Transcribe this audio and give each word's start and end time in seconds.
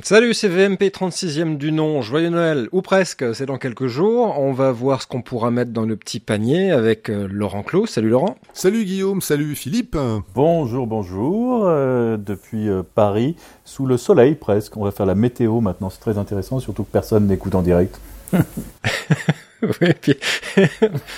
Salut, 0.00 0.32
c'est 0.32 0.48
VMP 0.48 0.84
36e 0.84 1.58
du 1.58 1.70
nom. 1.70 2.00
Joyeux 2.00 2.30
Noël, 2.30 2.66
ou 2.72 2.80
presque, 2.80 3.34
c'est 3.34 3.44
dans 3.44 3.58
quelques 3.58 3.88
jours. 3.88 4.38
On 4.38 4.50
va 4.50 4.72
voir 4.72 5.02
ce 5.02 5.06
qu'on 5.06 5.20
pourra 5.20 5.50
mettre 5.50 5.70
dans 5.70 5.84
le 5.84 5.96
petit 5.96 6.18
panier 6.18 6.70
avec 6.70 7.10
euh, 7.10 7.28
Laurent 7.30 7.62
Clos. 7.62 7.84
Salut 7.84 8.08
Laurent. 8.08 8.38
Salut 8.54 8.86
Guillaume, 8.86 9.20
salut 9.20 9.54
Philippe. 9.54 9.98
Bonjour, 10.34 10.86
bonjour. 10.86 11.66
Euh, 11.66 12.16
depuis 12.16 12.70
euh, 12.70 12.82
Paris, 12.82 13.36
sous 13.66 13.84
le 13.84 13.98
soleil 13.98 14.34
presque. 14.34 14.78
On 14.78 14.84
va 14.84 14.92
faire 14.92 15.04
la 15.04 15.14
météo 15.14 15.60
maintenant, 15.60 15.90
c'est 15.90 16.00
très 16.00 16.16
intéressant, 16.16 16.58
surtout 16.58 16.84
que 16.84 16.90
personne 16.90 17.26
n'écoute 17.26 17.54
en 17.54 17.60
direct. 17.60 18.00
oui, 18.32 19.88
puis, 20.00 20.14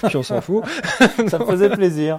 puis 0.03 0.17
on 0.17 0.25
s'en 0.25 0.41
fout. 0.41 0.65
Ça 1.29 1.39
me 1.39 1.45
faisait 1.45 1.71
plaisir. 1.71 2.19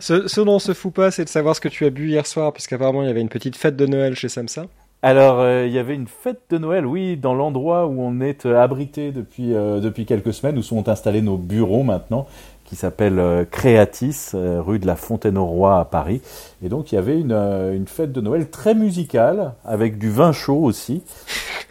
ce, 0.00 0.26
ce 0.26 0.40
dont 0.40 0.56
on 0.56 0.58
se 0.58 0.74
fout 0.74 0.92
pas, 0.92 1.12
c'est 1.12 1.24
de 1.24 1.28
savoir 1.28 1.54
ce 1.54 1.60
que 1.60 1.68
tu 1.68 1.86
as 1.86 1.90
bu 1.90 2.08
hier 2.08 2.26
soir, 2.26 2.52
puisqu'apparemment 2.52 3.02
il 3.02 3.06
y 3.06 3.10
avait 3.10 3.20
une 3.20 3.28
petite 3.28 3.54
fête 3.54 3.76
de 3.76 3.86
Noël 3.86 4.16
chez 4.16 4.28
Samsa. 4.28 4.66
Alors, 5.00 5.38
euh, 5.38 5.64
il 5.64 5.72
y 5.72 5.78
avait 5.78 5.94
une 5.94 6.08
fête 6.08 6.40
de 6.50 6.58
Noël, 6.58 6.84
oui, 6.84 7.16
dans 7.16 7.32
l'endroit 7.32 7.86
où 7.86 8.00
on 8.02 8.20
est 8.20 8.46
euh, 8.46 8.60
abrité 8.60 9.12
depuis, 9.12 9.54
euh, 9.54 9.78
depuis 9.78 10.06
quelques 10.06 10.34
semaines, 10.34 10.58
où 10.58 10.62
sont 10.62 10.88
installés 10.88 11.22
nos 11.22 11.36
bureaux 11.36 11.84
maintenant, 11.84 12.26
qui 12.64 12.74
s'appelle 12.74 13.46
Créatis, 13.50 14.32
rue 14.34 14.78
de 14.78 14.86
la 14.86 14.96
Fontaine-au-Roi 14.96 15.80
à 15.80 15.84
Paris. 15.86 16.20
Et 16.62 16.68
donc, 16.68 16.90
il 16.90 16.96
y 16.96 16.98
avait 16.98 17.18
une, 17.18 17.32
une 17.32 17.86
fête 17.86 18.12
de 18.12 18.20
Noël 18.20 18.50
très 18.50 18.74
musicale, 18.74 19.54
avec 19.64 19.98
du 19.98 20.10
vin 20.10 20.32
chaud 20.32 20.62
aussi. 20.64 21.02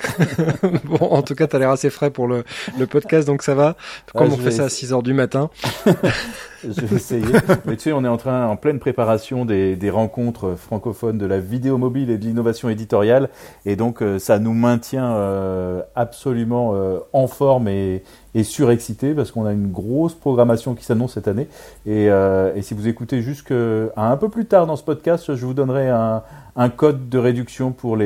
bon, 0.86 1.06
en 1.08 1.22
tout 1.22 1.36
cas, 1.36 1.48
tu 1.48 1.56
as 1.56 1.60
l'air 1.60 1.72
assez 1.72 1.90
frais 1.90 2.12
pour 2.12 2.28
le, 2.28 2.44
le 2.80 2.88
podcast, 2.88 3.28
donc 3.28 3.42
ça 3.44 3.56
va. 3.56 3.76
Comme 4.14 4.28
Ouais, 4.28 4.34
on 4.34 4.38
fait 4.38 4.52
ça 4.52 4.66
à 4.66 4.70
6 4.70 4.94
heures 4.94 5.04
du 5.04 5.14
matin. 5.14 5.50
Je 6.64 6.82
vais 6.86 6.96
essayer. 6.96 7.26
Mais 7.66 7.76
tu 7.76 7.84
sais, 7.84 7.92
on 7.92 8.04
est 8.04 8.08
en 8.08 8.18
train, 8.18 8.48
en 8.48 8.56
pleine 8.56 8.80
préparation 8.80 9.46
des, 9.46 9.76
des 9.76 9.90
rencontres 9.90 10.56
francophones 10.56 11.18
de 11.18 11.26
la 11.26 11.40
vidéo 11.40 11.78
mobile 11.78 12.10
et 12.10 12.18
de 12.18 12.26
l'innovation 12.26 12.70
éditoriale. 12.70 13.30
Et 13.66 13.76
donc, 13.76 14.02
euh, 14.02 14.18
ça 14.18 14.40
nous 14.40 14.54
maintient 14.54 15.16
euh, 15.16 15.82
absolument 15.96 16.72
euh, 16.74 17.00
en 17.14 17.28
forme 17.28 17.68
et, 17.68 18.04
et 18.34 18.44
surexcités 18.44 19.14
parce 19.14 19.32
qu'on 19.32 19.46
a 19.46 19.52
une 19.52 19.72
grosse 19.72 20.16
programmation 20.16 20.74
qui 20.74 20.84
s'annonce 20.84 21.14
cette 21.14 21.28
année. 21.28 21.48
Et, 21.86 22.10
euh, 22.10 22.54
et 22.56 22.64
si 22.64 22.74
vous 22.74 22.88
écoutez 22.88 23.22
jusqu'à 23.22 23.54
un 23.96 24.18
peu 24.18 24.30
plus 24.30 24.46
tard 24.46 24.66
dans 24.66 24.77
podcast, 24.84 25.36
je 25.36 25.46
vous 25.46 25.54
donnerai 25.54 25.90
un, 25.90 26.70
code 26.70 27.10
de 27.10 27.18
réduction 27.18 27.72
pour, 27.72 27.98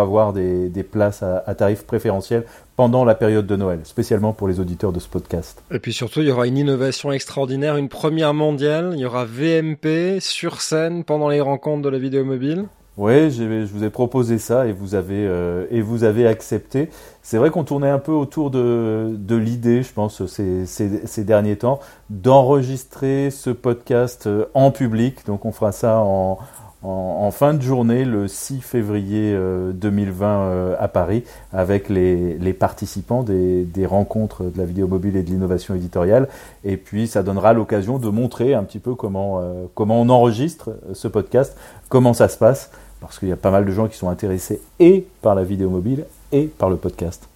avoir 0.00 0.32
des, 0.32 0.68
des 0.68 0.82
places 0.82 1.22
à, 1.22 1.42
à 1.46 1.54
tarif 1.54 1.84
préférentiel 1.84 2.44
pendant 2.76 3.04
la 3.04 3.14
période 3.14 3.46
de 3.46 3.56
Noël, 3.56 3.80
spécialement 3.84 4.32
pour 4.32 4.48
les 4.48 4.60
auditeurs 4.60 4.92
de 4.92 5.00
ce 5.00 5.08
podcast. 5.08 5.62
Et 5.70 5.78
puis 5.78 5.92
surtout, 5.92 6.20
il 6.20 6.28
y 6.28 6.30
aura 6.30 6.46
une 6.46 6.58
innovation 6.58 7.12
extraordinaire, 7.12 7.76
une 7.76 7.88
première 7.88 8.34
mondiale. 8.34 8.92
Il 8.94 9.00
y 9.00 9.06
aura 9.06 9.24
VMP 9.24 10.20
sur 10.20 10.60
scène 10.60 11.04
pendant 11.04 11.28
les 11.28 11.40
rencontres 11.40 11.82
de 11.82 11.88
la 11.88 11.98
vidéo 11.98 12.24
mobile. 12.24 12.66
Oui, 12.96 13.32
je 13.32 13.64
vous 13.64 13.82
ai 13.82 13.90
proposé 13.90 14.38
ça 14.38 14.66
et 14.68 14.72
vous 14.72 14.94
avez, 14.94 15.26
euh, 15.26 15.66
et 15.70 15.80
vous 15.82 16.04
avez 16.04 16.28
accepté. 16.28 16.90
C'est 17.22 17.38
vrai 17.38 17.50
qu'on 17.50 17.64
tournait 17.64 17.88
un 17.88 17.98
peu 17.98 18.12
autour 18.12 18.52
de, 18.52 19.16
de 19.18 19.34
l'idée, 19.34 19.82
je 19.82 19.92
pense, 19.92 20.24
ces, 20.26 20.64
ces, 20.66 21.04
ces 21.04 21.24
derniers 21.24 21.56
temps, 21.56 21.80
d'enregistrer 22.10 23.30
ce 23.32 23.50
podcast 23.50 24.28
euh, 24.28 24.44
en 24.54 24.70
public. 24.70 25.26
Donc 25.26 25.44
on 25.44 25.50
fera 25.50 25.72
ça 25.72 25.98
en, 25.98 26.38
en, 26.84 26.88
en 27.22 27.30
fin 27.32 27.54
de 27.54 27.62
journée, 27.62 28.04
le 28.04 28.28
6 28.28 28.60
février 28.60 29.32
euh, 29.34 29.72
2020 29.72 30.26
euh, 30.26 30.76
à 30.78 30.86
Paris, 30.86 31.24
avec 31.52 31.88
les, 31.88 32.38
les 32.38 32.52
participants 32.52 33.22
des, 33.24 33.64
des 33.64 33.86
rencontres 33.86 34.44
de 34.44 34.56
la 34.58 34.66
vidéo 34.66 34.86
mobile 34.86 35.16
et 35.16 35.22
de 35.22 35.30
l'innovation 35.30 35.74
éditoriale. 35.74 36.28
Et 36.62 36.76
puis 36.76 37.08
ça 37.08 37.22
donnera 37.24 37.54
l'occasion 37.54 37.98
de 37.98 38.08
montrer 38.08 38.54
un 38.54 38.62
petit 38.62 38.78
peu 38.78 38.94
comment, 38.94 39.40
euh, 39.40 39.64
comment 39.74 40.00
on 40.00 40.08
enregistre 40.10 40.76
ce 40.92 41.08
podcast, 41.08 41.56
comment 41.88 42.12
ça 42.12 42.28
se 42.28 42.38
passe 42.38 42.70
parce 43.06 43.18
qu'il 43.18 43.28
y 43.28 43.32
a 43.32 43.36
pas 43.36 43.50
mal 43.50 43.64
de 43.64 43.72
gens 43.72 43.86
qui 43.88 43.96
sont 43.96 44.08
intéressés 44.08 44.60
et 44.80 45.06
par 45.22 45.34
la 45.34 45.44
vidéo 45.44 45.70
mobile 45.70 46.04
et 46.32 46.44
par 46.46 46.68
le 46.70 46.76
podcast. 46.76 47.28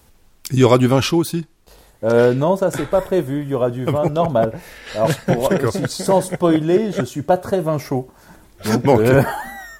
Il 0.51 0.59
y 0.59 0.63
aura 0.63 0.77
du 0.77 0.87
vin 0.87 1.01
chaud 1.01 1.17
aussi? 1.17 1.45
Euh, 2.03 2.33
non, 2.33 2.55
ça 2.55 2.71
c'est 2.71 2.85
pas 2.89 3.01
prévu. 3.01 3.41
Il 3.43 3.49
y 3.49 3.53
aura 3.53 3.69
du 3.69 3.85
vin 3.85 4.09
normal. 4.09 4.53
Alors, 4.95 5.09
pour- 5.25 5.49
D'accord. 5.49 5.73
sans 5.87 6.21
spoiler, 6.21 6.91
je 6.91 7.03
suis 7.03 7.21
pas 7.21 7.37
très 7.37 7.61
vin 7.61 7.77
chaud. 7.77 8.07
Donc, 8.65 8.83
Bon, 8.83 8.95
ok. 8.95 9.01
euh, 9.01 9.21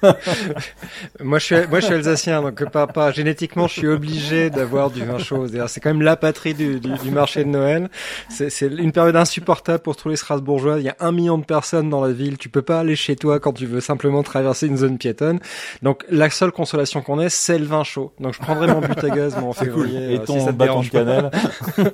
Moi, 1.20 1.38
je 1.38 1.44
suis, 1.44 1.54
moi, 1.68 1.80
je 1.80 1.86
suis 1.86 1.94
alsacien, 1.94 2.42
donc 2.42 2.64
pas, 2.70 2.86
pas 2.86 3.12
génétiquement, 3.12 3.66
je 3.66 3.74
suis 3.74 3.86
obligé 3.86 4.50
d'avoir 4.50 4.90
du 4.90 5.04
vin 5.04 5.18
chaud. 5.18 5.46
C'est 5.66 5.80
quand 5.80 5.90
même 5.90 6.02
la 6.02 6.16
patrie 6.16 6.54
du, 6.54 6.80
du, 6.80 6.92
du 6.92 7.10
marché 7.10 7.44
de 7.44 7.48
Noël. 7.48 7.90
C'est 8.28 8.50
une 8.60 8.92
période 8.92 9.16
insupportable 9.16 9.80
pour 9.82 9.96
tous 9.96 10.08
les 10.08 10.16
Strasbourgeois. 10.16 10.78
Il 10.78 10.84
y 10.84 10.88
a 10.88 10.96
un 11.00 11.12
million 11.12 11.38
de 11.38 11.44
personnes 11.44 11.90
dans 11.90 12.00
la 12.00 12.12
ville. 12.12 12.38
Tu 12.38 12.48
peux 12.48 12.62
pas 12.62 12.80
aller 12.80 12.96
chez 12.96 13.16
toi 13.16 13.38
quand 13.40 13.52
tu 13.52 13.66
veux 13.66 13.80
simplement 13.80 14.22
traverser 14.22 14.66
une 14.66 14.76
zone 14.76 14.98
piétonne. 14.98 15.40
Donc, 15.82 16.04
la 16.10 16.30
seule 16.30 16.52
consolation 16.52 17.02
qu'on 17.02 17.20
ait, 17.20 17.28
c'est 17.28 17.58
le 17.58 17.66
vin 17.66 17.84
chaud. 17.84 18.12
Donc, 18.20 18.34
je 18.34 18.40
prendrai 18.40 18.66
mon 18.68 18.80
but 18.80 19.02
à 19.02 19.10
gaz, 19.10 19.36
moi, 19.36 19.50
en 19.50 19.52
février. 19.52 20.14
et 20.14 20.18
euh, 20.18 20.24
ton 20.24 20.38
si 20.38 20.44
ça 20.44 20.52
te 20.52 20.56
bâton 20.56 20.80
de 20.82 20.88
cannelle. 20.88 21.30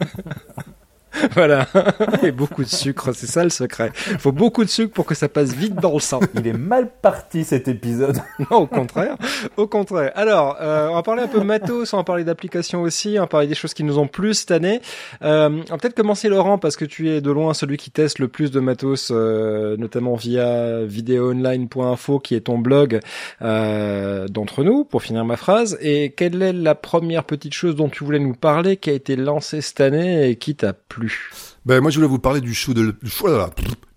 Voilà. 1.34 1.66
Et 2.22 2.32
beaucoup 2.32 2.64
de 2.64 2.68
sucre, 2.68 3.12
c'est 3.14 3.26
ça 3.26 3.44
le 3.44 3.50
secret. 3.50 3.90
Faut 3.94 4.32
beaucoup 4.32 4.64
de 4.64 4.70
sucre 4.70 4.92
pour 4.92 5.06
que 5.06 5.14
ça 5.14 5.28
passe 5.28 5.52
vite 5.52 5.74
dans 5.74 5.94
le 5.94 6.00
sang. 6.00 6.20
Il 6.34 6.46
est 6.46 6.52
mal 6.52 6.90
parti 7.02 7.44
cet 7.44 7.68
épisode. 7.68 8.18
Non, 8.50 8.58
au 8.58 8.66
contraire. 8.66 9.16
Au 9.56 9.66
contraire. 9.66 10.12
Alors, 10.14 10.56
euh, 10.60 10.88
on 10.88 10.94
va 10.94 11.02
parler 11.02 11.22
un 11.22 11.28
peu 11.28 11.40
matos, 11.40 11.92
on 11.92 11.98
va 11.98 12.04
parler 12.04 12.24
d'applications 12.24 12.82
aussi, 12.82 13.14
on 13.16 13.22
va 13.22 13.26
parler 13.26 13.46
des 13.46 13.54
choses 13.54 13.74
qui 13.74 13.84
nous 13.84 13.98
ont 13.98 14.08
plu 14.08 14.34
cette 14.34 14.50
année. 14.50 14.80
Euh, 15.22 15.48
on 15.50 15.72
va 15.72 15.78
peut-être 15.78 15.94
commencer 15.94 16.28
Laurent 16.28 16.58
parce 16.58 16.76
que 16.76 16.84
tu 16.84 17.10
es 17.10 17.20
de 17.20 17.30
loin 17.30 17.54
celui 17.54 17.76
qui 17.76 17.90
teste 17.90 18.18
le 18.18 18.28
plus 18.28 18.50
de 18.50 18.60
matos, 18.60 19.10
euh, 19.10 19.76
notamment 19.76 20.14
via 20.14 20.84
videoonline.info 20.84 22.18
qui 22.18 22.34
est 22.34 22.42
ton 22.42 22.58
blog 22.58 23.00
euh, 23.42 24.28
d'entre 24.28 24.64
nous, 24.64 24.84
pour 24.84 25.02
finir 25.02 25.24
ma 25.24 25.36
phrase. 25.36 25.78
Et 25.80 26.10
quelle 26.16 26.42
est 26.42 26.52
la 26.52 26.74
première 26.74 27.24
petite 27.24 27.54
chose 27.54 27.76
dont 27.76 27.88
tu 27.88 28.04
voulais 28.04 28.18
nous 28.18 28.34
parler 28.34 28.76
qui 28.76 28.90
a 28.90 28.92
été 28.92 29.16
lancée 29.16 29.60
cette 29.60 29.80
année 29.80 30.28
et 30.28 30.36
qui 30.36 30.54
t'a 30.54 30.72
plu? 30.72 31.05
plus. 31.06 31.45
Ben, 31.66 31.80
moi, 31.80 31.90
je 31.90 31.96
voulais 31.96 32.06
vous 32.08 32.20
parler 32.20 32.40
du, 32.40 32.54
shoulder, 32.54 32.92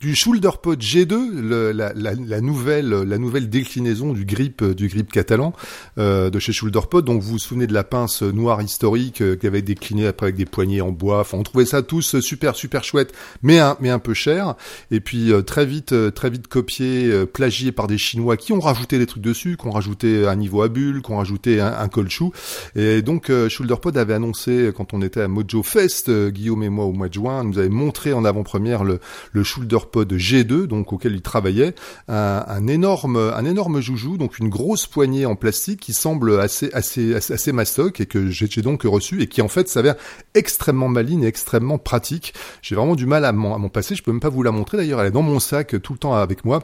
du 0.02 0.16
ShoulderPod 0.16 0.80
G2, 0.82 1.14
le- 1.40 1.72
la, 1.72 2.42
nouvelle, 2.42 2.90
la 2.90 3.18
nouvelle 3.20 3.48
déclinaison 3.48 4.12
du 4.14 4.26
grip, 4.26 4.64
du 4.64 4.88
grip 4.88 5.12
catalan 5.12 5.54
euh, 6.00 6.32
de 6.32 6.40
chez 6.40 6.52
ShoulderPod. 6.52 7.06
Donc, 7.06 7.22
vous 7.22 7.34
vous 7.34 7.38
souvenez 7.38 7.68
de 7.68 7.74
la 7.74 7.84
pince 7.84 8.24
noire 8.24 8.60
historique 8.62 9.22
euh, 9.22 9.36
qui 9.36 9.46
avait 9.46 9.62
décliné 9.62 10.08
après 10.08 10.28
avec 10.28 10.36
des 10.36 10.46
poignées 10.46 10.82
en 10.82 10.92
bois. 10.92 11.20
Enfin, 11.20 11.38
on 11.38 11.44
trouvait 11.44 11.66
ça 11.66 11.84
tous 11.84 12.16
euh, 12.16 12.22
super, 12.22 12.56
super 12.56 12.84
chouette, 12.84 13.14
mais 13.44 13.60
un, 13.60 13.78
mais 13.82 13.90
un 13.92 14.00
peu 14.00 14.16
cher. 14.16 14.56
Et 14.90 15.00
puis 15.00 15.32
euh, 15.32 15.44
très 15.44 15.68
vite, 15.68 15.92
euh, 15.92 16.10
très 16.10 16.32
vite 16.32 16.48
copié, 16.48 17.06
euh, 17.06 17.26
plagié 17.28 17.72
par 17.72 17.86
des 17.86 18.00
Chinois 18.00 18.36
qui 18.36 18.52
ont 18.52 18.60
rajouté 18.62 18.98
des 18.98 19.06
trucs 19.06 19.22
dessus, 19.22 19.58
qui 19.58 19.68
ont 19.68 19.72
rajouté 19.72 20.26
un 20.28 20.36
niveau 20.38 20.64
à 20.64 20.70
bulle, 20.70 21.04
qui 21.04 21.12
ont 21.12 21.18
rajouté 21.18 21.62
un, 21.62 21.74
un 21.78 21.88
colchou. 21.88 22.32
Et 22.76 23.04
donc, 23.04 23.30
euh, 23.30 23.48
ShoulderPod 23.48 23.96
avait 23.96 24.16
annoncé 24.16 24.50
euh, 24.52 24.72
quand 24.72 24.94
on 24.96 25.04
était 25.04 25.22
à 25.22 25.28
Mojo 25.28 25.62
Fest, 25.62 26.10
euh, 26.10 26.32
Guillaume 26.32 26.64
et 26.64 26.70
moi 26.70 26.86
au 26.86 26.94
mois 26.94 27.10
de 27.10 27.14
juin, 27.14 27.44
avait 27.60 27.70
montré 27.70 28.14
en 28.14 28.26
avant-première 28.26 28.84
le, 28.84 29.00
le 29.32 29.44
ShoulderPod 29.44 30.12
G2, 30.14 30.66
donc 30.66 30.94
auquel 30.94 31.14
il 31.14 31.22
travaillait, 31.22 31.76
un, 32.08 32.68
énorme, 32.68 33.18
un 33.18 33.46
énorme 33.46 33.82
joujou, 33.82 34.18
donc 34.18 34.40
une 34.40 34.50
grosse 34.50 34.88
poignée 34.88 35.26
en 35.26 35.36
plastique 35.36 35.80
qui 35.80 35.94
semble 35.94 36.40
assez, 36.40 36.70
assez, 36.74 37.14
assez, 37.14 37.34
assez 37.34 37.52
mastoc 37.52 38.02
et 38.02 38.06
que 38.06 38.30
j'ai 38.30 38.48
donc 38.62 38.84
reçu 38.84 39.22
et 39.22 39.28
qui 39.28 39.42
en 39.42 39.48
fait 39.48 39.70
s'avère 39.70 39.96
extrêmement 40.34 40.88
maligne 40.90 41.24
et 41.24 41.28
extrêmement 41.28 41.78
pratique. 41.78 42.34
J'ai 42.62 42.76
vraiment 42.76 42.96
du 42.96 43.06
mal 43.06 43.26
à 43.26 43.32
m'en 43.32 43.70
passer. 43.70 43.96
Je 43.96 44.04
peux 44.04 44.12
même 44.12 44.20
pas 44.20 44.30
vous 44.30 44.44
la 44.44 44.52
montrer 44.52 44.78
d'ailleurs. 44.78 45.02
Elle 45.02 45.08
est 45.08 45.12
dans 45.12 45.22
mon 45.22 45.40
sac 45.40 45.76
tout 45.82 45.94
le 45.94 46.00
temps 46.00 46.16
avec 46.16 46.46
moi. 46.46 46.64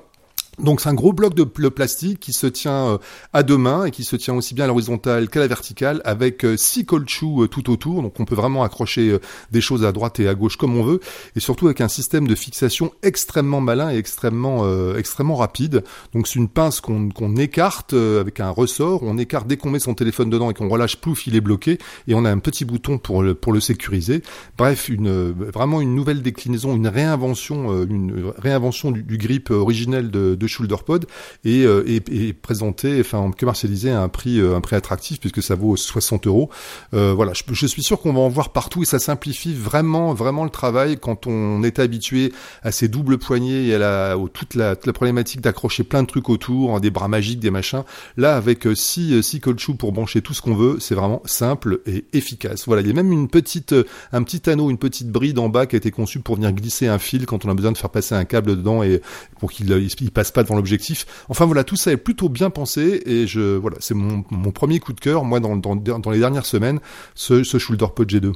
Donc 0.60 0.82
c'est 0.82 0.90
un 0.90 0.94
gros 0.94 1.14
bloc 1.14 1.34
de 1.34 1.44
pl- 1.44 1.70
plastique 1.70 2.20
qui 2.20 2.34
se 2.34 2.48
tient 2.48 2.88
euh, 2.88 2.98
à 3.34 3.44
deux 3.44 3.58
mains 3.58 3.86
et 3.86 3.92
qui 3.92 4.04
se 4.04 4.16
tient 4.16 4.34
aussi 4.34 4.54
bien 4.54 4.66
à 4.66 4.68
l'horizontale 4.68 5.30
qu'à 5.30 5.40
la 5.40 5.48
verticale 5.48 6.02
avec 6.06 6.46
euh, 6.46 6.58
six 6.58 6.86
colchous 6.86 7.44
euh, 7.44 7.48
tout 7.48 7.70
autour. 7.70 8.02
Donc 8.02 8.20
on 8.20 8.26
peut 8.26 8.36
vraiment 8.36 8.64
accrocher 8.64 9.20
des 9.52 9.62
choses 9.62 9.84
à 9.84 9.92
droite 9.92 10.20
et 10.20 10.28
à 10.28 10.36
gauche 10.36 10.58
comme 10.58 10.78
on 10.78 10.84
veut 10.84 11.00
et 11.36 11.40
surtout 11.40 11.66
avec 11.66 11.82
un 11.82 11.88
système 11.88 12.28
de 12.28 12.36
fixation 12.36 12.92
extrêmement 13.04 13.62
malin 13.62 13.92
et 13.92 13.98
extrêmement 13.98 14.62
euh, 14.64 14.98
extrêmement 14.98 15.36
rapide. 15.36 15.84
Donc 16.14 16.28
c'est 16.28 16.36
une 16.36 16.50
pince 16.50 16.82
qu'on 16.82 17.10
qu'on 17.10 17.36
écarte 17.36 17.94
avec 17.94 18.40
un 18.40 18.50
ressort, 18.50 19.04
on 19.04 19.18
écarte 19.18 19.48
dès 19.48 19.58
qu'on 19.58 19.70
met 19.70 19.80
son 19.80 19.94
téléphone 19.94 20.30
dedans 20.30 20.50
et 20.50 20.54
qu'on 20.54 20.70
relâche, 20.70 20.98
plouf, 20.98 21.28
il 21.28 21.36
est 21.36 21.42
bloqué 21.42 21.78
et 22.08 22.16
on 22.16 22.26
a 22.26 22.32
un 22.32 22.40
petit 22.40 22.66
bouton 22.66 22.98
pour 22.98 23.22
le 23.22 23.36
pour 23.36 23.52
le 23.54 23.60
sécuriser. 23.60 24.22
Bref, 24.58 24.90
une 24.90 25.32
vraiment 25.32 25.82
une 25.82 25.96
nouvelle 25.96 26.22
déclinaison, 26.22 26.76
une 26.76 26.88
réinvention, 26.88 27.84
une 27.84 28.32
réinvention 28.38 28.92
du, 28.92 29.04
du 29.04 29.18
grip 29.18 29.50
originel 29.50 30.12
de, 30.12 30.36
de 30.36 30.45
ShoulderPod 30.48 31.06
et, 31.44 31.64
euh, 31.66 31.84
et, 31.88 32.02
et 32.28 32.34
présenté, 32.34 33.00
enfin 33.00 33.32
commercialisé 33.38 33.92
à 33.92 34.02
un 34.02 34.10
prix 34.10 34.40
euh, 34.40 34.56
un 34.56 34.62
prix 34.62 34.76
attractif 34.76 35.20
puisque 35.20 35.42
ça 35.44 35.56
vaut 35.56 35.76
60 35.76 36.28
euros. 36.28 36.50
Euh, 36.94 37.14
voilà, 37.16 37.34
je, 37.34 37.44
je 37.52 37.66
suis 37.68 37.84
sûr 37.84 38.00
qu'on 38.00 38.14
va 38.14 38.20
en 38.20 38.30
voir 38.30 38.50
partout 38.52 38.84
et 38.84 38.86
ça 38.86 39.00
simplifie 39.00 39.54
vraiment 39.54 40.14
vraiment 40.14 40.44
le 40.44 40.50
travail 40.50 40.98
quand 41.00 41.28
on 41.28 41.64
est 41.64 41.80
habitué 41.80 42.34
à 42.64 42.72
ces 42.72 42.88
doubles 42.88 43.18
poignées 43.18 43.68
et 43.68 43.76
à 43.76 43.80
la, 43.80 44.18
au- 44.18 44.28
toute 44.30 44.56
la, 44.56 44.76
toute 44.76 44.88
la 44.88 44.94
problématique 44.94 45.42
d'accrocher 45.42 45.84
plein 45.84 46.04
de 46.04 46.08
trucs 46.08 46.30
autour, 46.30 46.76
hein, 46.76 46.80
des 46.80 46.90
bras 46.92 47.08
magiques, 47.08 47.40
des 47.40 47.52
machins. 47.52 47.84
Là, 48.18 48.36
avec 48.36 48.66
euh, 48.68 48.76
six, 48.76 49.22
six 49.24 49.40
colchous 49.40 49.76
pour 49.76 49.92
brancher 49.92 50.22
tout 50.22 50.34
ce 50.34 50.42
qu'on 50.42 50.56
veut, 50.56 50.78
c'est 50.80 50.96
vraiment 50.96 51.22
simple 51.26 51.80
et 51.86 52.06
efficace. 52.14 52.66
Voilà, 52.66 52.82
il 52.82 52.88
y 52.88 52.92
a 52.92 52.94
même 52.94 53.12
une 53.12 53.28
petite, 53.28 53.76
un 54.12 54.24
petit 54.24 54.50
anneau, 54.50 54.70
une 54.70 54.78
petite 54.78 55.10
bride 55.10 55.40
en 55.40 55.50
bas 55.50 55.66
qui 55.66 55.76
a 55.76 55.78
été 55.78 55.92
conçue 55.92 56.20
pour 56.20 56.36
venir 56.36 56.52
glisser 56.52 56.88
un 56.88 57.00
fil 57.00 57.26
quand 57.26 57.46
on 57.46 57.50
a 57.50 57.54
besoin 57.54 57.72
de 57.72 57.78
faire 57.78 57.90
passer 57.90 58.16
un 58.16 58.26
câble 58.26 58.56
dedans 58.58 58.84
et 58.84 59.02
pour 59.40 59.52
qu'il 59.52 59.70
il, 59.70 59.90
il 60.02 60.12
passe 60.12 60.32
pas 60.36 60.44
devant 60.44 60.56
l'objectif. 60.56 61.26
Enfin 61.30 61.46
voilà, 61.46 61.64
tout 61.64 61.76
ça 61.76 61.92
est 61.92 61.98
plutôt 61.98 62.30
bien 62.30 62.52
pensé 62.52 63.02
et 63.06 63.26
je 63.26 63.56
voilà, 63.56 63.78
c'est 63.80 63.96
mon, 63.96 64.22
premier 64.52 64.80
coup 64.80 64.94
de 64.94 65.00
cœur 65.00 65.24
moi 65.24 65.40
dans, 65.40 65.56
dans, 65.56 66.12
les 66.12 66.20
dernières 66.20 66.46
semaines, 66.46 66.80
ce, 67.16 67.44
ce 67.44 67.58
Shoulder 67.58 67.88
Pod 67.96 68.12
G2. 68.12 68.34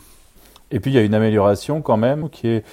Et 0.72 0.80
puis 0.80 0.92
il 0.92 0.94
y 0.94 0.98
a 0.98 1.02
une 1.02 1.16
amélioration 1.16 1.82
quand 1.82 1.98
même 1.98 2.30
qui 2.30 2.48
est 2.48 2.64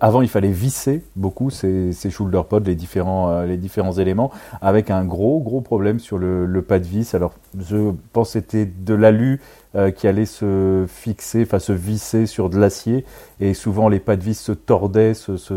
avant 0.00 0.22
il 0.22 0.28
fallait 0.28 0.50
visser 0.50 1.04
beaucoup 1.14 1.50
ces, 1.50 1.92
ces 1.92 2.10
shoulder 2.10 2.42
pods 2.48 2.60
les 2.60 2.74
différents 2.74 3.30
euh, 3.30 3.46
les 3.46 3.56
différents 3.56 3.92
éléments 3.92 4.32
avec 4.60 4.90
un 4.90 5.04
gros 5.04 5.40
gros 5.40 5.60
problème 5.60 6.00
sur 6.00 6.18
le, 6.18 6.46
le 6.46 6.62
pas 6.62 6.78
de 6.78 6.86
vis. 6.86 7.14
Alors 7.14 7.34
je 7.58 7.92
pense 8.12 8.30
c'était 8.30 8.66
de 8.66 8.94
l'alu 8.94 9.40
euh, 9.76 9.90
qui 9.90 10.06
allait 10.06 10.24
se 10.24 10.84
fixer, 10.86 11.42
enfin 11.42 11.58
se 11.58 11.72
visser 11.72 12.26
sur 12.26 12.48
de 12.48 12.56
l'acier, 12.56 13.04
et 13.40 13.54
souvent 13.54 13.88
les 13.88 13.98
pas 13.98 14.14
de 14.14 14.22
vis 14.22 14.38
se 14.38 14.52
tordaient, 14.52 15.14
se, 15.14 15.36
se, 15.36 15.52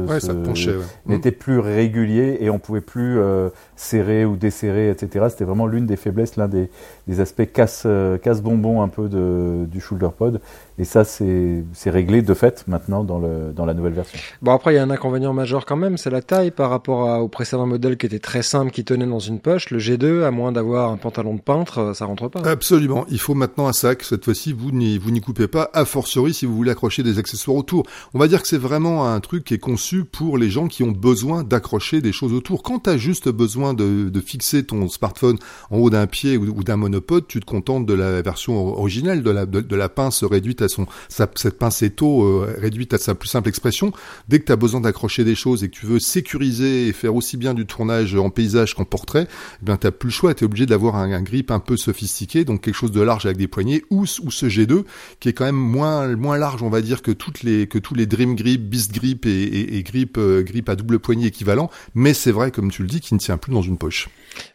n'étaient 1.06 1.32
plus 1.32 1.60
réguliers 1.60 2.40
et 2.42 2.50
on 2.50 2.58
pouvait 2.58 2.82
plus 2.82 3.20
euh, 3.20 3.50
serrer 3.76 4.26
ou 4.26 4.36
desserrer, 4.36 4.90
etc. 4.90 5.28
C'était 5.30 5.44
vraiment 5.46 5.68
l'une 5.68 5.86
des 5.86 5.98
faiblesses, 5.98 6.36
l'un 6.36 6.48
des, 6.48 6.72
des, 7.08 7.20
aspects 7.20 7.46
casse 7.54 7.84
euh, 7.86 8.18
casse 8.18 8.42
bonbon 8.42 8.82
un 8.82 8.88
peu 8.88 9.08
de, 9.08 9.66
du 9.66 9.80
shoulder 9.80 10.10
pod, 10.18 10.42
et 10.80 10.84
ça 10.84 11.04
c'est 11.04 11.64
c'est 11.74 11.92
réglé 11.92 12.24
de 12.24 12.34
fait 12.34 12.64
maintenant 12.68 13.04
dans 13.04 13.20
le 13.20 13.52
dans 13.56 13.66
la 13.66 13.76
nouvelle 13.76 13.94
version. 13.94 14.18
Bon 14.42 14.52
après 14.52 14.74
il 14.74 14.78
y 14.78 14.80
a 14.80 14.84
un 14.84 14.90
inconvénient 14.90 15.34
majeur 15.34 15.68
quand 15.68 15.78
même, 15.78 15.98
c'est 15.98 16.10
la 16.10 16.24
taille 16.24 16.50
par 16.50 16.72
rapport 16.72 17.08
à, 17.08 17.22
au 17.22 17.28
précédent 17.28 17.68
modèle 17.68 17.98
qui 17.98 18.08
était 18.08 18.18
très 18.18 18.42
simple, 18.42 18.72
qui 18.72 18.84
tenait 18.84 19.06
dans 19.06 19.20
une 19.20 19.40
poche. 19.40 19.70
Le 19.70 19.78
G2, 19.78 20.24
à 20.24 20.32
moins 20.32 20.52
d'avoir 20.52 20.92
un 20.92 20.98
pantalon 20.98 21.36
de 21.36 21.42
peintre, 21.42 21.94
ça 21.94 22.06
rentre 22.06 22.30
pas. 22.30 22.42
Absolument, 22.50 23.06
il 23.12 23.20
faut 23.20 23.36
maintenant 23.36 23.68
un 23.68 23.74
sac 23.74 24.07
cette 24.08 24.26
fois-ci, 24.26 24.54
vous 24.54 24.72
n'y, 24.72 24.98
vous 24.98 25.12
n'y 25.12 25.22
coupez 25.22 25.48
pas, 25.48 25.70
a 25.74 25.86
fortiori 25.86 26.34
si 26.34 26.46
vous 26.46 26.56
voulez 26.56 26.72
accrocher 26.72 27.04
des 27.04 27.20
accessoires 27.20 27.58
autour. 27.58 27.86
On 28.14 28.20
va 28.20 28.28
dire 28.28 28.42
que 28.42 28.48
c'est 28.48 28.58
vraiment 28.58 29.08
un 29.08 29.20
truc 29.20 29.44
qui 29.44 29.54
est 29.54 29.60
conçu 29.60 30.04
pour 30.06 30.38
les 30.38 30.50
gens 30.50 30.68
qui 30.68 30.84
ont 30.84 30.92
besoin 30.92 31.44
d'accrocher 31.44 32.02
des 32.02 32.12
choses 32.12 32.34
autour. 32.34 32.64
Quand 32.64 32.80
tu 32.80 32.90
as 32.90 32.98
juste 32.98 33.30
besoin 33.30 33.74
de, 33.74 34.10
de, 34.10 34.22
fixer 34.22 34.64
ton 34.64 34.88
smartphone 34.90 35.38
en 35.70 35.78
haut 35.78 35.90
d'un 35.90 36.08
pied 36.08 36.38
ou, 36.38 36.64
d'un 36.64 36.78
monopode, 36.78 37.28
tu 37.28 37.40
te 37.40 37.46
contentes 37.46 37.86
de 37.86 37.94
la 37.94 38.22
version 38.22 38.78
originale, 38.78 39.24
de 39.24 39.32
la, 39.32 39.46
de, 39.46 39.76
la 39.76 39.90
pince 39.90 40.24
réduite 40.24 40.62
à 40.62 40.68
son, 40.68 40.86
sa, 41.10 41.30
cette 41.36 41.58
pince 41.58 41.82
étau 41.82 42.24
euh, 42.24 42.56
réduite 42.60 42.94
à 42.94 42.98
sa 42.98 43.16
plus 43.16 43.30
simple 43.30 43.50
expression. 43.50 43.92
Dès 44.28 44.40
que 44.40 44.46
tu 44.46 44.52
as 44.52 44.58
besoin 44.58 44.82
d'accrocher 44.82 45.24
des 45.24 45.36
choses 45.36 45.64
et 45.64 45.70
que 45.70 45.76
tu 45.76 45.86
veux 45.86 46.00
sécuriser 46.00 46.88
et 46.88 46.94
faire 46.94 47.16
aussi 47.16 47.38
bien 47.38 47.54
du 47.54 47.66
tournage 47.66 48.16
en 48.16 48.30
paysage 48.30 48.74
qu'en 48.74 48.86
portrait, 48.86 49.28
eh 49.62 49.66
bien 49.66 49.78
t'as 49.78 49.92
plus 49.92 50.08
le 50.08 50.14
choix, 50.14 50.34
tu 50.34 50.44
es 50.44 50.46
obligé 50.46 50.66
d'avoir 50.66 50.96
un, 50.96 51.12
un 51.12 51.22
grip 51.22 51.52
un 51.52 51.60
peu 51.60 51.78
sophistiqué, 51.78 52.46
donc 52.46 52.62
quelque 52.62 52.76
chose 52.76 52.92
de 52.92 53.02
large 53.02 53.26
avec 53.26 53.38
des 53.38 53.48
poignées, 53.48 53.84
ou 53.90 53.97
ou 54.02 54.32
ce 54.32 54.46
G2 54.46 54.84
qui 55.20 55.30
est 55.30 55.34
quand 55.34 55.46
même 55.46 55.56
moins 55.56 56.16
moins 56.16 56.38
large, 56.38 56.64
on 56.64 56.70
va 56.70 56.82
dire 56.82 57.02
que 57.02 57.12
toutes 57.12 57.44
les 57.44 57.68
que 57.68 57.80
tous 57.80 57.96
les 57.96 58.06
Dream 58.06 58.36
Grip, 58.36 58.62
Beast 58.70 58.94
Grip 58.94 59.26
et, 59.26 59.78
et, 59.78 59.84
Grip 59.84 60.18
euh, 60.18 60.44
Grip 60.44 60.70
à 60.70 60.76
double 60.76 61.00
poignée 61.00 61.28
équivalent, 61.28 61.70
mais 61.96 62.14
c'est 62.14 62.32
vrai 62.32 62.52
comme 62.52 62.72
tu 62.72 62.82
le 62.82 62.88
dis 62.88 63.02
qui 63.02 63.14
ne 63.14 63.20
tient 63.20 63.38
plus 63.38 63.52
dans 63.52 63.62
une 63.62 63.78
poche. 63.78 64.10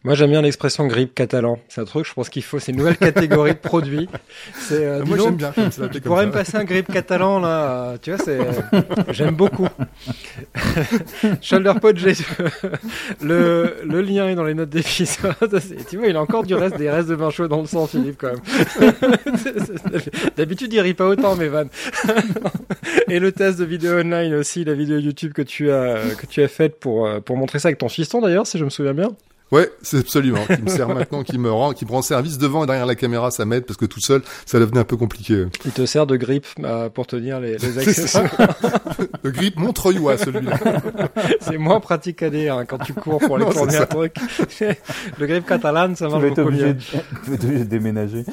Moi 0.05 0.14
j'aime 0.14 0.31
bien 0.31 0.43
l'expression 0.43 0.87
grip 0.87 1.14
catalan. 1.14 1.58
C'est 1.69 1.81
un 1.81 1.84
truc, 1.84 2.06
je 2.06 2.12
pense 2.12 2.29
qu'il 2.29 2.43
faut, 2.43 2.58
c'est 2.58 2.73
une 2.73 2.79
nouvelle 2.79 2.96
catégorie 2.96 3.52
de 3.52 3.58
produits. 3.58 4.08
C'est, 4.55 4.84
euh, 4.84 5.05
Moi 5.05 5.17
j'aime 5.19 5.37
bien. 5.37 5.52
Tu 5.93 6.00
pourrais 6.00 6.26
me 6.26 6.32
passer 6.32 6.56
un 6.56 6.64
grip 6.64 6.93
catalan 6.93 7.40
là, 7.40 7.94
tu 8.00 8.12
vois, 8.12 8.25
c'est, 8.25 8.38
j'aime 9.11 9.34
beaucoup. 9.34 9.69
Shoulder 11.40 11.75
pod, 11.81 11.99
le 13.23 13.76
le 13.84 14.00
lien 14.02 14.29
est 14.29 14.34
dans 14.34 14.44
les 14.44 14.55
notes 14.55 14.70
d'épisode. 14.70 15.61
tu 15.88 15.96
vois, 15.99 16.06
il 16.08 16.17
a 16.17 16.20
encore 16.20 16.44
du 16.44 16.55
reste 16.55 16.76
des 16.76 16.90
restes 16.90 17.08
de 17.08 17.14
vin 17.14 17.31
chaud 17.31 17.49
dans 17.49 17.61
le 17.61 17.67
sang, 17.67 17.87
Philippe 17.87 18.19
quand 18.19 18.32
même. 18.32 18.93
D'habitude, 20.37 20.73
il 20.73 20.81
rit 20.81 20.94
pas 20.94 21.06
autant, 21.06 21.37
mes 21.37 21.49
vannes. 21.49 21.69
Et 23.08 23.19
le 23.19 23.32
test 23.32 23.58
de 23.58 23.64
vidéo 23.64 23.99
online 23.99 24.34
aussi, 24.34 24.64
la 24.64 24.75
vidéo 24.75 24.99
YouTube 24.99 25.32
que 25.32 25.43
tu 25.43 25.70
as 25.70 25.99
que 26.19 26.26
tu 26.26 26.43
as 26.43 26.49
faite 26.49 26.79
pour 26.79 27.06
euh, 27.06 27.20
pour 27.20 27.37
montrer 27.37 27.58
ça 27.58 27.69
avec 27.69 27.79
ton 27.79 27.88
fiston 27.88 28.20
d'ailleurs, 28.20 28.46
si 28.46 28.58
je 28.58 28.64
me 28.64 28.70
souviens 28.70 28.94
bien. 28.94 29.11
Ouais, 29.52 29.70
c'est 29.82 29.99
absolument. 29.99 30.40
Qui 30.46 30.62
me 30.62 30.69
sert 30.70 30.88
maintenant, 30.94 31.22
qui 31.22 31.37
me 31.37 31.52
rend, 31.52 31.75
qui 31.75 31.84
me 31.84 31.90
rend 31.90 32.00
service 32.00 32.38
devant 32.38 32.64
et 32.64 32.66
derrière 32.66 32.87
la 32.87 32.94
caméra, 32.94 33.31
ça 33.31 33.44
m'aide 33.44 33.66
parce 33.66 33.76
que 33.76 33.84
tout 33.84 34.00
seul, 34.00 34.22
ça 34.46 34.58
devenait 34.58 34.81
un 34.81 34.84
peu 34.84 34.96
compliqué. 34.96 35.44
Il 35.66 35.72
te 35.72 35.84
sert 35.84 36.06
de 36.06 36.16
grip 36.16 36.46
euh, 36.60 36.88
pour 36.88 37.06
tenir 37.06 37.38
les, 37.38 37.58
les 37.58 37.78
accessoires. 37.87 38.25
le 39.22 39.31
grip 39.31 39.56
montreuillois, 39.58 40.16
celui-là. 40.16 40.58
c'est 41.40 41.58
moins 41.58 41.81
pratique 41.81 42.22
à 42.22 42.31
dire 42.31 42.56
hein, 42.56 42.64
quand 42.64 42.78
tu 42.78 42.94
cours 42.94 43.19
pour 43.19 43.37
aller 43.37 43.44
tourner 43.44 43.76
un 43.76 43.87
truc. 43.87 44.14
le 45.19 45.26
grip 45.26 45.46
catalan, 45.46 45.94
ça 45.96 46.08
marche 46.08 46.25
beaucoup 46.25 46.50
mieux. 46.50 46.75
Tu 46.78 46.96
vas 46.96 47.34
obligé 47.34 47.58
de 47.58 47.64
déménager. 47.64 48.25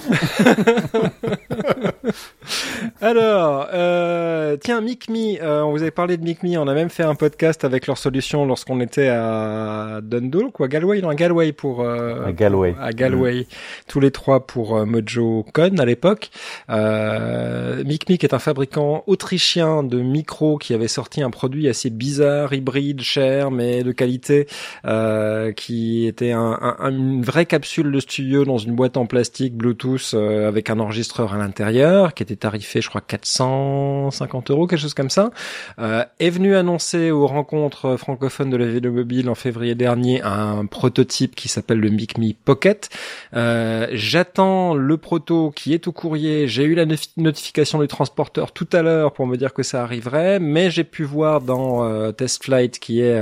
Alors, 3.01 3.68
euh, 3.74 4.57
tiens, 4.57 4.81
MicMe, 4.81 5.38
euh, 5.42 5.62
on 5.62 5.72
vous 5.72 5.81
avait 5.81 5.92
parlé 5.92 6.18
de 6.18 6.24
MicMe, 6.24 6.57
on 6.57 6.68
a 6.68 6.74
même 6.74 6.89
fait 6.89 7.04
un 7.04 7.15
podcast 7.15 7.63
avec 7.63 7.88
leur 7.88 7.98
solution 7.98 8.45
lorsqu'on 8.45 8.80
était 8.80 9.07
à 9.07 10.00
Dundalk 10.01 10.51
quoi, 10.51 10.68
Galway, 10.68 11.01
non, 11.01 11.08
à 11.09 11.15
Galway 11.15 11.51
pour 11.51 11.81
euh, 11.81 12.25
à 12.25 12.31
Galway, 12.31 12.75
à 12.79 12.91
Galway, 12.91 13.47
tous 13.88 14.00
les 14.00 14.11
trois 14.11 14.45
pour 14.45 14.77
euh, 14.77 14.85
Mojo 14.85 15.45
Con 15.53 15.77
à 15.77 15.85
l'époque. 15.85 16.29
Euh, 16.69 17.83
MicMe 17.83 18.13
est 18.13 18.33
un 18.33 18.39
fabricant 18.39 19.03
autrichien 19.07 19.83
de 19.83 20.00
micros 20.00 20.57
qui 20.57 20.73
avait 20.73 20.88
sorti 20.88 21.21
un 21.21 21.29
produit 21.29 21.67
assez 21.67 21.89
bizarre, 21.89 22.53
hybride, 22.53 23.01
cher 23.01 23.51
mais 23.51 23.83
de 23.83 23.91
qualité, 23.91 24.47
euh, 24.85 25.51
qui 25.51 26.06
était 26.06 26.31
un, 26.31 26.77
un, 26.79 26.89
une 26.89 27.23
vraie 27.23 27.45
capsule 27.45 27.91
de 27.91 28.00
studio 28.00 28.45
dans 28.45 28.57
une 28.57 28.75
boîte 28.75 28.97
en 28.97 29.05
plastique 29.05 29.55
Bluetooth 29.55 30.12
euh, 30.13 30.47
avec 30.47 30.69
un 30.69 30.79
enregistreur 30.79 31.33
à 31.33 31.38
l'intérieur, 31.38 32.13
qui 32.13 32.23
était 32.23 32.35
tarifé, 32.35 32.81
je 32.81 32.89
crois, 32.89 33.01
450 33.01 34.51
euros, 34.51 34.67
quelque 34.67 34.79
chose 34.79 34.94
comme 34.94 35.09
ça. 35.09 35.31
Euh, 35.79 36.03
est 36.19 36.29
venu 36.29 36.55
annoncer 36.55 37.12
aux 37.12 37.27
rencontres 37.27 37.97
francophones 37.97 38.50
de 38.50 38.57
la 38.57 38.65
vidéo 38.65 38.91
mobile 38.91 39.29
en 39.29 39.35
février 39.35 39.75
dernier 39.75 40.21
un 40.21 40.65
prototype 40.65 40.99
qui 41.06 41.48
s'appelle 41.48 41.80
le 41.80 41.90
MicMe 41.90 42.34
Pocket. 42.46 42.90
Euh, 43.36 43.88
J'attends 43.92 44.74
le 44.74 44.98
proto 44.98 45.51
qui 45.56 45.74
est 45.74 45.88
au 45.88 45.92
courrier. 45.92 46.48
J'ai 46.48 46.63
eu 46.63 46.75
la 46.75 46.86
notification 47.18 47.80
du 47.80 47.88
transporteur 47.88 48.51
tout 48.51 48.68
à 48.74 48.81
l'heure 48.81 49.13
pour 49.13 49.28
me 49.28 49.38
dire 49.38 49.54
que 49.54 49.63
ça 49.63 49.84
arriverait, 49.84 50.40
mais 50.40 50.69
j'ai 50.69 50.84
pu 50.84 51.04
voir 51.04 51.42
dans 51.42 51.84
euh, 51.84 52.12
Test 52.12 52.44
Flight, 52.44 52.80
qui 52.80 53.01
est 53.01 53.22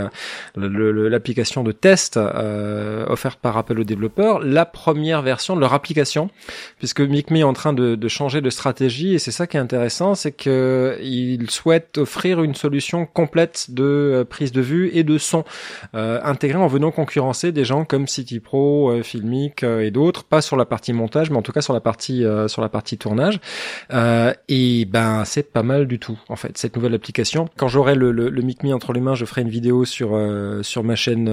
euh, 0.55 1.09
l'application 1.09 1.63
de 1.63 1.71
test 1.71 2.17
euh, 2.17 3.05
offerte 3.07 3.39
par 3.39 3.57
Apple 3.57 3.79
aux 3.79 3.83
développeurs, 3.83 4.39
la 4.39 4.65
première 4.65 5.21
version 5.21 5.55
de 5.55 5.61
leur 5.61 5.73
application, 5.73 6.29
puisque 6.77 7.01
MicMe 7.01 7.37
est 7.37 7.43
en 7.43 7.53
train 7.53 7.73
de, 7.73 7.95
de 7.95 8.07
changer 8.07 8.41
de 8.41 8.49
stratégie 8.49 9.13
et 9.13 9.19
c'est 9.19 9.31
ça 9.31 9.47
qui 9.47 9.57
est 9.57 9.59
intéressant, 9.59 10.15
c'est 10.15 10.31
que 10.31 10.97
ils 11.01 11.49
souhaitent 11.49 11.97
offrir 11.97 12.41
une 12.43 12.55
solution 12.55 13.05
complète 13.05 13.67
de 13.69 13.83
euh, 13.83 14.25
prise 14.25 14.51
de 14.51 14.61
vue 14.61 14.89
et 14.93 15.03
de 15.03 15.17
son 15.17 15.43
euh, 15.95 16.19
intégrée 16.23 16.59
en 16.59 16.67
venant 16.67 16.91
concurrencer 16.91 17.51
des 17.51 17.63
comme 17.87 18.07
City 18.07 18.39
Pro, 18.39 18.91
euh, 18.91 19.03
Filmic 19.03 19.63
euh, 19.63 19.81
et 19.81 19.91
d'autres, 19.91 20.23
pas 20.23 20.41
sur 20.41 20.57
la 20.57 20.65
partie 20.65 20.93
montage, 20.93 21.29
mais 21.29 21.37
en 21.37 21.41
tout 21.41 21.51
cas 21.51 21.61
sur 21.61 21.73
la 21.73 21.79
partie 21.79 22.23
sur 22.47 22.61
la 22.61 22.69
partie 22.69 22.97
tournage. 22.97 23.39
et 24.47 24.85
ben 24.85 25.23
c'est 25.25 25.51
pas 25.51 25.63
mal 25.63 25.87
du 25.87 25.99
tout 25.99 26.19
en 26.29 26.35
fait 26.35 26.57
cette 26.57 26.75
nouvelle 26.75 26.93
application. 26.93 27.47
Quand 27.57 27.67
j'aurai 27.67 27.95
le, 27.95 28.11
le, 28.11 28.31
entre 28.73 28.93
les 28.93 29.01
mains, 29.01 29.15
je 29.15 29.25
ferai 29.25 29.41
une 29.41 29.49
vidéo 29.49 29.85
sur 29.85 30.17
sur 30.61 30.83
ma 30.83 30.95
chaîne 30.95 31.27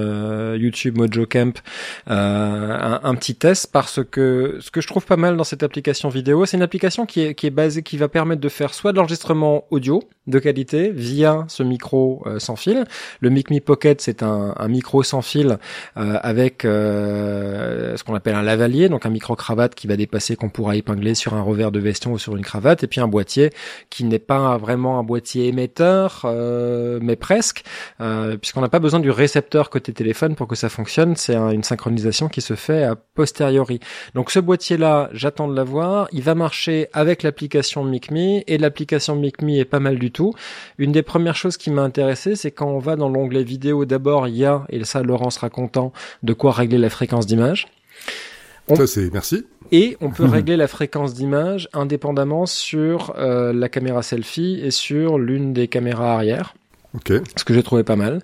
YouTube 0.57 0.99
Mojo 0.99 1.27
Camp, 1.27 1.59
un, 2.07 3.15
petit 3.15 3.35
test 3.35 3.71
parce 3.73 4.01
que 4.05 4.59
ce 4.61 4.71
que 4.71 4.81
je 4.81 4.87
trouve 4.87 5.07
pas 5.07 5.17
mal 5.17 5.37
dans 5.37 5.45
cette 5.45 5.63
application 5.63 6.09
vidéo, 6.09 6.45
c'est 6.47 6.57
une 6.57 6.63
application 6.63 7.07
qui 7.07 7.23
est 7.23 7.35
qui 7.35 7.47
est 7.47 7.51
basée, 7.51 7.83
qui 7.83 7.97
va 7.97 8.09
permettre 8.09 8.41
de 8.41 8.49
faire 8.49 8.75
soit 8.75 8.93
de 8.93 8.97
l'enregistrement 8.99 9.65
audio 9.71 10.03
de 10.27 10.39
qualité 10.39 10.91
via 10.91 11.45
ce 11.49 11.63
micro 11.63 12.23
euh, 12.27 12.39
sans 12.39 12.57
fil. 12.57 12.85
Le 13.21 13.31
MicMe 13.31 13.61
Pocket, 13.61 14.01
c'est 14.01 14.23
un, 14.23 14.55
micro 14.69 15.03
sans 15.03 15.23
fil 15.23 15.59
euh, 15.97 16.14
avec 16.23 16.65
euh, 16.65 17.97
ce 17.97 18.05
qu'on 18.05 18.15
appelle 18.15 18.35
un 18.35 18.43
lavalier, 18.43 18.89
donc 18.89 19.07
un 19.07 19.11
micro 19.11 19.37
cravate 19.37 19.75
qui 19.75 19.87
va 19.87 19.97
dépasser, 19.97 20.37
qu'on 20.37 20.49
pourra 20.49 20.77
épingler 20.77 21.15
sur 21.15 21.35
un 21.35 21.43
revers 21.43 21.71
de 21.71 21.81
veston 21.81 22.13
ou 22.13 22.19
sur 22.19 22.37
une 22.37 22.45
cravate, 22.45 22.85
et 22.85 22.87
puis 22.87 23.01
un 23.01 23.09
boîtier 23.09 23.51
qui 23.91 24.05
n'est 24.05 24.19
pas 24.19 24.57
vraiment 24.59 24.99
un 24.99 25.03
boîtier 25.03 25.49
émetteur, 25.49 26.23
euh, 26.25 26.99
mais 27.03 27.17
presque, 27.17 27.65
puisqu'on 28.41 28.61
n'a 28.61 28.69
pas 28.69 28.79
besoin 28.79 29.01
du 29.01 29.11
récepteur 29.11 29.71
côté 29.71 29.93
téléphone 29.93 30.35
pour 30.35 30.47
que 30.47 30.57
ça 30.57 30.69
fonctionne. 30.69 31.17
C'est 31.17 31.35
une 31.35 31.63
synchronisation 31.63 32.29
qui 32.29 32.41
se 32.41 32.55
fait 32.55 32.85
a 32.85 32.97
posteriori. 32.97 33.81
Donc 34.15 34.31
ce 34.31 34.39
boîtier-là, 34.39 35.11
j'attends 35.13 35.49
de 35.49 35.55
l'avoir. 35.55 36.09
Il 36.13 36.23
va 36.23 36.35
marcher 36.35 36.89
avec 36.93 37.23
l'application 37.23 37.85
MicMe, 37.85 38.43
et 38.47 38.59
l'application 38.59 39.17
MicMe 39.17 39.51
est 39.51 39.65
pas 39.65 39.81
mal 39.81 39.99
du 39.99 40.11
tout. 40.11 40.35
Une 40.79 40.93
des 40.93 41.03
premières 41.03 41.37
choses 41.37 41.57
qui 41.57 41.71
m'a 41.71 41.83
intéressé, 41.83 42.37
c'est 42.37 42.51
quand 42.51 42.69
on 42.69 42.79
va 42.79 42.97
dans 42.97 43.09
l'onglet 43.09 43.45
vidéo, 43.45 43.85
d'abord 43.85 44.29
il 44.29 44.37
y 44.37 44.45
a, 44.45 44.65
et 44.71 44.85
ça 44.85 45.03
Laurent 45.03 45.31
sera 45.31 45.51
content, 45.51 45.93
de 46.23 46.33
quoi 46.33 46.53
régler 46.53 46.79
la 46.79 46.91
fréquence 46.91 47.27
d'image. 47.27 47.69
Ça 48.75 48.87
c'est 48.87 49.13
merci. 49.13 49.45
Et 49.73 49.97
on 50.01 50.11
peut 50.11 50.25
régler 50.31 50.57
la 50.57 50.69
fréquence 50.69 51.15
d'image 51.15 51.69
indépendamment 51.73 52.47
sur 52.47 53.15
euh, 53.17 53.53
la 53.53 53.69
caméra 53.69 54.03
selfie 54.03 54.61
et 54.63 54.71
sur 54.71 55.19
l'une 55.19 55.53
des 55.53 55.69
caméras 55.69 56.15
arrière. 56.15 56.55
Okay. 56.97 57.21
Ce 57.37 57.45
que 57.45 57.53
j'ai 57.55 57.63
trouvé 57.63 57.83
pas 57.83 57.97
mal. 57.97 58.23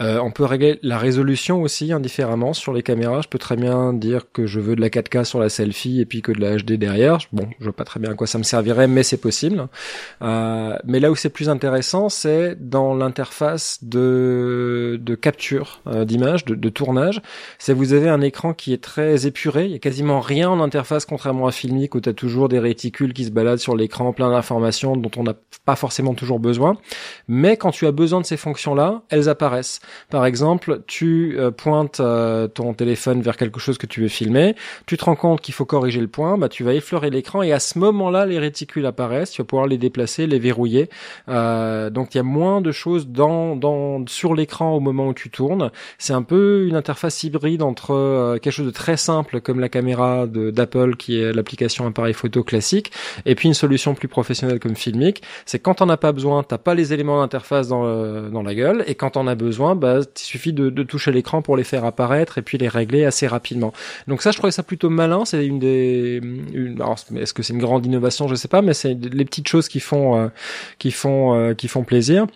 Euh, 0.00 0.18
on 0.18 0.30
peut 0.30 0.44
régler 0.44 0.78
la 0.82 0.98
résolution 0.98 1.60
aussi 1.62 1.92
indifféremment 1.92 2.52
sur 2.52 2.72
les 2.72 2.82
caméras. 2.82 3.20
Je 3.22 3.28
peux 3.28 3.38
très 3.38 3.56
bien 3.56 3.92
dire 3.92 4.32
que 4.32 4.46
je 4.46 4.58
veux 4.58 4.74
de 4.74 4.80
la 4.80 4.88
4K 4.88 5.24
sur 5.24 5.38
la 5.38 5.48
selfie 5.48 6.00
et 6.00 6.06
puis 6.06 6.22
que 6.22 6.32
de 6.32 6.40
la 6.40 6.56
HD 6.56 6.72
derrière. 6.72 7.18
Bon, 7.32 7.48
je 7.58 7.64
vois 7.64 7.74
pas 7.74 7.84
très 7.84 8.00
bien 8.00 8.12
à 8.12 8.14
quoi 8.14 8.26
ça 8.26 8.38
me 8.38 8.42
servirait, 8.42 8.88
mais 8.88 9.02
c'est 9.02 9.18
possible. 9.18 9.68
Euh, 10.22 10.76
mais 10.84 11.00
là 11.00 11.10
où 11.10 11.16
c'est 11.16 11.28
plus 11.28 11.50
intéressant, 11.50 12.08
c'est 12.08 12.56
dans 12.58 12.94
l'interface 12.94 13.78
de, 13.82 14.98
capture 15.20 15.80
euh, 15.86 16.04
d'image, 16.04 16.44
de, 16.44 16.54
de, 16.54 16.68
tournage. 16.70 17.20
C'est 17.58 17.74
vous 17.74 17.92
avez 17.92 18.08
un 18.08 18.22
écran 18.22 18.54
qui 18.54 18.72
est 18.72 18.82
très 18.82 19.26
épuré. 19.26 19.66
Il 19.66 19.72
y 19.72 19.74
a 19.74 19.78
quasiment 19.78 20.20
rien 20.20 20.48
en 20.48 20.60
interface, 20.60 21.04
contrairement 21.04 21.46
à 21.46 21.52
Filmic 21.52 21.94
où 21.94 22.00
tu 22.00 22.08
as 22.08 22.14
toujours 22.14 22.48
des 22.48 22.58
réticules 22.58 23.12
qui 23.12 23.26
se 23.26 23.30
baladent 23.30 23.58
sur 23.58 23.76
l'écran, 23.76 24.12
plein 24.12 24.30
d'informations 24.30 24.96
dont 24.96 25.10
on 25.16 25.24
n'a 25.24 25.34
pas 25.66 25.76
forcément 25.76 26.14
toujours 26.14 26.40
besoin. 26.40 26.78
Mais 27.28 27.56
quand 27.58 27.70
tu 27.70 27.86
as 27.86 27.92
besoin 27.92 28.20
de 28.20 28.26
ces 28.26 28.38
fonctions-là, 28.38 29.02
elles 29.10 29.28
apparaissent. 29.28 29.80
Par 30.10 30.26
exemple, 30.26 30.82
tu 30.86 31.36
euh, 31.38 31.50
pointes 31.50 32.00
euh, 32.00 32.48
ton 32.48 32.74
téléphone 32.74 33.22
vers 33.22 33.36
quelque 33.36 33.60
chose 33.60 33.78
que 33.78 33.86
tu 33.86 34.00
veux 34.02 34.08
filmer, 34.08 34.54
tu 34.86 34.96
te 34.96 35.04
rends 35.04 35.16
compte 35.16 35.40
qu'il 35.40 35.54
faut 35.54 35.64
corriger 35.64 36.00
le 36.00 36.08
point, 36.08 36.38
bah 36.38 36.48
tu 36.48 36.64
vas 36.64 36.74
effleurer 36.74 37.10
l'écran 37.10 37.42
et 37.42 37.52
à 37.52 37.60
ce 37.60 37.78
moment-là, 37.78 38.26
les 38.26 38.38
réticules 38.38 38.86
apparaissent, 38.86 39.30
tu 39.30 39.42
vas 39.42 39.46
pouvoir 39.46 39.66
les 39.66 39.78
déplacer, 39.78 40.26
les 40.26 40.38
verrouiller. 40.38 40.88
Euh, 41.28 41.90
donc 41.90 42.14
il 42.14 42.18
y 42.18 42.20
a 42.20 42.24
moins 42.24 42.60
de 42.60 42.72
choses 42.72 43.08
dans, 43.08 43.56
dans 43.56 44.04
sur 44.06 44.34
l'écran 44.34 44.72
au 44.72 44.80
moment 44.80 45.08
où 45.08 45.14
tu 45.14 45.30
tournes. 45.30 45.70
C'est 45.98 46.12
un 46.12 46.22
peu 46.22 46.66
une 46.66 46.76
interface 46.76 47.22
hybride 47.22 47.62
entre 47.62 47.92
euh, 47.92 48.38
quelque 48.38 48.52
chose 48.52 48.66
de 48.66 48.72
très 48.72 48.96
simple 48.96 49.40
comme 49.40 49.60
la 49.60 49.68
caméra 49.68 50.26
d'Apple 50.26 50.96
qui 50.96 51.20
est 51.20 51.32
l'application 51.32 51.86
appareil 51.86 52.14
photo 52.14 52.42
classique 52.42 52.92
et 53.26 53.34
puis 53.34 53.48
une 53.48 53.54
solution 53.54 53.94
plus 53.94 54.08
professionnelle 54.08 54.60
comme 54.60 54.76
Filmic. 54.76 55.22
C'est 55.46 55.58
quand 55.58 55.82
on 55.82 55.86
n'a 55.86 55.96
pas 55.96 56.12
besoin, 56.12 56.42
t'as 56.42 56.58
pas 56.58 56.74
les 56.74 56.92
éléments 56.92 57.20
d'interface 57.20 57.68
dans, 57.68 58.28
dans 58.28 58.42
la 58.42 58.54
gueule 58.54 58.84
et 58.86 58.94
quand 58.94 59.16
on 59.16 59.26
a 59.26 59.34
besoin, 59.34 59.69
bah 59.74 60.00
il 60.00 60.18
suffit 60.18 60.52
de, 60.52 60.70
toucher 60.82 61.12
l'écran 61.12 61.42
pour 61.42 61.56
les 61.56 61.64
faire 61.64 61.84
apparaître 61.84 62.38
et 62.38 62.42
puis 62.42 62.58
les 62.58 62.68
régler 62.68 63.04
assez 63.04 63.26
rapidement. 63.26 63.72
Donc 64.08 64.22
ça, 64.22 64.30
je 64.30 64.38
trouvais 64.38 64.50
ça 64.50 64.62
plutôt 64.62 64.90
malin. 64.90 65.24
C'est 65.24 65.46
une 65.46 65.58
des, 65.58 66.20
est-ce 67.16 67.34
que 67.34 67.42
c'est 67.42 67.52
une 67.52 67.60
grande 67.60 67.86
innovation, 67.86 68.28
je 68.28 68.34
sais 68.34 68.48
pas, 68.48 68.62
mais 68.62 68.74
c'est 68.74 68.94
les 68.94 69.24
petites 69.24 69.48
choses 69.48 69.68
qui 69.68 69.80
font, 69.80 70.16
euh, 70.16 70.28
qui 70.78 70.90
font, 70.90 71.34
euh, 71.34 71.54
qui 71.54 71.68
font 71.68 71.84
plaisir. 71.84 72.26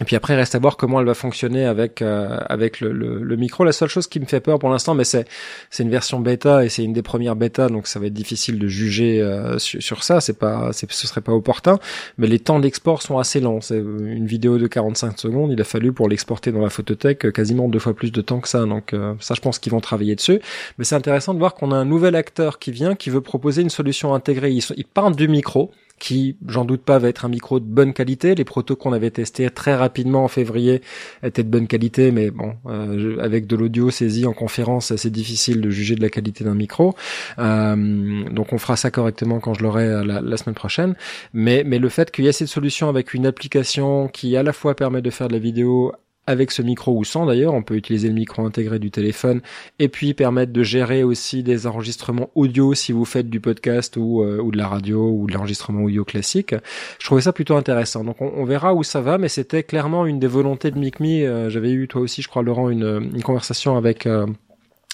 Et 0.00 0.04
puis 0.04 0.16
après, 0.16 0.34
reste 0.34 0.54
à 0.54 0.58
voir 0.58 0.78
comment 0.78 1.00
elle 1.00 1.06
va 1.06 1.12
fonctionner 1.12 1.66
avec 1.66 2.00
euh, 2.00 2.38
avec 2.46 2.80
le, 2.80 2.92
le, 2.92 3.36
micro. 3.36 3.62
La 3.62 3.72
seule 3.72 3.90
chose 3.90 4.06
qui 4.06 4.20
me 4.20 4.24
fait 4.24 4.40
peur 4.40 4.58
pour 4.58 4.70
l'instant, 4.70 4.94
mais 4.94 5.04
c'est 5.04 5.28
c'est 5.68 5.82
une 5.82 5.90
version 5.90 6.18
bêta 6.18 6.64
et 6.64 6.70
c'est 6.70 6.82
une 6.82 6.94
des 6.94 7.02
premières 7.02 7.36
bêta, 7.36 7.68
donc 7.68 7.86
ça 7.86 8.00
va 8.00 8.06
être 8.06 8.14
difficile 8.14 8.58
de 8.58 8.68
juger 8.68 9.20
euh, 9.20 9.58
sur, 9.58 10.02
ça. 10.02 10.22
C'est 10.22 10.38
pas, 10.38 10.70
ce 10.72 11.06
serait 11.06 11.20
pas 11.20 11.32
opportun. 11.32 11.78
Mais 12.16 12.26
les 12.26 12.38
temps 12.38 12.58
d'export 12.58 13.02
sont 13.02 13.18
assez 13.18 13.38
longs. 13.38 13.60
C'est 13.60 13.76
une 13.76 14.26
vidéo 14.26 14.56
de 14.56 14.66
45 14.66 15.18
secondes. 15.18 15.52
Il 15.52 15.60
a 15.60 15.64
fallu 15.64 15.92
pour 15.92 16.08
l'exporter 16.08 16.52
dans 16.52 16.62
la 16.62 16.70
photothèque 16.70 17.30
quasiment 17.30 17.68
deux 17.68 17.78
fois 17.78 17.94
plus 17.94 18.12
de 18.12 18.22
temps 18.22 18.40
que 18.40 18.48
ça. 18.48 18.64
Donc 18.64 18.94
euh, 18.94 19.12
ça, 19.20 19.34
je 19.34 19.42
pense 19.42 19.58
qu'ils 19.58 19.72
vont 19.72 19.80
travailler 19.80 20.16
dessus. 20.16 20.40
Mais 20.78 20.84
c'est 20.84 20.94
intéressant 20.94 21.34
de 21.34 21.38
voir 21.38 21.54
qu'on 21.54 21.70
a 21.70 21.76
un 21.76 21.84
nouvel 21.84 22.16
acteur 22.16 22.58
qui 22.58 22.70
vient, 22.70 22.94
qui 22.94 23.10
veut 23.10 23.20
proposer 23.20 23.60
une 23.60 23.70
solution 23.70 24.14
intégrée. 24.14 24.52
Ils, 24.52 24.64
ils 24.78 24.86
parlent 24.86 25.16
du 25.16 25.28
micro 25.28 25.70
qui, 26.02 26.36
j'en 26.48 26.64
doute 26.64 26.82
pas, 26.82 26.98
va 26.98 27.08
être 27.08 27.24
un 27.24 27.28
micro 27.28 27.60
de 27.60 27.64
bonne 27.64 27.92
qualité. 27.92 28.34
Les 28.34 28.44
protos 28.44 28.74
qu'on 28.74 28.92
avait 28.92 29.12
testés 29.12 29.48
très 29.50 29.76
rapidement 29.76 30.24
en 30.24 30.28
février 30.28 30.82
étaient 31.22 31.44
de 31.44 31.48
bonne 31.48 31.68
qualité, 31.68 32.10
mais 32.10 32.32
bon, 32.32 32.56
euh, 32.66 33.18
avec 33.20 33.46
de 33.46 33.54
l'audio 33.54 33.88
saisi 33.92 34.26
en 34.26 34.32
conférence, 34.32 34.96
c'est 34.96 35.12
difficile 35.12 35.60
de 35.60 35.70
juger 35.70 35.94
de 35.94 36.00
la 36.00 36.10
qualité 36.10 36.42
d'un 36.42 36.56
micro. 36.56 36.96
Euh, 37.38 38.28
donc 38.30 38.52
on 38.52 38.58
fera 38.58 38.74
ça 38.74 38.90
correctement 38.90 39.38
quand 39.38 39.54
je 39.54 39.62
l'aurai 39.62 39.84
euh, 39.84 40.04
la, 40.04 40.20
la, 40.20 40.36
semaine 40.36 40.56
prochaine. 40.56 40.96
Mais, 41.34 41.62
mais 41.64 41.78
le 41.78 41.88
fait 41.88 42.10
qu'il 42.10 42.24
y 42.24 42.28
ait 42.28 42.32
cette 42.32 42.48
solution 42.48 42.88
avec 42.88 43.14
une 43.14 43.24
application 43.24 44.08
qui 44.08 44.36
à 44.36 44.42
la 44.42 44.52
fois 44.52 44.74
permet 44.74 45.02
de 45.02 45.10
faire 45.10 45.28
de 45.28 45.34
la 45.34 45.38
vidéo 45.38 45.92
avec 46.26 46.50
ce 46.52 46.62
micro 46.62 46.96
ou 46.96 47.04
sans 47.04 47.26
d'ailleurs, 47.26 47.54
on 47.54 47.62
peut 47.62 47.74
utiliser 47.74 48.08
le 48.08 48.14
micro 48.14 48.44
intégré 48.44 48.78
du 48.78 48.90
téléphone 48.90 49.40
et 49.78 49.88
puis 49.88 50.14
permettre 50.14 50.52
de 50.52 50.62
gérer 50.62 51.02
aussi 51.02 51.42
des 51.42 51.66
enregistrements 51.66 52.30
audio 52.34 52.74
si 52.74 52.92
vous 52.92 53.04
faites 53.04 53.28
du 53.28 53.40
podcast 53.40 53.96
ou, 53.96 54.22
euh, 54.22 54.38
ou 54.40 54.52
de 54.52 54.58
la 54.58 54.68
radio 54.68 55.10
ou 55.10 55.26
de 55.26 55.32
l'enregistrement 55.32 55.82
audio 55.82 56.04
classique. 56.04 56.54
Je 56.98 57.06
trouvais 57.06 57.22
ça 57.22 57.32
plutôt 57.32 57.56
intéressant. 57.56 58.04
Donc 58.04 58.20
on, 58.20 58.44
verra 58.44 58.74
où 58.74 58.82
ça 58.82 59.00
va, 59.00 59.18
mais 59.18 59.28
c'était 59.28 59.62
clairement 59.62 60.06
une 60.06 60.18
des 60.18 60.26
volontés 60.26 60.70
de 60.70 60.78
MicMe. 60.78 61.24
Euh, 61.24 61.50
j'avais 61.50 61.72
eu 61.72 61.88
toi 61.88 62.00
aussi, 62.00 62.22
je 62.22 62.28
crois 62.28 62.42
Laurent, 62.42 62.70
une, 62.70 63.22
conversation 63.22 63.76
avec 63.76 64.06
euh, 64.06 64.26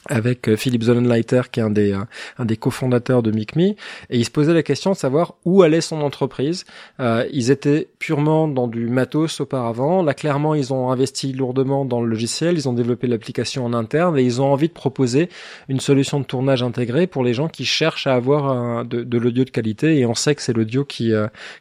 avec 0.07 0.49
euh, 0.49 0.57
Philippe 0.57 0.85
Zollenleiter, 0.85 1.43
qui 1.51 1.61
est 1.61 1.63
un 1.63 1.71
des, 1.71 1.93
euh, 1.93 2.05
un 2.39 2.45
des 2.45 2.57
cofondateurs 2.57 3.23
de 3.23 3.31
MicMe, 3.31 3.61
et 3.61 3.77
il 4.11 4.25
se 4.25 4.31
posait 4.31 4.55
la 4.55 4.63
question 4.63 4.93
de 4.93 4.97
savoir 4.97 5.35
où 5.45 5.63
allait 5.63 5.81
son 5.81 6.01
entreprise. 6.01 6.65
Euh, 7.01 7.27
ils 7.33 7.51
étaient 7.51 7.89
purement 7.99 8.49
dans 8.49 8.69
du 8.69 8.89
matos 8.89 9.41
auparavant. 9.41 10.03
Là, 10.03 10.15
clairement, 10.15 10.55
ils 10.55 10.73
ont 10.73 10.91
investi 10.91 11.33
lourdement 11.33 11.85
dans 11.85 12.01
le 12.01 12.09
logiciel, 12.09 12.57
ils 12.57 12.69
ont 12.69 12.73
développé 12.73 13.07
l'application 13.07 13.65
en 13.65 13.73
interne, 13.75 14.19
et 14.19 14.23
ils 14.23 14.41
ont 14.41 14.53
envie 14.53 14.69
de 14.69 14.73
proposer 14.73 15.29
une 15.69 15.81
solution 15.81 16.21
de 16.21 16.25
tournage 16.25 16.63
intégrée 16.63 17.07
pour 17.07 17.25
les 17.25 17.35
gens 17.35 17.49
qui 17.49 17.65
cherchent 17.65 18.07
à 18.07 18.15
avoir 18.15 18.85
de, 18.85 19.19
l'audio 19.19 19.45
de 19.45 19.51
qualité, 19.51 19.99
et 19.99 20.07
on 20.07 20.15
sait 20.15 20.35
que 20.35 20.43
c'est 20.43 20.53
l'audio 20.53 20.85
qui, 20.85 21.13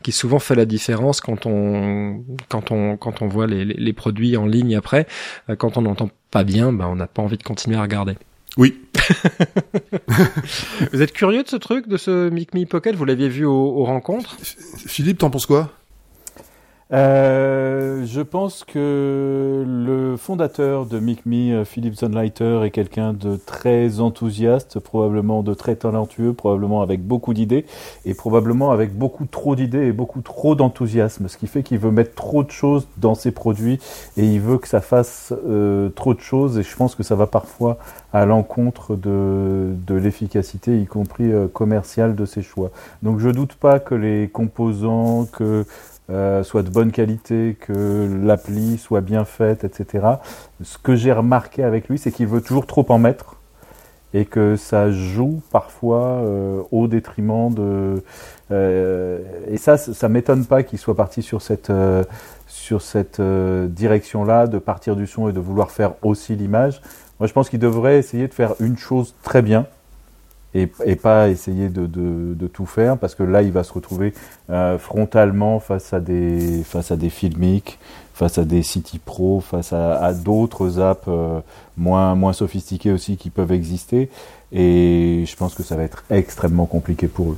qui 0.03 0.11
souvent 0.11 0.39
fait 0.39 0.55
la 0.55 0.65
différence 0.65 1.21
quand 1.21 1.45
on, 1.45 2.23
quand 2.49 2.71
on, 2.71 2.97
quand 2.97 3.21
on 3.21 3.27
voit 3.27 3.47
les, 3.47 3.65
les, 3.65 3.93
produits 3.93 4.37
en 4.37 4.45
ligne 4.45 4.75
après. 4.75 5.07
Quand 5.57 5.77
on 5.77 5.81
n'entend 5.81 6.09
pas 6.31 6.43
bien, 6.43 6.71
ben, 6.73 6.87
on 6.87 6.95
n'a 6.95 7.07
pas 7.07 7.21
envie 7.21 7.37
de 7.37 7.43
continuer 7.43 7.77
à 7.77 7.81
regarder. 7.81 8.15
Oui. 8.57 8.79
vous 10.91 11.01
êtes 11.01 11.13
curieux 11.13 11.43
de 11.43 11.47
ce 11.47 11.55
truc, 11.55 11.87
de 11.87 11.97
ce 11.97 12.29
Mic 12.29 12.53
Me 12.53 12.65
Pocket? 12.65 12.95
Vous 12.95 13.05
l'aviez 13.05 13.29
vu 13.29 13.45
aux, 13.45 13.51
aux 13.53 13.85
rencontres? 13.85 14.37
Philippe, 14.41 15.19
t'en 15.19 15.29
penses 15.29 15.45
quoi? 15.45 15.71
Euh, 16.93 18.05
je 18.05 18.21
pense 18.21 18.63
que 18.63 19.65
le 19.67 20.15
fondateur 20.15 20.85
de 20.85 20.99
MicMe, 20.99 21.51
euh, 21.51 21.65
Philippe 21.65 21.95
est 22.01 22.71
quelqu'un 22.71 23.11
de 23.11 23.35
très 23.35 23.99
enthousiaste, 23.99 24.79
probablement 24.79 25.43
de 25.43 25.53
très 25.53 25.75
talentueux, 25.75 26.31
probablement 26.31 26.81
avec 26.81 27.05
beaucoup 27.05 27.33
d'idées, 27.33 27.65
et 28.05 28.13
probablement 28.13 28.71
avec 28.71 28.97
beaucoup 28.97 29.25
trop 29.25 29.55
d'idées 29.55 29.87
et 29.87 29.91
beaucoup 29.91 30.21
trop 30.21 30.55
d'enthousiasme, 30.55 31.27
ce 31.27 31.37
qui 31.37 31.47
fait 31.47 31.61
qu'il 31.61 31.79
veut 31.79 31.91
mettre 31.91 32.15
trop 32.15 32.43
de 32.43 32.51
choses 32.51 32.87
dans 32.97 33.15
ses 33.15 33.31
produits 33.31 33.79
et 34.15 34.25
il 34.25 34.39
veut 34.39 34.57
que 34.57 34.67
ça 34.67 34.79
fasse 34.79 35.33
euh, 35.45 35.89
trop 35.89 36.13
de 36.13 36.21
choses, 36.21 36.57
et 36.57 36.63
je 36.63 36.75
pense 36.75 36.95
que 36.95 37.03
ça 37.03 37.15
va 37.15 37.27
parfois 37.27 37.77
à 38.13 38.25
l'encontre 38.25 38.95
de, 38.95 39.73
de 39.85 39.95
l'efficacité, 39.95 40.79
y 40.79 40.85
compris 40.85 41.31
euh, 41.31 41.47
commerciale, 41.47 42.15
de 42.15 42.25
ses 42.25 42.41
choix. 42.41 42.71
Donc 43.03 43.19
je 43.19 43.29
doute 43.29 43.55
pas 43.55 43.79
que 43.79 43.93
les 43.93 44.29
composants, 44.29 45.25
que 45.25 45.65
euh, 46.09 46.41
soit 46.43 46.63
de 46.63 46.69
bonne 46.69 46.91
qualité, 46.91 47.57
que 47.59 48.07
l'appli 48.23 48.77
soit 48.77 49.01
bien 49.01 49.25
faite, 49.25 49.65
etc. 49.65 50.05
Ce 50.63 50.77
que 50.77 50.95
j'ai 50.95 51.11
remarqué 51.11 51.63
avec 51.63 51.89
lui, 51.89 51.97
c'est 51.97 52.11
qu'il 52.11 52.27
veut 52.27 52.39
toujours 52.39 52.65
trop 52.65 52.85
en 52.89 52.97
mettre 52.97 53.35
et 54.13 54.23
que 54.23 54.55
ça 54.55 54.89
joue 54.89 55.41
parfois 55.51 56.03
euh, 56.05 56.61
au 56.71 56.87
détriment 56.87 57.53
de. 57.53 58.01
Euh, 58.51 59.19
et 59.49 59.57
ça, 59.57 59.77
ça 59.77 60.07
m'étonne 60.07 60.45
pas 60.45 60.63
qu'il 60.63 60.79
soit 60.79 60.95
parti 60.95 61.21
sur 61.21 61.41
cette 61.41 61.73
sur 62.47 62.81
cette 62.81 63.19
direction-là, 63.21 64.47
de 64.47 64.59
partir 64.59 64.95
du 64.95 65.07
son 65.07 65.27
et 65.27 65.33
de 65.33 65.41
vouloir 65.41 65.71
faire 65.71 65.93
aussi 66.03 66.35
l'image. 66.35 66.81
Moi, 67.19 67.27
je 67.27 67.33
pense 67.33 67.49
qu'il 67.49 67.59
devrait 67.59 67.97
essayer 67.97 68.29
de 68.29 68.33
faire 68.33 68.53
une 68.61 68.77
chose 68.77 69.13
très 69.23 69.41
bien 69.41 69.65
et, 70.53 70.71
et 70.85 70.95
pas 70.95 71.29
essayer 71.29 71.69
de, 71.69 71.85
de, 71.85 72.33
de, 72.33 72.47
tout 72.47 72.65
faire 72.65 72.97
parce 72.97 73.15
que 73.15 73.23
là 73.23 73.41
il 73.41 73.51
va 73.51 73.63
se 73.63 73.73
retrouver 73.73 74.13
euh, 74.49 74.77
frontalement 74.77 75.59
face 75.59 75.93
à 75.93 75.99
des 75.99 76.63
face 76.63 76.91
à 76.91 76.95
des 76.95 77.09
filmiques, 77.09 77.79
face 78.13 78.37
à 78.37 78.45
des 78.45 78.63
City 78.63 78.99
Pro, 78.99 79.41
face 79.41 79.73
à, 79.73 79.97
à 79.97 80.13
d'autres 80.13 80.79
apps 80.79 81.07
euh, 81.07 81.41
moins 81.75 82.15
moins 82.15 82.33
sophistiquées 82.33 82.91
aussi 82.91 83.17
qui 83.17 83.29
peuvent 83.29 83.51
exister 83.51 84.09
et 84.51 85.25
je 85.27 85.35
pense 85.35 85.53
que 85.53 85.63
ça 85.63 85.75
va 85.75 85.83
être 85.83 86.03
extrêmement 86.09 86.65
compliqué 86.65 87.07
pour 87.07 87.31
eux. 87.31 87.37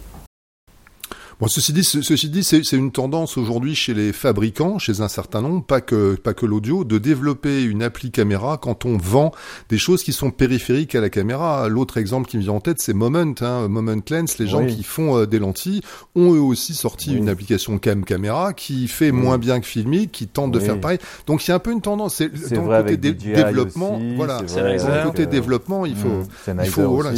Bon, 1.39 1.48
ceci 1.48 1.72
dit, 1.72 1.86
ceci 1.86 2.27
dit, 2.27 2.43
c'est 2.43 2.74
une 2.74 2.91
tendance 2.91 3.38
aujourd'hui 3.38 3.74
chez 3.74 3.93
les 3.93 4.12
fabricants, 4.12 4.77
chez 4.77 5.00
un 5.00 5.08
certain 5.08 5.41
nombre, 5.41 5.63
pas 5.63 5.79
que 5.79 6.15
pas 6.15 6.34
que 6.34 6.46
l'audio, 6.46 6.84
de 6.84 6.98
développer 6.98 7.63
une 7.63 7.81
appli 7.81 8.12
caméra 8.12 8.58
quand 8.62 8.84
on 8.84 8.98
vend 8.98 9.31
des 9.69 9.77
choses 9.77 10.03
qui 10.03 10.12
sont 10.12 10.31
périphériques 10.31 10.96
à 10.96 11.01
la 11.01 11.10
caméra. 11.10 11.69
L'autre 11.69 11.98
exemple 11.98 12.27
qui 12.27 12.36
me 12.36 12.41
vient 12.41 12.51
en 12.51 12.60
tête, 12.60 12.81
c'est 12.81 12.91
Moment, 12.91 13.34
hein, 13.39 13.69
Moment 13.69 13.96
Lens. 14.12 14.38
Les 14.38 14.48
gens 14.48 14.65
qui 14.65 14.84
font 14.84 15.17
euh, 15.17 15.25
des 15.27 15.39
lentilles 15.39 15.79
ont 16.13 16.34
eux 16.34 16.41
aussi 16.41 16.74
sorti 16.74 17.15
une 17.15 17.29
application 17.29 17.77
cam 17.77 18.03
caméra 18.03 18.51
qui 18.51 18.89
fait 18.89 19.13
moins 19.13 19.38
bien 19.38 19.62
que 19.62 19.65
Filmic, 19.65 20.12
qui 20.12 20.27
tente 20.27 20.51
de 20.51 20.60
faire 20.60 20.77
pareil. 20.81 21.00
Donc 21.25 21.48
il 21.48 21.51
y 21.51 21.53
a 21.53 21.55
un 21.55 21.60
peu 21.60 21.72
une 21.72 21.79
tendance. 21.79 22.15
C'est 22.15 22.53
dans 22.53 22.67
le 22.67 22.84
côté 22.84 23.13
développement, 23.13 23.98
voilà. 24.17 24.41
Dans 24.41 24.65
le 24.65 25.03
côté 25.05 25.25
développement, 25.25 25.86
il 25.86 25.96
faut, 25.96 26.24
il 26.50 26.69
faut, 26.69 26.89
voilà, 26.89 27.13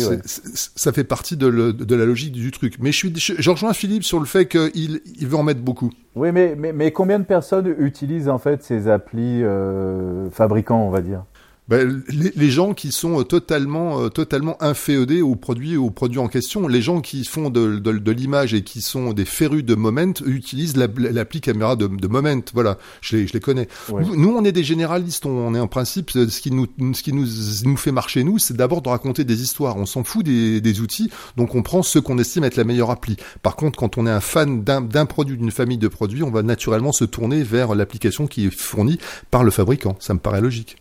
ça 0.53 0.91
fait 0.91 1.05
partie 1.05 1.37
de, 1.37 1.71
de, 1.71 1.95
la 1.95 2.05
logique 2.05 2.33
du 2.33 2.51
truc. 2.51 2.75
Mais 2.79 2.91
je 2.91 2.97
suis, 2.97 3.13
je, 3.17 3.33
je 3.39 3.49
rejoins 3.49 3.73
Philippe 3.73 4.03
sur 4.11 4.19
le 4.19 4.25
fait 4.25 4.45
qu'il 4.45 4.99
il 5.05 5.27
veut 5.27 5.37
en 5.37 5.43
mettre 5.43 5.61
beaucoup. 5.61 5.89
Oui, 6.15 6.33
mais, 6.33 6.91
combien 6.91 7.17
de 7.17 7.23
personnes 7.23 7.73
utilisent 7.79 8.27
en 8.27 8.39
fait 8.39 8.61
ces 8.61 8.89
applis 8.89 9.41
euh, 9.41 10.29
fabricants, 10.31 10.81
on 10.81 10.89
va 10.89 10.99
dire? 10.99 11.23
Ben, 11.67 12.03
les, 12.09 12.33
les, 12.35 12.49
gens 12.49 12.73
qui 12.73 12.91
sont 12.91 13.23
totalement, 13.23 14.09
totalement 14.09 14.61
inféodés 14.61 15.21
aux 15.21 15.35
produits, 15.35 15.77
aux 15.77 15.89
produits 15.89 16.19
en 16.19 16.27
question, 16.27 16.67
les 16.67 16.81
gens 16.81 17.01
qui 17.01 17.23
font 17.23 17.49
de, 17.49 17.77
de, 17.77 17.91
de 17.93 18.11
l'image 18.11 18.53
et 18.53 18.63
qui 18.63 18.81
sont 18.81 19.13
des 19.13 19.25
férus 19.25 19.63
de 19.63 19.75
Moment 19.75 20.13
utilisent 20.25 20.75
l'appli 20.75 21.39
caméra 21.39 21.75
de, 21.75 21.87
de, 21.87 22.07
Moment. 22.07 22.41
Voilà, 22.53 22.77
je 22.99 23.17
les, 23.17 23.27
je 23.27 23.33
les 23.33 23.39
connais. 23.39 23.67
Nous, 23.89 24.29
on 24.29 24.43
est 24.43 24.51
des 24.51 24.63
généralistes. 24.63 25.25
On 25.25 25.55
est 25.55 25.59
en 25.59 25.67
principe, 25.67 26.11
ce 26.11 26.41
qui 26.41 26.51
nous, 26.51 26.67
ce 26.93 27.03
qui 27.03 27.13
nous, 27.13 27.25
nous 27.63 27.77
fait 27.77 27.91
marcher 27.91 28.23
nous, 28.23 28.37
c'est 28.37 28.55
d'abord 28.55 28.81
de 28.81 28.89
raconter 28.89 29.23
des 29.23 29.41
histoires. 29.41 29.77
On 29.77 29.85
s'en 29.85 30.03
fout 30.03 30.25
des, 30.25 30.61
des, 30.61 30.81
outils, 30.81 31.09
donc 31.37 31.55
on 31.55 31.61
prend 31.61 31.83
ce 31.83 31.99
qu'on 31.99 32.17
estime 32.17 32.43
être 32.43 32.55
la 32.55 32.63
meilleure 32.63 32.91
appli. 32.91 33.17
Par 33.43 33.55
contre, 33.55 33.77
quand 33.77 33.97
on 33.97 34.07
est 34.07 34.11
un 34.11 34.21
fan 34.21 34.63
d'un 34.63 35.05
produit, 35.05 35.37
d'une 35.37 35.51
famille 35.51 35.77
de 35.77 35.87
produits, 35.87 36.23
on 36.23 36.31
va 36.31 36.43
naturellement 36.43 36.91
se 36.91 37.05
tourner 37.05 37.43
vers 37.43 37.75
l'application 37.75 38.27
qui 38.27 38.47
est 38.47 38.53
fournie 38.53 38.97
par 39.29 39.43
le 39.43 39.51
fabricant. 39.51 39.95
Ça 39.99 40.13
me 40.13 40.19
paraît 40.19 40.41
logique. 40.41 40.77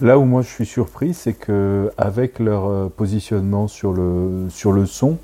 Là 0.00 0.18
où 0.18 0.24
moi 0.24 0.42
je 0.42 0.48
suis 0.48 0.66
surpris, 0.66 1.14
c'est 1.14 1.34
que 1.34 1.90
avec 1.96 2.38
leur 2.38 2.66
euh, 2.66 2.88
positionnement 2.88 3.68
sur 3.68 3.92
le, 3.92 4.46
sur 4.50 4.72
le 4.72 4.86
son 4.86 5.18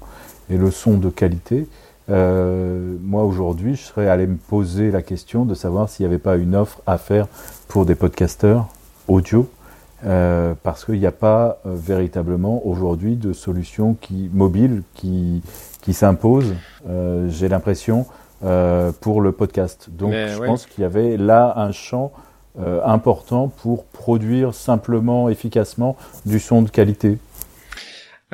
et 0.51 0.57
le 0.57 0.71
son 0.71 0.99
de 0.99 1.11
qualité, 1.11 1.67
euh, 2.11 2.97
moi 3.01 3.25
aujourd'hui 3.25 3.77
je 3.77 3.83
serais 3.83 4.09
allé 4.09 4.27
me 4.27 4.37
poser 4.37 4.91
la 4.91 5.01
question 5.01 5.47
de 5.47 5.55
savoir 5.55 5.89
s'il 5.89 6.05
n'y 6.05 6.13
avait 6.13 6.23
pas 6.23 6.37
une 6.37 6.55
offre 6.55 6.83
à 6.87 6.99
faire 6.99 7.27
pour 7.67 7.87
des 7.87 7.95
podcasteurs 7.95 8.69
audio, 9.09 9.49
euh, 10.05 10.53
parce 10.63 10.85
qu'il 10.85 10.99
n'y 10.99 11.07
a 11.07 11.13
pas 11.13 11.61
euh, 11.65 11.75
véritablement 11.75 12.67
aujourd'hui 12.67 13.17
de 13.17 13.33
solution 13.33 13.97
qui, 13.99 14.31
mobile 14.35 14.83
qui, 14.93 15.43
qui 15.81 15.95
s'impose, 15.95 16.55
j'ai 17.29 17.49
l'impression, 17.49 18.07
pour 19.01 19.23
le 19.23 19.33
podcast. 19.33 19.89
Donc 19.91 20.13
je 20.13 20.39
pense 20.45 20.67
qu'il 20.67 20.83
y 20.83 20.85
avait 20.85 21.17
là 21.17 21.55
un 21.57 21.73
champ 21.73 22.13
important 22.85 23.49
pour 23.49 23.85
produire 23.85 24.55
simplement, 24.55 25.29
efficacement 25.29 25.97
du 26.25 26.39
son 26.39 26.63
de 26.63 26.71
qualité. 26.71 27.19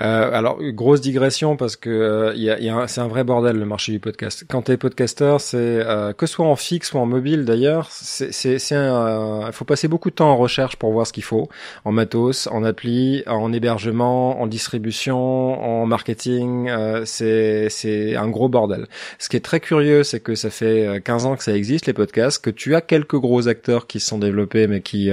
Euh, 0.00 0.30
alors 0.33 0.62
grosse 0.62 1.00
digression 1.00 1.57
parce 1.57 1.76
que 1.76 1.90
euh, 1.90 2.35
y 2.35 2.49
a, 2.49 2.59
y 2.59 2.71
a 2.71 2.88
c'est 2.88 3.00
un 3.00 3.09
vrai 3.09 3.23
bordel 3.25 3.57
le 3.57 3.66
marché 3.66 3.92
du 3.92 4.00
podcast. 4.00 4.45
Quand 4.49 4.62
t'es 4.62 4.76
podcasteur, 4.76 5.40
c'est 5.40 5.57
euh, 5.59 6.12
que 6.12 6.26
soit 6.26 6.47
en 6.47 6.57
fixe 6.57 6.92
ou 6.92 6.99
en 6.99 7.07
mobile 7.07 7.45
d'ailleurs, 7.45 7.88
c'est 7.90 8.33
c'est 8.33 8.57
il 8.71 8.75
euh, 8.75 9.52
faut 9.52 9.64
passer 9.64 9.88
beaucoup 9.88 10.11
de 10.11 10.14
temps 10.14 10.30
en 10.30 10.37
recherche 10.37 10.76
pour 10.76 10.92
voir 10.92 11.07
ce 11.07 11.12
qu'il 11.12 11.23
faut, 11.23 11.49
en 11.85 11.92
matos, 11.92 12.47
en 12.47 12.64
appli, 12.64 13.23
en 13.26 13.52
hébergement, 13.52 14.40
en 14.40 14.47
distribution, 14.47 15.19
en 15.62 15.87
marketing. 15.87 16.69
Euh, 16.71 17.02
c'est 17.04 17.69
c'est 17.69 18.16
un 18.16 18.28
gros 18.28 18.49
bordel. 18.49 18.87
Ce 19.19 19.28
qui 19.28 19.37
est 19.37 19.45
très 19.45 19.61
curieux, 19.61 20.02
c'est 20.02 20.21
que 20.21 20.35
ça 20.35 20.50
fait 20.50 21.02
15 21.04 21.26
ans 21.26 21.37
que 21.37 21.45
ça 21.45 21.52
existe 21.52 21.87
les 21.87 21.92
podcasts, 21.92 22.42
que 22.42 22.50
tu 22.50 22.75
as 22.75 22.80
quelques 22.80 23.16
gros 23.16 23.49
acteurs 23.49 23.87
qui 23.87 24.00
se 24.00 24.07
sont 24.07 24.19
développés, 24.19 24.66
mais 24.66 24.80
qui 24.80 25.11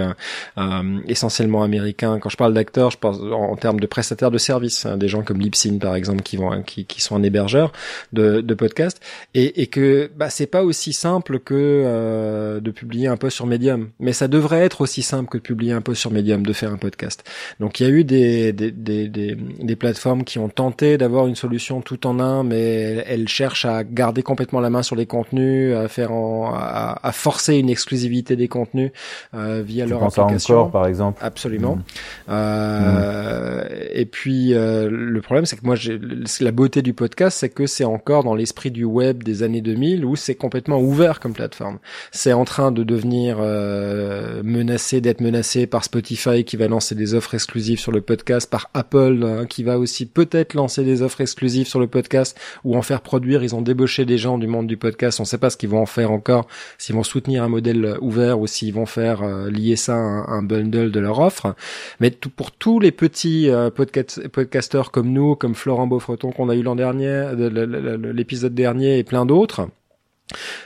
essentiellement 1.08 1.64
américains. 1.64 2.20
Quand 2.20 2.30
je 2.30 2.38
parle 2.38 2.54
d'acteurs, 2.54 2.92
je 2.92 2.98
parle 2.98 3.34
en 3.34 3.56
termes 3.56 3.80
de 3.80 3.88
prestataires 3.88 4.32
de 4.32 4.38
services 4.38 4.77
Hein, 4.86 4.98
des 4.98 5.08
gens 5.08 5.24
comme 5.24 5.40
Libsyn 5.40 5.78
par 5.80 5.96
exemple 5.96 6.22
qui 6.22 6.38
vont 6.38 6.62
qui, 6.62 6.86
qui 6.86 7.02
sont 7.02 7.16
un 7.16 7.24
hébergeur 7.24 7.72
de, 8.14 8.42
de 8.42 8.54
podcasts 8.54 9.02
et, 9.34 9.62
et 9.62 9.68
que 9.68 10.10
bah, 10.16 10.30
c'est 10.30 10.48
pas 10.48 10.64
aussi 10.64 10.94
simple 10.94 11.40
que 11.40 11.56
euh, 11.56 12.60
de 12.60 12.72
publier 12.72 13.08
un 13.08 13.18
post 13.18 13.36
sur 13.38 13.46
Medium, 13.46 13.90
mais 14.00 14.14
ça 14.14 14.28
devrait 14.28 14.62
être 14.62 14.82
aussi 14.82 15.02
simple 15.02 15.30
que 15.30 15.38
de 15.38 15.44
publier 15.44 15.74
un 15.74 15.82
post 15.82 16.02
sur 16.02 16.12
Medium, 16.12 16.46
de 16.46 16.54
faire 16.54 16.72
un 16.72 16.78
podcast. 16.78 17.24
Donc 17.60 17.80
il 17.80 17.88
y 17.88 17.90
a 17.90 17.90
eu 17.90 18.04
des 18.04 18.54
des, 18.54 18.72
des, 18.72 19.08
des, 19.08 19.36
des 19.36 19.76
plateformes 19.76 20.24
qui 20.24 20.40
ont 20.40 20.50
tenté 20.50 20.98
d'avoir 20.98 21.28
une 21.28 21.36
solution 21.36 21.82
tout 21.82 22.06
en 22.06 22.20
un, 22.20 22.44
mais 22.44 23.04
elles 23.08 23.28
cherchent 23.28 23.66
à 23.66 23.84
garder 23.84 24.24
complètement 24.24 24.60
la 24.60 24.70
main 24.70 24.84
sur 24.84 24.96
les 24.96 25.06
contenus, 25.06 25.76
à 25.76 25.88
faire 25.88 26.12
en, 26.12 26.54
à, 26.54 27.00
à 27.02 27.12
forcer 27.12 27.56
une 27.56 27.70
exclusivité 27.70 28.36
des 28.36 28.48
contenus 28.48 28.92
euh, 29.34 29.64
via 29.66 29.86
tu 29.86 29.92
leur 29.92 30.04
application. 30.04 30.60
Encore, 30.60 30.72
par 30.72 30.88
exemple. 30.88 31.20
Absolument. 31.24 31.76
Mmh. 31.76 31.84
Euh, 32.30 33.64
mmh. 33.64 33.68
Et 33.94 34.06
puis 34.06 34.54
euh, 34.68 34.90
le 34.92 35.22
problème, 35.22 35.46
c'est 35.46 35.58
que 35.60 35.66
moi, 35.66 35.76
la 36.40 36.52
beauté 36.52 36.82
du 36.82 36.94
podcast, 36.94 37.38
c'est 37.40 37.50
que 37.50 37.66
c'est 37.66 37.84
encore 37.84 38.24
dans 38.24 38.36
l'esprit 38.36 38.72
du 38.72 38.84
web 38.84 39.24
des 39.24 39.44
années 39.44 39.62
2000 39.62 40.06
où 40.06 40.16
c'est 40.16 40.36
complètement 40.36 40.80
ouvert 40.80 41.20
comme 41.20 41.34
plateforme. 41.34 41.80
C'est 42.12 42.34
en 42.34 42.46
train 42.46 42.72
de 42.72 42.84
devenir 42.84 43.38
euh, 43.40 44.42
menacé, 44.44 45.02
d'être 45.02 45.22
menacé 45.22 45.68
par 45.68 45.84
Spotify 45.84 46.44
qui 46.44 46.58
va 46.58 46.68
lancer 46.68 46.96
des 46.96 47.14
offres 47.14 47.34
exclusives 47.34 47.80
sur 47.80 47.92
le 47.92 48.02
podcast, 48.02 48.50
par 48.50 48.70
Apple 48.74 49.24
hein, 49.24 49.46
qui 49.46 49.64
va 49.64 49.80
aussi 49.80 50.06
peut-être 50.06 50.54
lancer 50.54 50.84
des 50.84 51.02
offres 51.02 51.22
exclusives 51.22 51.68
sur 51.68 51.80
le 51.80 51.88
podcast 51.88 52.40
ou 52.64 52.76
en 52.76 52.82
faire 52.82 53.02
produire. 53.02 53.44
Ils 53.44 53.56
ont 53.56 53.62
débauché 53.62 54.06
des 54.06 54.18
gens 54.18 54.38
du 54.38 54.48
monde 54.48 54.68
du 54.68 54.78
podcast. 54.78 55.20
On 55.20 55.24
ne 55.24 55.28
sait 55.28 55.38
pas 55.38 55.50
ce 55.50 55.58
qu'ils 55.58 55.70
vont 55.70 55.82
en 55.82 55.86
faire 55.86 56.12
encore, 56.12 56.48
s'ils 56.78 56.96
vont 56.96 57.04
soutenir 57.04 57.44
un 57.44 57.50
modèle 57.50 57.98
ouvert 58.02 58.40
ou 58.40 58.48
s'ils 58.48 58.74
vont 58.74 58.86
faire 58.86 59.24
euh, 59.24 59.50
lier 59.50 59.76
ça 59.76 59.94
à 59.94 59.98
un, 59.98 60.28
un, 60.28 60.44
bundle 60.44 60.92
de 60.92 61.00
leur 61.00 61.20
offre. 61.20 61.56
Mais 62.00 62.12
pour 62.12 62.52
tous 62.52 62.80
les 62.80 62.92
petits 62.92 63.50
euh, 63.50 63.70
podcast, 63.70 64.20
comme 64.92 65.12
nous, 65.12 65.36
comme 65.36 65.56
Florent 65.56 65.88
Beaufreton 65.88 66.32
qu'on 66.32 66.50
a 66.50 66.56
eu 66.56 66.64
l'an 66.64 66.76
dernier, 66.76 67.32
l'épisode 68.14 68.54
dernier 68.54 69.00
et 69.00 69.04
plein 69.04 69.26
d'autres. 69.26 69.68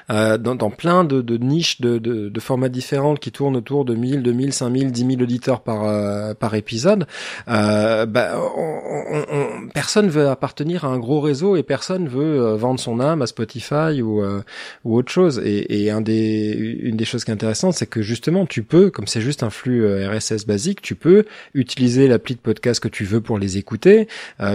Euh, 0.09 0.37
dans, 0.37 0.55
dans, 0.55 0.71
plein 0.71 1.03
de, 1.03 1.21
de 1.21 1.37
niches 1.37 1.81
de, 1.81 1.97
de, 1.99 2.29
de, 2.29 2.39
formats 2.39 2.69
différents 2.69 3.15
qui 3.15 3.31
tournent 3.31 3.55
autour 3.55 3.85
de 3.85 3.93
1000, 3.93 4.23
2000, 4.23 4.53
5000, 4.53 4.91
10 4.91 5.05
000 5.05 5.21
auditeurs 5.21 5.61
par, 5.61 5.85
euh, 5.85 6.33
par 6.33 6.55
épisode, 6.55 7.05
euh, 7.47 8.05
bah, 8.05 8.31
on, 8.57 9.23
on, 9.31 9.67
personne 9.73 10.09
veut 10.09 10.27
appartenir 10.27 10.85
à 10.85 10.87
un 10.87 10.97
gros 10.97 11.21
réseau 11.21 11.55
et 11.55 11.63
personne 11.63 12.07
veut 12.07 12.41
euh, 12.41 12.55
vendre 12.55 12.79
son 12.79 12.99
âme 12.99 13.21
à 13.21 13.27
Spotify 13.27 14.01
ou, 14.01 14.23
euh, 14.23 14.41
ou 14.83 14.97
autre 14.97 15.11
chose. 15.11 15.39
Et, 15.45 15.83
et 15.83 15.91
un 15.91 16.01
des, 16.01 16.51
une 16.81 16.97
des 16.97 17.05
choses 17.05 17.23
qui 17.23 17.31
est 17.31 17.33
intéressante, 17.33 17.73
c'est 17.75 17.87
que 17.87 18.01
justement, 18.01 18.45
tu 18.45 18.63
peux, 18.63 18.89
comme 18.89 19.07
c'est 19.07 19.21
juste 19.21 19.43
un 19.43 19.49
flux 19.49 19.85
RSS 20.07 20.45
basique, 20.45 20.81
tu 20.81 20.95
peux 20.95 21.25
utiliser 21.53 22.07
l'appli 22.07 22.35
de 22.35 22.39
podcast 22.39 22.81
que 22.81 22.87
tu 22.87 23.05
veux 23.05 23.21
pour 23.21 23.37
les 23.37 23.57
écouter, 23.57 24.07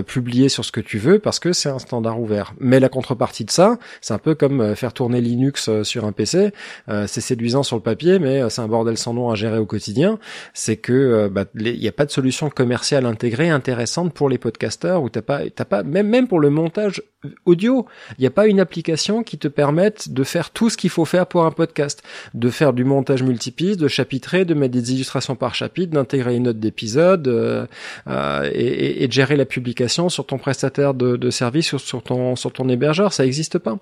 publier 0.06 0.48
sur 0.48 0.64
ce 0.64 0.72
que 0.72 0.80
tu 0.80 0.98
veux 0.98 1.18
parce 1.18 1.38
que 1.38 1.52
c'est 1.52 1.68
un 1.68 1.78
standard 1.78 2.20
ouvert. 2.20 2.54
Mais 2.58 2.80
la 2.80 2.88
contrepartie 2.88 3.44
de 3.44 3.50
ça, 3.50 3.78
c'est 4.00 4.14
un 4.14 4.18
peu 4.18 4.34
comme 4.34 4.74
faire 4.74 4.92
tourner 4.96 5.20
Linux 5.20 5.68
euh, 5.68 5.84
sur 5.84 6.04
un 6.04 6.12
PC. 6.12 6.52
Euh, 6.88 7.06
c'est 7.06 7.20
séduisant 7.20 7.62
sur 7.62 7.76
le 7.76 7.82
papier, 7.82 8.18
mais 8.18 8.42
euh, 8.42 8.48
c'est 8.48 8.62
un 8.62 8.68
bordel 8.68 8.98
sans 8.98 9.14
nom 9.14 9.30
à 9.30 9.34
gérer 9.36 9.58
au 9.58 9.66
quotidien. 9.66 10.18
C'est 10.54 10.76
que 10.76 11.28
bah, 11.28 11.44
il 11.54 11.78
n'y 11.78 11.88
a 11.88 11.92
pas 11.92 12.06
de 12.06 12.10
solution 12.10 12.50
commerciale 12.50 13.06
intégrée 13.06 13.50
intéressante 13.50 14.12
pour 14.12 14.28
les 14.28 14.38
podcasteurs 14.38 15.02
ou 15.02 15.08
t'as 15.08 15.22
pas, 15.22 15.48
t'as 15.54 15.64
pas 15.64 15.82
même 15.82 16.08
même 16.08 16.26
pour 16.26 16.40
le 16.40 16.50
montage 16.50 17.02
audio, 17.44 17.86
il 18.18 18.22
n'y 18.22 18.26
a 18.26 18.30
pas 18.30 18.46
une 18.46 18.60
application 18.60 19.22
qui 19.22 19.38
te 19.38 19.48
permette 19.48 20.12
de 20.12 20.24
faire 20.24 20.50
tout 20.50 20.70
ce 20.70 20.76
qu'il 20.76 20.90
faut 20.90 21.04
faire 21.04 21.26
pour 21.26 21.44
un 21.44 21.50
podcast, 21.50 22.02
de 22.34 22.50
faire 22.50 22.72
du 22.72 22.84
montage 22.84 23.22
multipiste, 23.22 23.80
de 23.80 23.88
chapitrer, 23.88 24.44
de 24.44 24.54
mettre 24.54 24.72
des 24.72 24.92
illustrations 24.92 25.36
par 25.36 25.54
chapitre, 25.54 25.92
d'intégrer 25.92 26.36
une 26.36 26.44
note 26.44 26.58
d'épisode 26.58 27.28
euh, 27.28 27.66
euh, 28.08 28.50
et, 28.52 29.02
et, 29.02 29.08
de 29.08 29.12
gérer 29.12 29.36
la 29.36 29.44
publication 29.44 30.08
sur 30.08 30.26
ton 30.26 30.38
prestataire 30.38 30.94
de, 30.94 31.16
de 31.16 31.30
service 31.30 31.66
sur, 31.66 31.80
sur, 31.80 32.02
ton 32.02 32.36
sur 32.36 32.52
ton 32.52 32.68
hébergeur, 32.68 33.12
ça 33.12 33.24
n'existe 33.24 33.58
pas. 33.58 33.78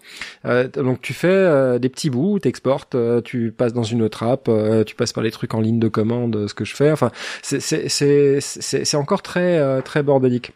Donc 0.75 1.01
tu 1.05 1.13
fais 1.13 1.29
euh, 1.29 1.79
des 1.79 1.91
petits 1.91 2.09
bouts, 2.09 2.39
t'exportes, 2.39 2.95
euh, 2.95 3.21
tu 3.21 3.53
passes 3.53 3.75
dans 3.75 3.83
une 3.83 4.01
autre 4.01 4.23
app, 4.23 4.49
euh, 4.49 4.85
tu 4.85 4.95
passes 4.95 5.13
par 5.13 5.23
les 5.23 5.31
trucs 5.31 5.53
en 5.53 5.61
ligne 5.61 5.79
de 5.79 5.89
commande, 5.89 6.49
ce 6.49 6.55
que 6.55 6.65
je 6.65 6.75
fais. 6.75 6.91
Enfin, 6.91 7.11
c'est 7.43 8.95
encore 8.95 9.21
très 9.21 9.83
très 9.83 10.03
bordélique. 10.03 10.53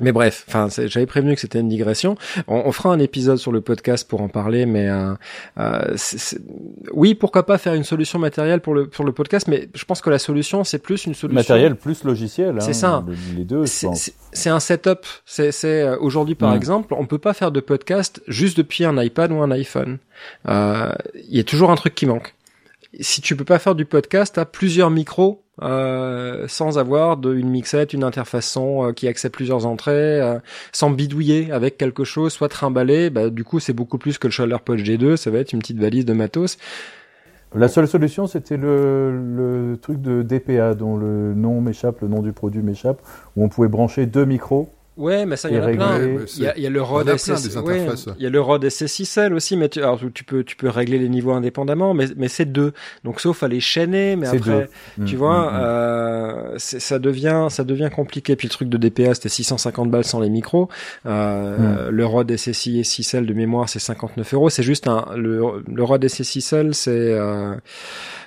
Mais 0.00 0.10
bref, 0.10 0.44
enfin, 0.48 0.66
j'avais 0.86 1.06
prévenu 1.06 1.36
que 1.36 1.40
c'était 1.40 1.60
une 1.60 1.68
digression. 1.68 2.16
On, 2.48 2.62
on, 2.66 2.72
fera 2.72 2.92
un 2.92 2.98
épisode 2.98 3.38
sur 3.38 3.52
le 3.52 3.60
podcast 3.60 4.08
pour 4.08 4.22
en 4.22 4.28
parler, 4.28 4.66
mais 4.66 4.88
euh, 4.88 5.14
euh, 5.58 5.96
oui, 6.92 7.14
pourquoi 7.14 7.46
pas 7.46 7.58
faire 7.58 7.74
une 7.74 7.84
solution 7.84 8.18
matérielle 8.18 8.60
pour 8.60 8.74
le 8.74 8.88
pour 8.88 9.04
le 9.04 9.12
podcast, 9.12 9.46
mais 9.46 9.68
je 9.72 9.84
pense 9.84 10.00
que 10.00 10.10
la 10.10 10.18
solution 10.18 10.64
c'est 10.64 10.80
plus 10.80 11.06
une 11.06 11.14
solution 11.14 11.36
matériel 11.36 11.76
plus 11.76 12.02
logiciel. 12.02 12.56
Hein, 12.56 12.60
c'est 12.60 12.72
ça. 12.72 13.04
Les 13.36 13.44
deux. 13.44 13.66
C'est 13.66 14.50
un 14.50 14.60
setup. 14.60 15.06
C'est 15.26 15.52
euh, 15.64 15.96
aujourd'hui 16.00 16.34
par 16.34 16.54
exemple, 16.54 16.92
on 16.98 17.06
peut 17.06 17.18
pas 17.18 17.32
faire 17.32 17.52
de 17.52 17.60
podcast 17.60 18.20
juste 18.26 18.56
depuis 18.56 18.84
un 18.84 19.00
iPad 19.00 19.30
ou 19.30 19.42
un 19.42 19.52
iPhone. 19.52 19.98
Euh, 20.48 20.92
il 21.14 21.36
y 21.36 21.40
a 21.40 21.44
toujours 21.44 21.70
un 21.70 21.76
truc 21.76 21.94
qui 21.94 22.06
manque. 22.06 22.34
Si 22.98 23.20
tu 23.20 23.36
peux 23.36 23.44
pas 23.44 23.60
faire 23.60 23.76
du 23.76 23.84
podcast, 23.84 24.38
à 24.38 24.44
plusieurs 24.44 24.90
micros 24.90 25.43
euh, 25.62 26.46
sans 26.48 26.78
avoir 26.78 27.16
de, 27.16 27.32
une 27.32 27.48
mixette, 27.48 27.92
une 27.92 28.02
interface 28.02 28.56
euh, 28.58 28.92
qui 28.92 29.06
accepte 29.06 29.34
plusieurs 29.34 29.66
entrées, 29.66 30.20
euh, 30.20 30.38
sans 30.72 30.90
bidouiller 30.90 31.52
avec 31.52 31.78
quelque 31.78 32.02
chose, 32.02 32.32
soit 32.32 32.48
trimballer, 32.48 33.08
bah, 33.10 33.30
du 33.30 33.44
coup 33.44 33.60
c'est 33.60 33.72
beaucoup 33.72 33.98
plus 33.98 34.18
que 34.18 34.26
le 34.26 34.32
ShoulderPod 34.32 34.78
G2, 34.80 35.16
ça 35.16 35.30
va 35.30 35.38
être 35.38 35.52
une 35.52 35.60
petite 35.60 35.78
valise 35.78 36.04
de 36.04 36.12
matos. 36.12 36.58
La 37.54 37.68
seule 37.68 37.86
solution, 37.86 38.26
c'était 38.26 38.56
le, 38.56 39.12
le, 39.12 39.76
truc 39.76 40.00
de 40.00 40.22
DPA, 40.22 40.74
dont 40.74 40.96
le 40.96 41.34
nom 41.34 41.60
m'échappe, 41.60 42.00
le 42.00 42.08
nom 42.08 42.20
du 42.20 42.32
produit 42.32 42.62
m'échappe, 42.62 43.00
où 43.36 43.44
on 43.44 43.48
pouvait 43.48 43.68
brancher 43.68 44.06
deux 44.06 44.24
micros 44.24 44.73
Ouais, 44.96 45.26
mais 45.26 45.36
ça, 45.36 45.50
il 45.50 45.56
y 45.56 45.58
en 45.58 45.64
a 45.64 45.72
plein. 45.72 45.98
Il 46.36 46.42
y, 46.42 46.46
a, 46.46 46.56
y 46.56 46.66
a 46.66 46.70
le 46.70 46.80
ROD 46.80 47.16
SS, 47.16 47.56
ouais, 47.56 47.86
il 48.16 48.22
y 48.22 48.26
a 48.26 48.30
le 48.30 48.40
ROD 48.40 48.68
SSXL 48.68 49.34
aussi, 49.34 49.56
mais 49.56 49.68
tu, 49.68 49.80
alors, 49.80 49.98
tu 50.14 50.22
peux, 50.22 50.44
tu 50.44 50.54
peux 50.54 50.68
régler 50.68 50.98
les 50.98 51.08
niveaux 51.08 51.32
indépendamment, 51.32 51.94
mais, 51.94 52.06
mais 52.16 52.28
c'est 52.28 52.44
deux. 52.44 52.72
Donc, 53.02 53.20
sauf 53.20 53.42
à 53.42 53.48
les 53.48 53.58
chaîner, 53.58 54.14
mais 54.14 54.28
après, 54.28 54.68
deux. 54.96 55.04
tu 55.04 55.16
mmh, 55.16 55.18
vois, 55.18 55.50
mmh, 55.50 55.54
mmh. 55.54 55.60
euh, 55.60 56.54
ça 56.58 56.98
devient, 57.00 57.48
ça 57.50 57.64
devient 57.64 57.90
compliqué. 57.94 58.36
Puis 58.36 58.46
le 58.46 58.52
truc 58.52 58.68
de 58.68 58.76
DPA, 58.76 59.14
c'était 59.14 59.28
650 59.28 59.90
balles 59.90 60.04
sans 60.04 60.20
les 60.20 60.30
micros. 60.30 60.68
Euh, 61.06 61.90
Le 61.90 62.06
ROD 62.06 62.36
SSI 62.36 62.78
et 62.78 62.82
6L 62.82 63.26
de 63.26 63.34
mémoire, 63.34 63.68
c'est 63.68 63.80
59 63.80 64.34
euros. 64.34 64.48
C'est 64.48 64.62
juste 64.62 64.86
un, 64.86 65.06
le, 65.16 65.64
le 65.66 65.82
ROD 65.82 66.06
SSXL, 66.06 66.72
c'est, 66.72 66.90
euh, 66.92 67.54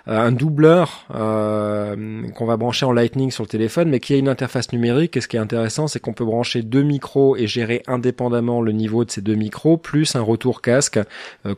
un 0.06 0.32
doubleur 0.32 1.06
qu'on 1.10 2.46
va 2.46 2.58
brancher 2.58 2.86
en 2.86 2.92
Lightning 2.92 3.32
sur 3.32 3.44
le 3.44 3.50
téléphone, 3.50 3.90
mais 3.90 4.00
qui 4.00 4.14
a 4.14 4.18
une 4.18 4.30
interface 4.30 4.72
numérique. 4.72 5.16
Et 5.18 5.22
ce 5.22 5.28
qui 5.28 5.38
est 5.38 5.40
intéressant, 5.40 5.88
c'est 5.88 6.00
qu'on 6.00 6.14
peut 6.14 6.26
brancher 6.26 6.57
deux 6.62 6.84
micros 6.84 7.36
et 7.38 7.48
gérer 7.48 7.84
indépendamment 7.88 8.62
le 8.62 8.72
niveau 8.72 9.06
de 9.06 9.12
ces 9.12 9.22
deux 9.22 9.36
micros, 9.36 9.78
plus 9.78 10.16
un 10.16 10.22
retour 10.22 10.62
casque 10.62 11.00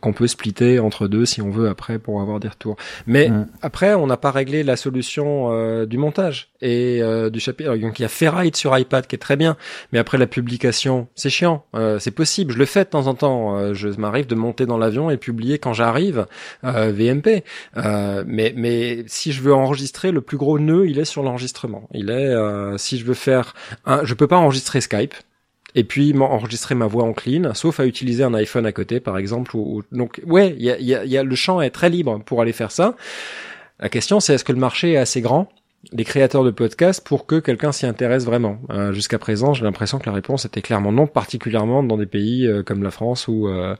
qu'on 0.02 0.14
peut 0.14 0.28
splitter 0.28 0.80
entre 0.80 1.08
deux 1.08 1.26
si 1.26 1.42
on 1.42 1.50
veut 1.50 1.70
après 1.70 2.00
pour 2.00 2.22
avoir 2.22 2.40
des 2.40 2.48
retours. 2.48 2.76
Mais 3.08 3.30
mm. 3.30 3.48
après, 3.62 3.94
on 3.94 4.08
n'a 4.08 4.18
pas 4.18 4.32
réglé 4.32 4.64
la 4.64 4.76
solution 4.76 5.86
du 5.86 5.98
montage 5.98 6.50
et 6.62 7.02
du 7.32 7.40
chapitre. 7.40 7.76
Donc 7.78 8.00
il 8.00 8.04
y 8.04 8.06
a 8.06 8.10
Ferrite 8.10 8.56
sur 8.56 8.78
iPad 8.78 9.08
qui 9.08 9.16
est 9.16 9.20
très 9.20 9.36
bien, 9.36 9.58
mais 9.92 10.00
après 10.00 10.18
la 10.18 10.28
publication, 10.28 11.08
c'est 11.16 11.30
chiant. 11.30 11.64
c'est 12.00 12.12
possible, 12.12 12.54
je 12.54 12.58
le 12.58 12.66
fais 12.66 12.84
de 12.84 12.90
temps 12.90 13.08
en 13.08 13.14
temps. 13.14 13.74
je 13.74 13.90
m'arrive 13.90 14.28
de 14.28 14.36
monter 14.36 14.66
dans 14.66 14.78
l'avion 14.78 15.10
et 15.10 15.18
publier 15.18 15.60
quand 15.60 15.74
j'arrive 15.74 16.26
euh, 16.64 16.92
VMP. 16.92 17.44
Euh, 17.78 18.24
mais 18.28 18.54
mais 18.56 19.04
si 19.08 19.32
je 19.32 19.42
veux 19.42 19.54
enregistrer, 19.54 20.12
le 20.12 20.22
plus 20.22 20.38
gros 20.38 20.60
nœud, 20.60 20.88
il 20.88 21.00
est 21.00 21.06
sur 21.06 21.24
l'enregistrement. 21.24 21.88
Il 21.94 22.10
est 22.10 22.14
euh, 22.14 22.78
si 22.78 22.98
je 22.98 23.06
veux 23.06 23.14
faire 23.14 23.54
un, 23.86 24.04
je 24.04 24.14
peux 24.14 24.28
pas 24.28 24.38
enregistrer 24.38 24.82
Skype 24.90 25.14
et 25.76 25.84
puis 25.84 26.14
enregistrer 26.20 26.76
ma 26.76 26.88
voix 26.88 27.04
en 27.04 27.14
clean, 27.14 27.54
sauf 27.54 27.80
à 27.80 27.86
utiliser 27.86 28.24
un 28.24 28.34
iPhone 28.34 28.66
à 28.66 28.72
côté, 28.72 29.00
par 29.00 29.18
exemple. 29.18 29.56
Ou, 29.56 29.84
donc, 29.92 30.20
ouais, 30.26 30.56
y 30.58 30.72
a, 30.72 30.80
y 30.80 31.18
a, 31.18 31.24
le 31.24 31.36
champ 31.36 31.62
est 31.62 31.70
très 31.70 31.90
libre 31.90 32.20
pour 32.26 32.42
aller 32.42 32.54
faire 32.54 32.72
ça. 32.72 32.96
La 33.80 33.90
question, 33.90 34.20
c'est 34.20 34.34
est-ce 34.34 34.44
que 34.44 34.52
le 34.52 34.60
marché 34.60 34.94
est 34.94 34.98
assez 34.98 35.22
grand? 35.22 35.48
Les 35.92 36.04
créateurs 36.04 36.44
de 36.44 36.52
podcasts 36.52 37.06
pour 37.06 37.26
que 37.26 37.40
quelqu'un 37.40 37.72
s'y 37.72 37.86
intéresse 37.86 38.26
vraiment. 38.26 38.60
Euh, 38.70 38.92
jusqu'à 38.92 39.18
présent, 39.18 39.54
j'ai 39.54 39.64
l'impression 39.64 39.98
que 39.98 40.06
la 40.06 40.12
réponse 40.12 40.46
était 40.46 40.62
clairement 40.62 40.92
non, 40.92 41.08
particulièrement 41.08 41.84
dans 41.84 41.98
des 41.98 42.06
pays 42.06 42.46
euh, 42.46 42.64
comme 42.64 42.84
la 42.84 42.92
France 42.92 43.28
ou 43.28 43.48
euh, 43.48 43.76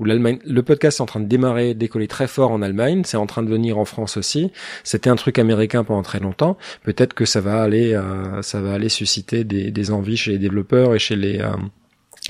l'Allemagne. 0.00 0.38
Le 0.46 0.62
podcast 0.62 0.98
est 0.98 1.02
en 1.02 1.06
train 1.06 1.20
de 1.20 1.26
démarrer, 1.26 1.74
décoller 1.74 2.08
très 2.08 2.26
fort 2.26 2.52
en 2.52 2.62
Allemagne. 2.62 3.02
C'est 3.04 3.18
en 3.18 3.26
train 3.26 3.42
de 3.42 3.50
venir 3.50 3.78
en 3.78 3.84
France 3.84 4.16
aussi. 4.16 4.50
C'était 4.82 5.10
un 5.10 5.16
truc 5.16 5.38
américain 5.38 5.84
pendant 5.84 6.02
très 6.02 6.20
longtemps. 6.20 6.56
Peut-être 6.84 7.12
que 7.12 7.26
ça 7.26 7.40
va 7.40 7.62
aller, 7.62 7.98
ça 8.40 8.60
va 8.60 8.72
aller 8.72 8.88
susciter 8.88 9.44
des, 9.44 9.70
des, 9.70 9.90
envies 9.90 10.16
chez 10.16 10.32
les 10.32 10.38
développeurs 10.38 10.94
et 10.94 10.98
chez 10.98 11.16
les 11.16 11.40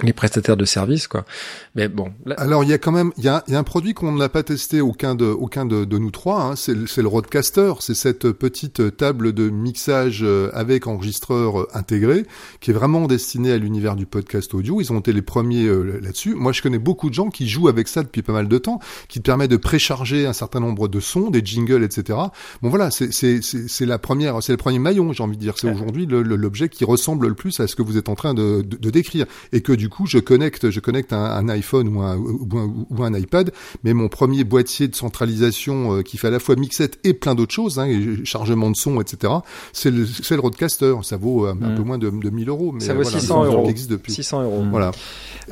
les 0.02 0.14
prestataires 0.14 0.56
de 0.56 0.64
services 0.64 1.06
quoi. 1.06 1.26
Mais 1.74 1.88
bon 1.88 2.12
alors 2.38 2.64
il 2.64 2.70
y 2.70 2.72
a 2.72 2.78
quand 2.78 2.92
même 2.92 3.12
il 3.18 3.24
y 3.24 3.28
a, 3.28 3.44
y 3.48 3.54
a, 3.54 3.58
un 3.58 3.62
produit 3.62 3.92
qu'on 3.92 4.12
n'a 4.12 4.30
pas 4.30 4.42
testé 4.42 4.80
aucun 4.80 5.14
de 5.14 5.26
aucun 5.26 5.66
de, 5.66 5.84
de 5.84 5.98
nous 5.98 6.10
trois 6.10 6.42
hein, 6.42 6.56
c'est 6.56 6.74
le, 6.74 7.08
Roadcaster. 7.08 7.74
C'est 7.80 7.94
cette 7.94 8.32
petite 8.32 8.96
table 8.96 9.34
de 9.34 9.50
mixage 9.50 10.20
euh, 10.22 10.50
avec 10.54 10.86
enregistreur 10.86 11.60
euh, 11.60 11.68
intégré 11.74 12.24
qui 12.60 12.70
est 12.70 12.74
vraiment 12.74 13.06
destinée 13.06 13.52
à 13.52 13.58
l'univers 13.58 13.94
du 13.94 14.06
podcast 14.06 14.54
audio. 14.54 14.80
Ils 14.80 14.92
ont 14.92 15.00
été 15.00 15.12
les 15.12 15.20
premiers 15.20 15.66
euh, 15.66 16.00
là-dessus. 16.02 16.34
Moi 16.34 16.52
je 16.52 16.62
connais 16.62 16.78
beaucoup 16.78 17.10
de 17.10 17.14
gens 17.14 17.28
qui 17.28 17.46
jouent 17.46 17.68
avec 17.68 17.86
ça 17.86 18.02
depuis 18.02 18.22
pas 18.22 18.32
mal 18.32 18.48
de 18.48 18.58
temps 18.58 18.80
qui 19.08 19.18
te 19.18 19.24
permet 19.24 19.46
de 19.46 19.58
précharger 19.58 20.26
un 20.26 20.32
certain 20.32 20.60
nombre 20.60 20.88
de 20.88 21.00
sons 21.00 21.28
des 21.28 21.44
jingles 21.44 21.84
etc 21.84 22.18
bon 22.62 22.70
voilà 22.70 22.90
c'est 22.90 23.12
c'est 23.12 23.42
c'est 23.42 23.86
la 23.86 23.98
première 23.98 24.42
c'est 24.42 24.52
le 24.52 24.56
premier 24.56 24.78
maillon 24.78 25.12
j'ai 25.12 25.22
envie 25.22 25.36
de 25.36 25.42
dire. 25.42 25.54
C'est 25.58 25.70
aujourd'hui 25.70 26.06
l'objet 26.06 26.68
qui 26.68 26.84
ressemble 26.84 27.28
le 27.28 27.34
plus 27.34 27.60
à 27.60 27.66
ce 27.66 27.76
que 27.76 27.82
vous 27.82 27.98
êtes 27.98 28.08
en 28.08 28.14
train 28.14 28.34
de, 28.34 28.62
de, 28.62 28.76
de 28.76 28.90
décrire. 28.90 29.26
Et 29.52 29.60
que 29.60 29.72
du 29.82 29.88
coup, 29.88 30.06
je 30.06 30.18
connecte, 30.18 30.70
je 30.70 30.78
connecte 30.78 31.12
un, 31.12 31.48
iPhone 31.48 31.88
ou 31.88 32.02
un, 32.02 32.16
ou 32.16 33.02
un, 33.02 33.14
iPad, 33.14 33.50
mais 33.82 33.94
mon 33.94 34.06
premier 34.06 34.44
boîtier 34.44 34.86
de 34.86 34.94
centralisation 34.94 35.96
euh, 35.96 36.02
qui 36.02 36.18
fait 36.18 36.28
à 36.28 36.30
la 36.30 36.38
fois 36.38 36.54
mixette 36.54 37.00
et 37.02 37.14
plein 37.14 37.34
d'autres 37.34 37.52
choses, 37.52 37.80
hein, 37.80 37.88
chargement 38.22 38.70
de 38.70 38.76
son, 38.76 39.00
etc. 39.00 39.32
C'est 39.72 39.90
le, 39.90 40.04
le 40.04 40.40
Roadcaster. 40.40 40.94
Ça 41.02 41.16
vaut 41.16 41.46
un, 41.46 41.56
peu 41.56 41.66
mm. 41.66 41.84
moins 41.84 41.98
de, 41.98 42.10
de 42.10 42.30
1000 42.30 42.48
euros, 42.48 42.70
mais 42.70 42.78
ça 42.78 42.94
vaut 42.94 43.02
600 43.02 43.44
euros. 43.44 43.68
existe 43.68 43.90
depuis. 43.90 44.12
600 44.12 44.44
euros. 44.44 44.64
Voilà. 44.70 44.92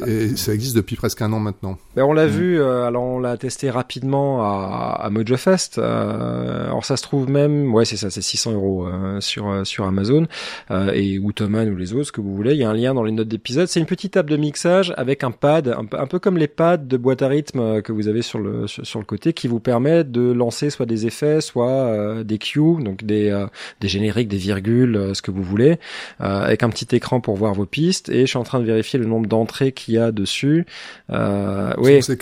Et 0.06 0.36
ça 0.36 0.54
existe 0.54 0.76
depuis 0.76 0.94
presque 0.94 1.20
un 1.22 1.32
an 1.32 1.40
maintenant. 1.40 1.76
Ben, 1.96 2.04
on 2.04 2.12
l'a 2.12 2.26
mm. 2.26 2.30
vu, 2.30 2.60
euh, 2.60 2.86
alors 2.86 3.02
on 3.02 3.18
l'a 3.18 3.36
testé 3.36 3.68
rapidement 3.68 4.44
à, 4.44 4.96
à 5.02 5.10
MojoFest. 5.10 5.78
Euh, 5.78 6.66
alors 6.66 6.84
ça 6.84 6.96
se 6.96 7.02
trouve 7.02 7.28
même, 7.28 7.74
ouais 7.74 7.84
c'est 7.84 7.96
ça, 7.96 8.10
c'est 8.10 8.22
600 8.22 8.52
euros 8.52 8.86
euh, 8.86 9.20
sur 9.20 9.66
sur 9.66 9.86
Amazon 9.86 10.28
et 10.70 11.18
ou 11.18 11.32
ou 11.32 11.76
les 11.76 11.94
autres, 11.94 12.04
ce 12.04 12.12
que 12.12 12.20
vous 12.20 12.34
voulez. 12.36 12.52
Il 12.52 12.60
y 12.60 12.64
a 12.64 12.70
un 12.70 12.74
lien 12.74 12.94
dans 12.94 13.02
les 13.02 13.10
notes 13.10 13.26
d'épisode. 13.26 13.66
C'est 13.66 13.80
une 13.80 13.86
petite 13.86 14.16
de 14.28 14.36
mixage 14.36 14.92
avec 14.96 15.24
un 15.24 15.30
pad, 15.30 15.68
un, 15.68 16.06
peu 16.06 16.18
comme 16.18 16.36
les 16.36 16.48
pads 16.48 16.76
de 16.78 16.96
boîte 16.96 17.22
à 17.22 17.28
rythme 17.28 17.60
euh, 17.60 17.80
que 17.80 17.92
vous 17.92 18.08
avez 18.08 18.22
sur 18.22 18.38
le 18.38 18.66
sur, 18.66 18.98
le 18.98 19.04
côté, 19.04 19.32
qui 19.32 19.48
vous 19.48 19.60
permet 19.60 20.04
de 20.04 20.32
lancer 20.32 20.70
soit 20.70 20.86
des 20.86 21.06
effets, 21.06 21.40
soit 21.40 21.68
euh, 21.68 22.24
des 22.24 22.38
cues, 22.38 22.82
donc 22.82 23.04
des 23.04 23.30
euh, 23.30 23.46
des 23.80 23.88
génériques, 23.88 24.28
des 24.28 24.36
virgules, 24.36 24.96
euh, 24.96 25.14
ce 25.14 25.22
que 25.22 25.30
vous 25.30 25.42
voulez, 25.42 25.78
avec 26.18 26.62
un 26.62 26.70
petit 26.70 26.94
écran 26.94 27.20
pour 27.20 27.36
voir 27.36 27.54
vos 27.54 27.66
pistes. 27.66 28.08
Et 28.08 28.22
je 28.22 28.26
suis 28.26 28.38
en 28.38 28.44
train 28.44 28.60
de 28.60 28.64
vérifier 28.64 28.98
le 28.98 29.06
nombre 29.06 29.26
d'entrées 29.26 29.72
qu'il 29.72 29.94
y 29.94 29.98
a 29.98 30.12
dessus. 30.12 30.66
oui. 31.08 32.02
C'est 32.02 32.16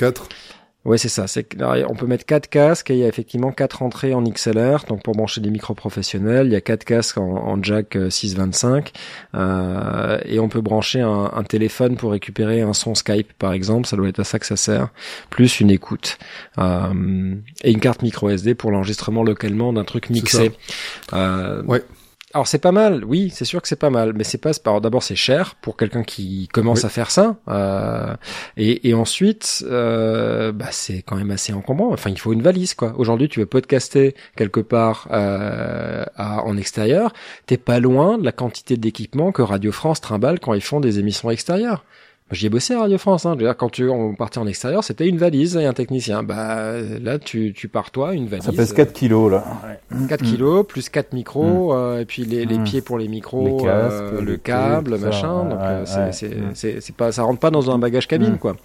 oui, 0.88 0.98
c'est 0.98 1.11
ça. 1.11 1.27
On 1.87 1.94
peut 1.94 2.07
mettre 2.07 2.24
quatre 2.24 2.48
casques 2.48 2.90
et 2.90 2.94
il 2.94 3.01
y 3.01 3.05
a 3.05 3.09
effectivement 3.09 3.53
quatre 3.53 3.83
entrées 3.83 4.14
en 4.14 4.22
XLR. 4.22 4.87
Donc 4.88 5.03
pour 5.03 5.14
brancher 5.14 5.42
des 5.42 5.51
micros 5.51 5.74
professionnels, 5.74 6.46
il 6.46 6.55
y 6.55 6.57
a 6.57 6.62
quatre 6.62 6.85
casques 6.85 7.18
en, 7.18 7.62
jack 7.62 7.94
euh, 7.94 8.09
625 8.09 8.92
euh, 9.35 10.18
et 10.24 10.40
on 10.40 10.48
peut 10.48 10.62
brancher 10.62 11.03
un, 11.03 11.42
téléphone 11.46 11.96
pour 11.96 12.12
récupérer 12.12 12.62
un 12.62 12.72
son 12.72 12.94
Skype 12.94 13.35
par 13.38 13.53
exemple. 13.53 13.87
Ça 13.87 13.98
doit 13.98 14.09
être 14.09 14.20
à 14.20 14.24
ça 14.24 14.38
que 14.38 14.46
ça 14.46 14.57
sert. 14.57 14.88
Plus 15.29 15.61
une 15.61 15.70
écoute 15.70 16.16
euh, 16.57 17.35
et 17.64 17.70
une 17.70 17.81
carte 17.81 18.01
micro 18.01 18.31
SD 18.31 18.55
pour 18.55 18.70
l'enregistrement 18.70 19.24
localement 19.24 19.74
d'un 19.74 19.85
truc 19.85 20.09
mixé. 20.09 20.53
Alors 22.35 22.47
c'est 22.47 22.59
pas 22.59 22.73
mal, 22.73 23.05
oui, 23.05 23.31
c'est 23.35 23.47
sûr 23.47 23.62
que 23.62 23.69
c'est 23.69 23.79
pas 23.79 23.88
mal, 23.88 24.12
mais 24.14 24.23
c'est 24.23 24.37
pas. 24.38 24.53
D'abord 24.81 25.03
c'est 25.03 25.17
cher 25.17 25.55
pour 25.55 25.79
quelqu'un 25.79 26.03
qui 26.03 26.47
commence 26.53 26.85
à 26.85 26.91
faire 26.91 27.11
ça, 27.11 27.37
euh, 27.49 28.14
et, 28.59 28.91
et, 28.91 28.93
ensuite 28.93 29.64
euh, 29.67 30.53
bah, 30.53 30.69
c'est 30.71 31.01
quand 31.01 31.17
même 31.17 31.31
assez 31.31 31.55
encombrant. 31.55 31.91
Enfin, 31.91 32.11
il 32.11 32.19
faut 32.19 32.35
une 32.35 32.43
valise 32.43 32.75
quoi. 32.75 32.93
Aujourd'hui, 32.99 33.31
tu 33.31 33.41
veux 33.41 33.47
podcaster 33.47 34.14
quelque 34.37 34.61
part 34.61 35.09
euh, 35.11 36.05
à, 36.17 36.45
en 36.45 36.59
extérieur, 36.59 37.14
t'es 37.47 37.57
pas 37.57 37.81
loin 37.81 38.19
de 38.19 38.25
la 38.25 38.33
quantité 38.33 38.77
d'équipement 38.77 39.33
que 39.33 39.41
Radio 39.41 39.73
France 39.73 40.03
trimballe 40.03 40.38
quand 40.38 40.53
ils 40.53 40.61
font 40.61 40.81
des 40.81 40.99
émissions 40.99 41.31
extérieures. 41.31 41.85
J'y 42.31 42.47
ai 42.47 42.51
bossé 42.51 42.75
à 42.75 42.81
Radio 42.81 42.99
France. 42.99 43.25
Hein. 43.25 43.37
quand 43.57 43.71
tu 43.71 43.88
on 43.88 44.14
partait 44.14 44.38
en 44.38 44.47
extérieur, 44.47 44.85
c'était 44.85 45.07
une 45.07 45.17
valise 45.17 45.57
et 45.57 45.64
un 45.64 45.73
technicien. 45.73 46.23
Bah 46.23 46.73
là, 47.01 47.19
tu, 47.19 47.55
tu 47.55 47.69
pars 47.69 47.91
toi, 47.91 48.12
une 48.12 48.27
valise. 48.27 48.45
Ça 48.45 48.53
pèse 48.53 48.75
4 48.75 48.93
kilos 48.93 49.33
là. 49.33 49.45
4 50.09 50.23
mm. 50.23 50.27
kilos 50.27 50.67
plus 50.67 50.91
4 50.91 51.14
micros 51.14 51.73
mm. 51.73 51.77
euh, 51.77 52.01
et 52.01 52.05
puis 52.05 52.25
les, 52.25 52.45
les, 52.45 52.59
mm. 52.59 52.64
pieds 52.64 52.81
pour 52.83 52.99
les 52.99 53.09
micros, 53.09 53.67
euh, 53.67 54.21
le 54.21 54.37
câble, 54.37 54.99
machin. 54.99 55.45
donc 55.45 55.59
euh, 55.61 55.85
c'est 55.87 56.35
c'est 56.55 56.81
c'est 56.81 56.95
pas 56.95 57.12
ça 57.12 57.23
rentre 57.23 57.41
pas 57.41 57.51
dans 57.51 57.71
un 57.71 57.79
bagage 57.79 58.07
cabine 58.07 58.37
quoi. 58.37 58.57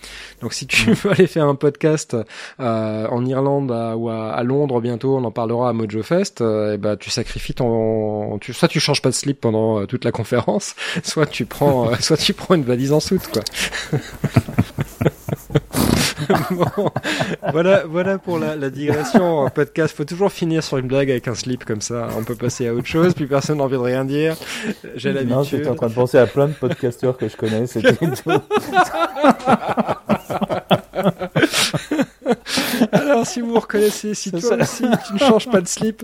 Donc 0.41 0.54
si 0.54 0.67
tu 0.67 0.91
veux 0.93 1.12
aller 1.12 1.28
faire 1.28 1.45
un 1.45 1.56
podcast 1.56 2.17
en 2.60 3.26
Irlande 3.26 3.71
ou 3.97 4.10
à, 4.10 4.43
Londres 4.43 4.82
bientôt, 4.82 5.15
on 5.15 5.23
en 5.23 5.32
parlera 5.32 5.69
à 5.69 5.73
Mojo 5.73 6.04
Fest. 6.04 6.41
et 6.41 6.78
bah 6.78 6.97
tu 6.97 7.10
sacrifies 7.10 7.54
ton, 7.54 8.38
tu, 8.39 8.52
soit 8.52 8.67
tu 8.67 8.82
changes 8.82 9.02
pas 9.02 9.10
de 9.10 9.15
slip 9.15 9.39
pendant 9.39 9.86
toute 9.86 10.04
la 10.04 10.12
conférence, 10.12 10.76
soit 11.04 11.28
tu 11.28 11.45
prends 11.45 11.93
soit 12.02 12.17
tu 12.17 12.34
prends 12.34 12.56
une 12.56 12.63
valise 12.63 12.91
en 12.91 12.99
soute 12.99 13.30
quoi. 13.32 13.41
voilà, 17.51 17.83
voilà 17.85 18.17
pour 18.17 18.39
la, 18.39 18.55
la 18.55 18.69
digression 18.69 19.39
en 19.39 19.49
podcast. 19.49 19.95
Faut 19.95 20.05
toujours 20.05 20.31
finir 20.31 20.63
sur 20.63 20.77
une 20.77 20.87
blague 20.87 21.11
avec 21.11 21.27
un 21.27 21.35
slip 21.35 21.65
comme 21.65 21.81
ça. 21.81 22.07
On 22.17 22.23
peut 22.23 22.35
passer 22.35 22.67
à 22.67 22.73
autre 22.73 22.87
chose, 22.87 23.13
puis 23.13 23.27
personne 23.27 23.57
n'a 23.57 23.63
envie 23.63 23.75
de 23.75 23.81
rien 23.81 24.05
dire. 24.05 24.35
J'ai 24.95 25.11
l'habitude. 25.11 25.35
Non, 25.35 25.43
j'étais 25.43 25.67
en 25.67 25.75
train 25.75 25.89
de 25.89 25.93
penser 25.93 26.17
à 26.17 26.27
plein 26.27 26.47
de 26.47 26.53
podcasteurs 26.53 27.17
que 27.17 27.27
je 27.27 27.35
connais. 27.37 27.67
C'était 27.67 27.93
tout. 27.93 28.13
Alors, 32.91 33.25
si 33.25 33.41
vous 33.41 33.59
reconnaissez, 33.59 34.13
si 34.13 34.31
toi 34.31 34.55
aussi 34.55 34.83
tu 35.07 35.13
ne 35.13 35.19
changes 35.19 35.49
pas 35.49 35.61
de 35.61 35.67
slip, 35.67 36.03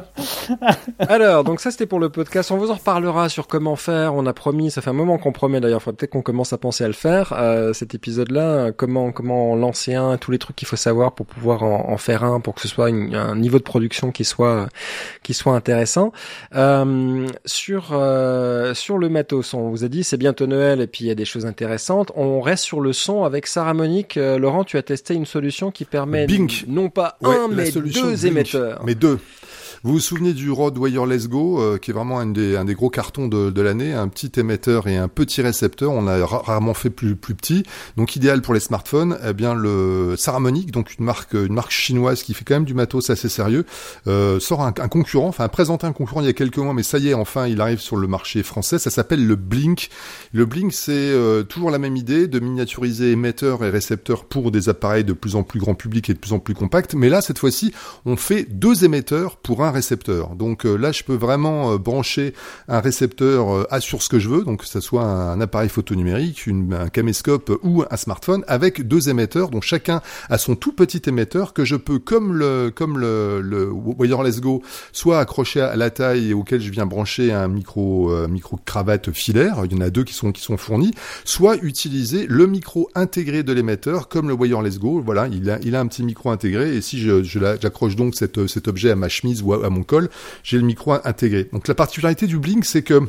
Alors, 0.98 1.44
donc 1.44 1.60
ça 1.60 1.70
c'était 1.70 1.86
pour 1.86 2.00
le 2.00 2.08
podcast. 2.08 2.50
On 2.50 2.56
vous 2.56 2.70
en 2.70 2.74
reparlera 2.74 3.28
sur 3.28 3.46
comment 3.46 3.76
faire. 3.76 4.14
On 4.14 4.26
a 4.26 4.32
promis, 4.32 4.70
ça 4.70 4.80
fait 4.80 4.90
un 4.90 4.94
moment 4.94 5.18
qu'on 5.18 5.32
promet 5.32 5.60
d'ailleurs. 5.60 5.82
Faudrait 5.82 5.96
peut-être 5.98 6.12
qu'on 6.12 6.22
commence 6.22 6.52
à 6.52 6.58
penser 6.58 6.84
à 6.84 6.86
le 6.86 6.92
faire. 6.92 7.34
Euh, 7.36 7.72
cet 7.72 7.94
épisode-là, 7.94 8.72
comment 8.72 9.12
comment 9.12 9.54
lancer 9.54 9.94
un, 9.94 10.16
tous 10.16 10.30
les 10.30 10.38
trucs 10.38 10.56
qu'il 10.56 10.68
faut 10.68 10.76
savoir 10.76 11.14
pour 11.14 11.26
pouvoir 11.26 11.62
en, 11.62 11.96
faire 11.98 12.24
un, 12.24 12.40
pour 12.40 12.54
que 12.54 12.60
ce 12.62 12.68
soit 12.68 12.86
un 12.86 13.36
niveau 13.36 13.58
de 13.58 13.64
production 13.64 14.12
qui 14.12 14.24
soit 14.24 14.68
qui 15.22 15.34
soit 15.34 15.54
intéressant. 15.54 16.12
Euh, 16.54 17.26
sur 17.44 17.90
euh, 17.92 18.74
sur 18.74 18.98
le 18.98 19.08
matos, 19.08 19.54
on 19.54 19.70
vous 19.70 19.84
a 19.84 19.88
dit 19.88 20.04
c'est 20.04 20.16
bientôt 20.16 20.46
Noël 20.46 20.80
et 20.80 20.86
puis 20.86 21.04
il 21.04 21.08
y 21.08 21.10
a 21.10 21.14
des 21.14 21.24
choses 21.24 21.46
intéressantes. 21.46 22.12
On 22.16 22.40
reste 22.40 22.64
sur 22.64 22.80
le 22.80 22.92
son 22.92 23.24
avec 23.24 23.46
Sarah 23.46 23.74
Monique. 23.74 24.16
Laurent, 24.16 24.64
tu 24.64 24.76
as 24.78 24.82
testé 24.82 25.14
une 25.14 25.26
solution 25.26 25.70
qui 25.70 25.84
permet 25.84 26.26
non 26.66 26.88
pas 26.88 27.18
un 27.22 27.48
mais 27.48 27.70
deux 27.70 28.26
émetteurs. 28.26 28.82
Mais 28.84 28.94
deux. 28.94 29.18
Vous 29.84 29.94
vous 29.94 30.00
souvenez 30.00 30.32
du 30.32 30.48
Rode 30.48 30.78
Wireless 30.78 31.28
Go, 31.28 31.60
euh, 31.60 31.76
qui 31.76 31.90
est 31.90 31.94
vraiment 31.94 32.20
un 32.20 32.26
des, 32.26 32.56
un 32.56 32.64
des 32.64 32.74
gros 32.74 32.88
cartons 32.88 33.26
de, 33.26 33.50
de 33.50 33.62
l'année, 33.62 33.92
un 33.92 34.06
petit 34.06 34.30
émetteur 34.38 34.86
et 34.86 34.96
un 34.96 35.08
petit 35.08 35.42
récepteur. 35.42 35.90
On 35.90 36.06
a 36.06 36.24
rarement 36.24 36.72
fait 36.72 36.88
plus, 36.88 37.16
plus 37.16 37.34
petit. 37.34 37.64
Donc 37.96 38.14
idéal 38.14 38.42
pour 38.42 38.54
les 38.54 38.60
smartphones. 38.60 39.18
Eh 39.26 39.32
bien, 39.32 39.54
le 39.54 40.14
Saramonic, 40.16 40.70
donc 40.70 40.94
une 41.00 41.04
marque, 41.04 41.32
une 41.32 41.52
marque 41.52 41.72
chinoise 41.72 42.22
qui 42.22 42.32
fait 42.32 42.44
quand 42.44 42.54
même 42.54 42.64
du 42.64 42.74
matos 42.74 43.10
assez 43.10 43.28
sérieux, 43.28 43.66
euh, 44.06 44.38
sort 44.38 44.62
un, 44.62 44.68
un, 44.68 44.86
concurrent, 44.86 45.26
enfin 45.26 45.48
présenté 45.48 45.84
un 45.84 45.92
concurrent 45.92 46.20
il 46.20 46.26
y 46.26 46.30
a 46.30 46.32
quelques 46.32 46.58
mois, 46.58 46.74
mais 46.74 46.84
ça 46.84 46.98
y 46.98 47.08
est, 47.08 47.14
enfin, 47.14 47.48
il 47.48 47.60
arrive 47.60 47.80
sur 47.80 47.96
le 47.96 48.06
marché 48.06 48.44
français. 48.44 48.78
Ça 48.78 48.90
s'appelle 48.90 49.26
le 49.26 49.34
Blink. 49.34 49.90
Le 50.32 50.46
Blink, 50.46 50.72
c'est 50.72 50.92
euh, 50.92 51.42
toujours 51.42 51.72
la 51.72 51.80
même 51.80 51.96
idée 51.96 52.28
de 52.28 52.38
miniaturiser 52.38 53.10
émetteur 53.10 53.64
et 53.64 53.70
récepteur 53.70 54.26
pour 54.26 54.52
des 54.52 54.68
appareils 54.68 55.02
de 55.02 55.12
plus 55.12 55.34
en 55.34 55.42
plus 55.42 55.58
grand 55.58 55.74
public 55.74 56.08
et 56.08 56.14
de 56.14 56.20
plus 56.20 56.34
en 56.34 56.38
plus 56.38 56.54
compacts. 56.54 56.94
Mais 56.94 57.08
là, 57.08 57.20
cette 57.20 57.40
fois-ci, 57.40 57.74
on 58.06 58.14
fait 58.14 58.44
deux 58.48 58.84
émetteurs 58.84 59.38
pour 59.38 59.64
un 59.64 59.71
récepteur. 59.72 60.36
Donc 60.36 60.64
euh, 60.64 60.76
là, 60.76 60.92
je 60.92 61.02
peux 61.02 61.14
vraiment 61.14 61.72
euh, 61.72 61.78
brancher 61.78 62.34
un 62.68 62.80
récepteur 62.80 63.54
euh, 63.54 63.66
à 63.70 63.80
sur 63.80 64.02
ce 64.02 64.08
que 64.08 64.18
je 64.18 64.28
veux, 64.28 64.44
donc 64.44 64.60
que 64.60 64.66
ce 64.66 64.80
soit 64.80 65.02
un, 65.02 65.40
appareil 65.40 65.68
photo 65.68 65.94
numérique, 65.94 66.46
une, 66.46 66.72
un 66.74 66.88
caméscope 66.88 67.50
ou 67.62 67.82
un 67.90 67.96
smartphone, 67.96 68.44
avec 68.46 68.86
deux 68.86 69.08
émetteurs, 69.08 69.50
dont 69.50 69.60
chacun 69.60 70.00
a 70.28 70.38
son 70.38 70.54
tout 70.54 70.72
petit 70.72 71.02
émetteur 71.06 71.52
que 71.52 71.64
je 71.64 71.76
peux, 71.76 71.98
comme 71.98 72.34
le 72.34 72.70
comme 72.74 72.98
le, 72.98 73.40
le 73.40 73.70
Wireless 73.70 74.40
Go, 74.40 74.62
soit 74.92 75.18
accrocher 75.18 75.60
à 75.60 75.76
la 75.76 75.90
taille 75.90 76.32
auquel 76.32 76.60
je 76.60 76.70
viens 76.70 76.86
brancher 76.86 77.32
un 77.32 77.48
micro 77.48 78.10
micro 78.28 78.58
cravate 78.64 79.10
filaire. 79.12 79.62
Il 79.64 79.72
y 79.72 79.76
en 79.76 79.80
a 79.80 79.90
deux 79.90 80.04
qui 80.04 80.14
sont 80.14 80.32
qui 80.32 80.42
sont 80.42 80.56
fournis, 80.56 80.92
soit 81.24 81.56
utiliser 81.62 82.26
le 82.28 82.46
micro 82.46 82.88
intégré 82.94 83.42
de 83.42 83.52
l'émetteur 83.52 84.08
comme 84.08 84.28
le 84.28 84.34
Wireless 84.34 84.78
Go. 84.78 85.02
Voilà, 85.04 85.28
il 85.28 85.50
a 85.50 85.58
il 85.62 85.74
a 85.74 85.80
un 85.80 85.86
petit 85.86 86.04
micro 86.04 86.30
intégré 86.30 86.76
et 86.76 86.80
si 86.80 87.00
je 87.00 87.22
j'accroche 87.22 87.96
donc 87.96 88.14
cet 88.14 88.68
objet 88.68 88.90
à 88.90 88.96
ma 88.96 89.08
chemise 89.08 89.42
ou 89.42 89.52
à 89.52 89.61
mon 89.70 89.82
col, 89.82 90.08
j'ai 90.42 90.58
le 90.58 90.64
micro 90.64 90.92
intégré. 91.04 91.48
Donc 91.52 91.68
la 91.68 91.74
particularité 91.74 92.26
du 92.26 92.38
Blink, 92.38 92.64
c'est 92.64 92.82
que 92.82 93.02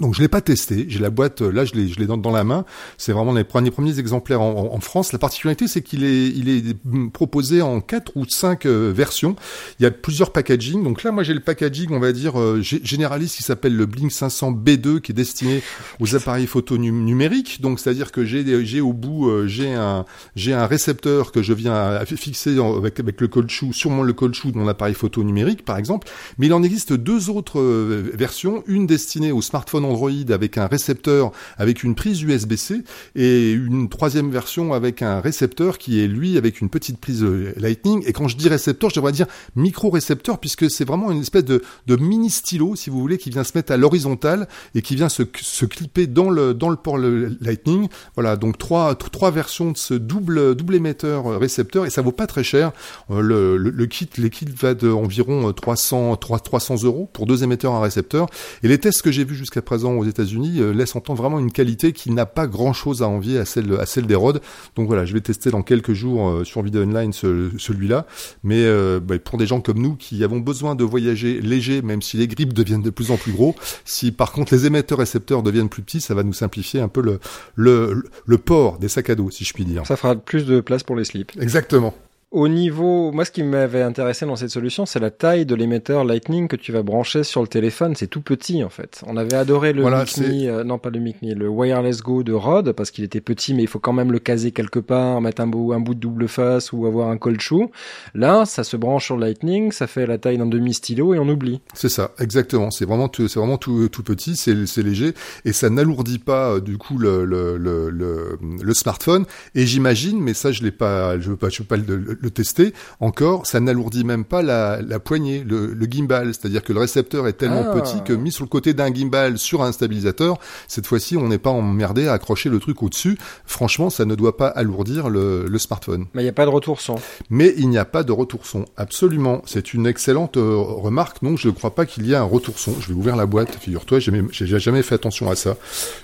donc 0.00 0.12
je 0.12 0.20
l'ai 0.20 0.28
pas 0.28 0.40
testé, 0.40 0.86
j'ai 0.88 0.98
la 0.98 1.10
boîte 1.10 1.40
là, 1.40 1.64
je 1.64 1.74
l'ai 1.74 1.86
je 1.86 2.00
l'ai 2.00 2.06
dans, 2.06 2.16
dans 2.16 2.32
la 2.32 2.42
main. 2.42 2.64
C'est 2.98 3.12
vraiment 3.12 3.32
les 3.32 3.44
premiers 3.44 3.70
premiers 3.70 4.00
exemplaires 4.00 4.40
en, 4.40 4.74
en, 4.74 4.80
France. 4.80 5.12
La 5.12 5.20
particularité 5.20 5.68
c'est 5.68 5.82
qu'il 5.82 6.02
est 6.02 6.26
il 6.30 6.48
est 6.48 6.76
proposé 7.12 7.62
en 7.62 7.80
quatre 7.80 8.10
ou 8.16 8.24
cinq 8.28 8.66
euh, 8.66 8.92
versions. 8.92 9.36
Il 9.78 9.84
y 9.84 9.86
a 9.86 9.92
plusieurs 9.92 10.32
packaging. 10.32 10.82
Donc 10.82 11.04
là 11.04 11.12
moi 11.12 11.22
j'ai 11.22 11.32
le 11.32 11.38
packaging 11.38 11.90
on 11.92 12.00
va 12.00 12.10
dire 12.10 12.40
euh, 12.40 12.60
généraliste 12.60 13.36
qui 13.36 13.44
s'appelle 13.44 13.76
le 13.76 13.86
Blink 13.86 14.10
500 14.10 14.50
B2 14.52 15.00
qui 15.00 15.12
est 15.12 15.14
destiné 15.14 15.62
aux 16.00 16.16
appareils 16.16 16.48
photo 16.48 16.76
numériques. 16.76 17.60
Donc 17.60 17.78
c'est-à-dire 17.78 18.10
que 18.10 18.24
j'ai 18.24 18.64
j'ai 18.64 18.80
au 18.80 18.92
bout 18.92 19.28
euh, 19.28 19.46
j'ai 19.46 19.74
un 19.74 20.06
j'ai 20.34 20.54
un 20.54 20.66
récepteur 20.66 21.30
que 21.30 21.40
je 21.40 21.52
viens 21.52 22.04
fixer 22.04 22.58
avec 22.58 22.98
avec 22.98 23.20
le 23.20 23.28
caoutchouc 23.28 23.72
sûrement 23.72 24.02
le 24.02 24.12
caoutchouc 24.12 24.50
de 24.50 24.58
mon 24.58 24.66
appareil 24.66 24.94
photo 24.94 25.22
numérique 25.22 25.64
par 25.64 25.78
exemple. 25.78 26.08
Mais 26.38 26.46
il 26.46 26.52
en 26.52 26.64
existe 26.64 26.92
deux 26.92 27.30
autres 27.30 27.60
versions, 27.60 28.64
une 28.66 28.88
destinée 28.88 29.30
aux 29.30 29.42
smartphones 29.42 29.83
Android 29.84 30.10
avec 30.30 30.58
un 30.58 30.66
récepteur 30.66 31.32
avec 31.56 31.82
une 31.82 31.94
prise 31.94 32.22
USB-C 32.22 32.82
et 33.14 33.52
une 33.52 33.88
troisième 33.88 34.30
version 34.30 34.72
avec 34.72 35.02
un 35.02 35.20
récepteur 35.20 35.78
qui 35.78 36.00
est 36.00 36.08
lui 36.08 36.36
avec 36.36 36.60
une 36.60 36.68
petite 36.68 36.98
prise 36.98 37.22
euh, 37.22 37.52
Lightning. 37.56 38.02
Et 38.06 38.12
quand 38.12 38.28
je 38.28 38.36
dis 38.36 38.48
récepteur, 38.48 38.90
je 38.90 38.96
devrais 38.96 39.12
dire 39.12 39.26
micro-récepteur 39.56 40.38
puisque 40.38 40.70
c'est 40.70 40.84
vraiment 40.84 41.10
une 41.10 41.20
espèce 41.20 41.44
de, 41.44 41.62
de, 41.86 41.96
mini 41.96 42.30
stylo, 42.30 42.76
si 42.76 42.90
vous 42.90 43.00
voulez, 43.00 43.18
qui 43.18 43.30
vient 43.30 43.44
se 43.44 43.52
mettre 43.54 43.72
à 43.72 43.76
l'horizontale 43.76 44.48
et 44.74 44.82
qui 44.82 44.94
vient 44.94 45.08
se, 45.08 45.22
clipper 45.22 46.06
dans 46.06 46.30
le, 46.30 46.54
dans 46.54 46.68
le 46.68 46.76
port 46.76 46.98
Lightning. 46.98 47.88
Voilà, 48.14 48.36
donc 48.36 48.58
trois, 48.58 48.94
trois 48.94 49.30
versions 49.30 49.72
de 49.72 49.76
ce 49.76 49.94
double, 49.94 50.54
double 50.54 50.74
émetteur 50.74 51.26
euh, 51.26 51.38
récepteur 51.38 51.86
et 51.86 51.90
ça 51.90 52.02
vaut 52.02 52.12
pas 52.12 52.26
très 52.26 52.44
cher. 52.44 52.72
Euh, 53.10 53.20
le, 53.20 53.56
le, 53.56 53.86
kit, 53.86 54.08
les 54.18 54.30
kits 54.30 54.46
va 54.46 54.74
de 54.74 54.90
environ 54.90 55.52
300, 55.52 56.16
300 56.16 56.84
euros 56.84 57.08
pour 57.12 57.26
deux 57.26 57.42
émetteurs, 57.44 57.72
un 57.74 57.80
récepteur. 57.80 58.28
Et 58.62 58.68
les 58.68 58.78
tests 58.78 59.02
que 59.02 59.10
j'ai 59.10 59.24
vus 59.24 59.36
jusqu'à 59.36 59.62
présent 59.62 59.73
aux 59.82 60.04
États-Unis 60.04 60.60
euh, 60.60 60.72
laisse 60.72 60.94
entendre 60.96 61.20
vraiment 61.20 61.38
une 61.38 61.52
qualité 61.52 61.92
qui 61.92 62.10
n'a 62.10 62.26
pas 62.26 62.46
grand-chose 62.46 63.02
à 63.02 63.08
envier 63.08 63.38
à 63.38 63.44
celle 63.44 63.72
à 63.78 63.86
celle 63.86 64.06
des 64.06 64.14
Rode. 64.14 64.40
Donc 64.76 64.86
voilà, 64.86 65.04
je 65.04 65.12
vais 65.12 65.20
tester 65.20 65.50
dans 65.50 65.62
quelques 65.62 65.92
jours 65.92 66.28
euh, 66.28 66.44
sur 66.44 66.62
Video 66.62 66.82
Online 66.82 67.12
celui-là. 67.12 68.06
Mais 68.42 68.64
euh, 68.64 69.00
bah, 69.00 69.18
pour 69.18 69.38
des 69.38 69.46
gens 69.46 69.60
comme 69.60 69.78
nous 69.78 69.96
qui 69.96 70.22
avons 70.24 70.40
besoin 70.40 70.74
de 70.74 70.84
voyager 70.84 71.40
léger, 71.40 71.82
même 71.82 72.02
si 72.02 72.16
les 72.16 72.28
grippes 72.28 72.52
deviennent 72.52 72.82
de 72.82 72.90
plus 72.90 73.10
en 73.10 73.16
plus 73.16 73.32
gros, 73.32 73.54
si 73.84 74.12
par 74.12 74.32
contre 74.32 74.54
les 74.54 74.66
émetteurs 74.66 74.98
récepteurs 74.98 75.42
deviennent 75.42 75.68
plus 75.68 75.82
petits, 75.82 76.00
ça 76.00 76.14
va 76.14 76.22
nous 76.22 76.32
simplifier 76.32 76.80
un 76.80 76.88
peu 76.88 77.02
le 77.02 77.20
le, 77.54 78.04
le 78.26 78.38
port 78.38 78.78
des 78.78 78.88
sacs 78.88 79.10
à 79.10 79.14
dos, 79.14 79.30
si 79.30 79.44
je 79.44 79.52
puis 79.52 79.64
dire. 79.64 79.86
Ça 79.86 79.96
fera 79.96 80.14
plus 80.14 80.46
de 80.46 80.60
place 80.60 80.82
pour 80.82 80.96
les 80.96 81.04
slips. 81.04 81.32
Exactement. 81.40 81.94
Au 82.34 82.48
niveau, 82.48 83.12
moi, 83.12 83.24
ce 83.24 83.30
qui 83.30 83.44
m'avait 83.44 83.82
intéressé 83.82 84.26
dans 84.26 84.34
cette 84.34 84.50
solution, 84.50 84.86
c'est 84.86 84.98
la 84.98 85.12
taille 85.12 85.46
de 85.46 85.54
l'émetteur 85.54 86.04
Lightning 86.04 86.48
que 86.48 86.56
tu 86.56 86.72
vas 86.72 86.82
brancher 86.82 87.22
sur 87.22 87.42
le 87.42 87.46
téléphone. 87.46 87.94
C'est 87.94 88.08
tout 88.08 88.22
petit, 88.22 88.64
en 88.64 88.70
fait. 88.70 89.04
On 89.06 89.16
avait 89.16 89.36
adoré 89.36 89.72
le 89.72 89.82
voilà, 89.82 90.04
euh, 90.18 90.64
non 90.64 90.78
pas 90.78 90.90
le 90.90 90.98
Micni, 90.98 91.32
le 91.36 91.48
Wireless 91.48 92.02
Go 92.02 92.24
de 92.24 92.32
Rod 92.32 92.72
parce 92.72 92.90
qu'il 92.90 93.04
était 93.04 93.20
petit, 93.20 93.54
mais 93.54 93.62
il 93.62 93.68
faut 93.68 93.78
quand 93.78 93.92
même 93.92 94.10
le 94.10 94.18
caser 94.18 94.50
quelque 94.50 94.80
part, 94.80 95.20
mettre 95.20 95.42
un 95.42 95.46
bout, 95.46 95.74
un 95.74 95.78
bout 95.78 95.94
de 95.94 96.00
double 96.00 96.26
face 96.26 96.72
ou 96.72 96.86
avoir 96.86 97.08
un 97.08 97.18
cold 97.18 97.40
shoe. 97.40 97.68
Là, 98.14 98.44
ça 98.46 98.64
se 98.64 98.76
branche 98.76 99.04
sur 99.04 99.16
Lightning, 99.16 99.70
ça 99.70 99.86
fait 99.86 100.04
la 100.04 100.18
taille 100.18 100.38
d'un 100.38 100.46
demi 100.46 100.74
stylo 100.74 101.14
et 101.14 101.20
on 101.20 101.28
oublie. 101.28 101.60
C'est 101.72 101.88
ça, 101.88 102.10
exactement. 102.18 102.72
C'est 102.72 102.84
vraiment 102.84 103.06
tout, 103.06 103.28
c'est 103.28 103.38
vraiment 103.38 103.58
tout, 103.58 103.88
tout 103.88 104.02
petit, 104.02 104.34
c'est, 104.34 104.66
c'est 104.66 104.82
léger 104.82 105.14
et 105.44 105.52
ça 105.52 105.70
n'alourdit 105.70 106.18
pas 106.18 106.54
euh, 106.54 106.60
du 106.60 106.78
coup 106.78 106.98
le, 106.98 107.24
le, 107.24 107.56
le, 107.58 107.90
le, 107.90 108.36
le 108.60 108.74
smartphone. 108.74 109.24
Et 109.54 109.66
j'imagine, 109.66 110.20
mais 110.20 110.34
ça 110.34 110.50
je 110.50 110.64
l'ai 110.64 110.72
pas, 110.72 111.20
je 111.20 111.30
veux 111.30 111.36
pas, 111.36 111.48
je 111.48 111.62
veux 111.62 111.68
pas 111.68 111.76
le 111.76 112.23
le 112.24 112.30
tester. 112.30 112.74
Encore, 113.00 113.46
ça 113.46 113.60
n'alourdit 113.60 114.04
même 114.04 114.24
pas 114.24 114.42
la, 114.42 114.80
la 114.82 114.98
poignée, 114.98 115.44
le, 115.46 115.72
le 115.72 115.86
gimbal. 115.86 116.34
C'est-à-dire 116.34 116.62
que 116.62 116.72
le 116.72 116.80
récepteur 116.80 117.28
est 117.28 117.34
tellement 117.34 117.64
ah. 117.66 117.80
petit 117.80 118.02
que 118.04 118.12
mis 118.12 118.32
sur 118.32 118.44
le 118.44 118.48
côté 118.48 118.74
d'un 118.74 118.92
gimbal 118.92 119.38
sur 119.38 119.62
un 119.62 119.72
stabilisateur, 119.72 120.38
cette 120.68 120.86
fois-ci, 120.86 121.16
on 121.16 121.28
n'est 121.28 121.38
pas 121.38 121.50
emmerdé 121.50 122.08
à 122.08 122.14
accrocher 122.14 122.48
le 122.48 122.58
truc 122.58 122.82
au-dessus. 122.82 123.18
Franchement, 123.46 123.90
ça 123.90 124.04
ne 124.04 124.14
doit 124.14 124.36
pas 124.36 124.48
alourdir 124.48 125.08
le, 125.08 125.46
le 125.48 125.58
smartphone. 125.58 126.06
Mais 126.14 126.22
il 126.22 126.24
n'y 126.24 126.30
a 126.30 126.34
pas 126.34 126.46
de 126.46 126.50
retour 126.50 126.80
son. 126.80 126.96
Mais 127.30 127.54
il 127.56 127.68
n'y 127.68 127.78
a 127.78 127.84
pas 127.84 128.02
de 128.02 128.12
retour 128.12 128.46
son. 128.46 128.64
Absolument. 128.76 129.42
C'est 129.46 129.74
une 129.74 129.86
excellente 129.86 130.36
euh, 130.36 130.56
remarque. 130.56 131.22
Non, 131.22 131.36
je 131.36 131.48
ne 131.48 131.52
crois 131.52 131.74
pas 131.74 131.86
qu'il 131.86 132.06
y 132.06 132.12
ait 132.12 132.16
un 132.16 132.22
retour 132.22 132.58
son. 132.58 132.74
Je 132.80 132.88
vais 132.88 132.94
ouvrir 132.94 133.16
la 133.16 133.26
boîte. 133.26 133.54
Figure-toi, 133.60 133.98
j'ai 133.98 134.58
jamais 134.58 134.82
fait 134.82 134.94
attention 134.94 135.30
à 135.30 135.36
ça. 135.36 135.56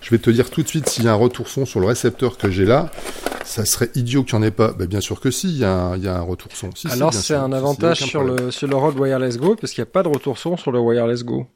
Je 0.03 0.11
vais 0.11 0.19
te 0.19 0.31
dire 0.31 0.51
tout 0.51 0.63
de 0.63 0.69
suite 0.69 0.89
s'il 0.89 1.05
y 1.05 1.09
a 1.09 1.13
un 1.13 1.17
retour 1.17 1.49
son 1.49 1.65
sur 1.65 1.81
le 1.81 1.87
récepteur 1.87 2.37
que 2.37 2.51
j'ai 2.51 2.65
là. 2.65 2.91
Ça 3.45 3.65
serait 3.65 3.91
idiot 3.95 4.23
qu'il 4.23 4.39
n'y 4.39 4.45
en 4.45 4.47
ait 4.47 4.53
pas. 4.53 4.73
Ben, 4.73 4.87
bien 4.87 5.01
sûr 5.01 5.21
que 5.21 5.31
si, 5.31 5.49
il 5.49 5.59
y 5.59 5.65
a 5.65 5.97
y 5.97 6.07
a 6.07 6.10
un 6.17 6.23
retour 6.23 6.53
son. 6.53 6.71
Alors 6.91 7.15
c'est 7.15 7.35
un 7.35 7.53
avantage 7.53 8.01
sur 8.01 8.23
le, 8.23 8.51
sur 8.51 8.69
le 8.69 8.77
Rode 8.77 8.99
Wireless 8.99 9.39
Go 9.39 9.57
parce 9.57 9.73
qu'il 9.73 9.83
n'y 9.83 9.89
a 9.89 9.93
pas 9.93 10.03
de 10.03 10.09
retour 10.09 10.39
son 10.39 10.57
sur 10.57 10.73
le 10.73 10.79
Wireless 10.79 11.25
Go. 11.25 11.47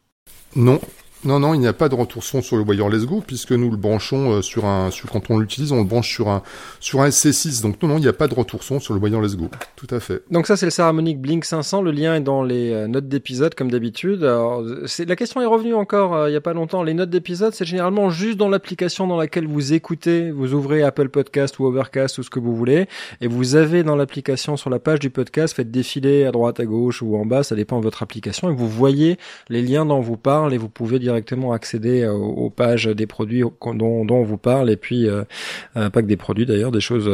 Non, 0.56 0.80
non, 1.24 1.40
non, 1.40 1.54
il 1.54 1.60
n'y 1.60 1.66
a 1.66 1.72
pas 1.72 1.88
de 1.88 1.94
retour 1.94 2.22
son 2.22 2.42
sur 2.42 2.56
le 2.56 2.62
Wireless 2.62 3.06
Go 3.06 3.22
puisque 3.26 3.52
nous 3.52 3.70
le 3.70 3.76
branchons 3.76 4.32
euh, 4.32 4.42
sur 4.42 4.64
un, 4.64 4.90
sur, 4.90 5.10
quand 5.10 5.30
on 5.30 5.38
l'utilise, 5.38 5.72
on 5.72 5.78
le 5.78 5.84
branche 5.84 6.12
sur 6.12 6.28
un, 6.28 6.42
sur 6.80 7.00
un 7.00 7.08
SC6. 7.08 7.62
Donc 7.62 7.82
non, 7.82 7.88
non, 7.88 7.98
il 7.98 8.02
n'y 8.02 8.08
a 8.08 8.12
pas 8.12 8.28
de 8.28 8.34
retour 8.34 8.62
son 8.62 8.80
sur 8.80 8.94
le 8.94 9.00
Wireless 9.00 9.36
Go. 9.36 9.48
Tout 9.76 9.86
à 9.90 10.00
fait. 10.00 10.22
Donc 10.30 10.46
ça, 10.46 10.56
c'est 10.56 10.66
le 10.66 10.70
Saramonic 10.70 11.20
Blink 11.20 11.44
500. 11.44 11.82
Le 11.82 11.90
lien 11.90 12.14
est 12.14 12.20
dans 12.20 12.42
les 12.42 12.72
euh, 12.72 12.86
notes 12.86 13.08
d'épisode 13.08 13.54
comme 13.54 13.70
d'habitude. 13.70 14.22
La 14.22 15.16
question 15.16 15.40
est 15.40 15.46
revenue 15.46 15.74
encore 15.74 16.14
euh, 16.14 16.28
il 16.28 16.32
n'y 16.32 16.36
a 16.36 16.40
pas 16.40 16.52
longtemps. 16.52 16.82
Les 16.82 16.94
notes 16.94 17.10
d'épisode, 17.10 17.54
c'est 17.54 17.64
généralement 17.64 18.10
juste 18.10 18.38
dans 18.38 18.48
l'application 18.48 19.06
dans 19.06 19.16
laquelle 19.16 19.46
vous 19.46 19.72
écoutez. 19.72 20.30
Vous 20.30 20.54
ouvrez 20.54 20.82
Apple 20.82 21.08
Podcast 21.08 21.58
ou 21.58 21.66
Overcast 21.66 22.18
ou 22.18 22.22
ce 22.22 22.30
que 22.30 22.38
vous 22.38 22.54
voulez, 22.54 22.86
et 23.20 23.26
vous 23.26 23.56
avez 23.56 23.82
dans 23.82 23.96
l'application 23.96 24.56
sur 24.56 24.70
la 24.70 24.78
page 24.78 24.98
du 24.98 25.10
podcast, 25.10 25.54
faites 25.54 25.70
défiler 25.70 26.24
à 26.24 26.32
droite, 26.32 26.60
à 26.60 26.64
gauche 26.64 27.02
ou 27.02 27.16
en 27.16 27.26
bas, 27.26 27.42
ça 27.42 27.54
dépend 27.54 27.78
de 27.78 27.84
votre 27.84 28.02
application, 28.02 28.50
et 28.50 28.54
vous 28.54 28.68
voyez 28.68 29.18
les 29.48 29.62
liens 29.62 29.86
dont 29.86 29.96
on 29.96 30.00
vous 30.00 30.16
parle 30.16 30.54
et 30.54 30.58
vous 30.58 30.68
pouvez 30.68 30.98
dire 30.98 31.13
directement 31.14 31.52
accéder 31.52 32.02
euh, 32.02 32.12
aux, 32.12 32.50
pages 32.50 32.86
des 32.86 33.06
produits 33.06 33.42
dont, 33.42 34.06
on 34.10 34.22
vous 34.22 34.36
parle 34.36 34.68
et 34.68 34.76
puis 34.76 35.08
euh, 35.08 35.22
euh, 35.76 35.90
pas 35.90 36.02
que 36.02 36.06
des 36.06 36.16
produits 36.16 36.44
d'ailleurs, 36.44 36.72
des 36.72 36.80
choses 36.80 37.10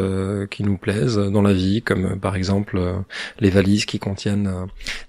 qui 0.51 0.63
nous 0.63 0.79
plaisent 0.79 1.19
dans 1.19 1.43
la 1.43 1.53
vie, 1.53 1.83
comme 1.83 2.19
par 2.19 2.35
exemple 2.37 2.81
les 3.41 3.51
valises 3.51 3.85
qui 3.85 3.99
contiennent 3.99 4.51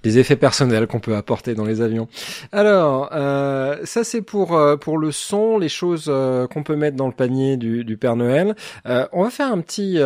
des 0.04 0.20
effets 0.20 0.36
personnels 0.36 0.88
qu'on 0.88 1.00
peut 1.00 1.16
apporter 1.16 1.56
dans 1.56 1.66
les 1.66 1.82
avions. 1.82 2.08
Alors 2.52 3.10
ça 3.12 4.04
c'est 4.04 4.22
pour 4.22 4.60
pour 4.80 4.98
le 4.98 5.12
son, 5.12 5.58
les 5.58 5.70
choses 5.70 6.12
qu'on 6.52 6.64
peut 6.64 6.76
mettre 6.76 6.98
dans 6.98 7.08
le 7.08 7.14
panier 7.14 7.58
du, 7.58 7.98
Père 7.98 8.16
Noël. 8.16 8.56
on 8.86 9.24
va 9.24 9.30
faire 9.30 9.52
un 9.52 9.62
petit 9.62 10.00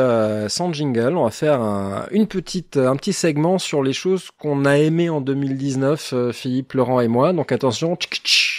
sans 0.47 0.73
jingle, 0.73 1.17
on 1.17 1.23
va 1.25 1.31
faire 1.31 1.61
un, 1.61 2.05
une 2.11 2.27
petite 2.27 2.77
un 2.77 2.95
petit 2.95 3.13
segment 3.13 3.57
sur 3.57 3.83
les 3.83 3.93
choses 3.93 4.29
qu'on 4.37 4.65
a 4.65 4.77
aimé 4.77 5.09
en 5.09 5.21
2019, 5.21 6.31
Philippe, 6.31 6.73
Laurent 6.73 7.01
et 7.01 7.07
moi. 7.07 7.33
Donc 7.33 7.51
attention, 7.51 7.95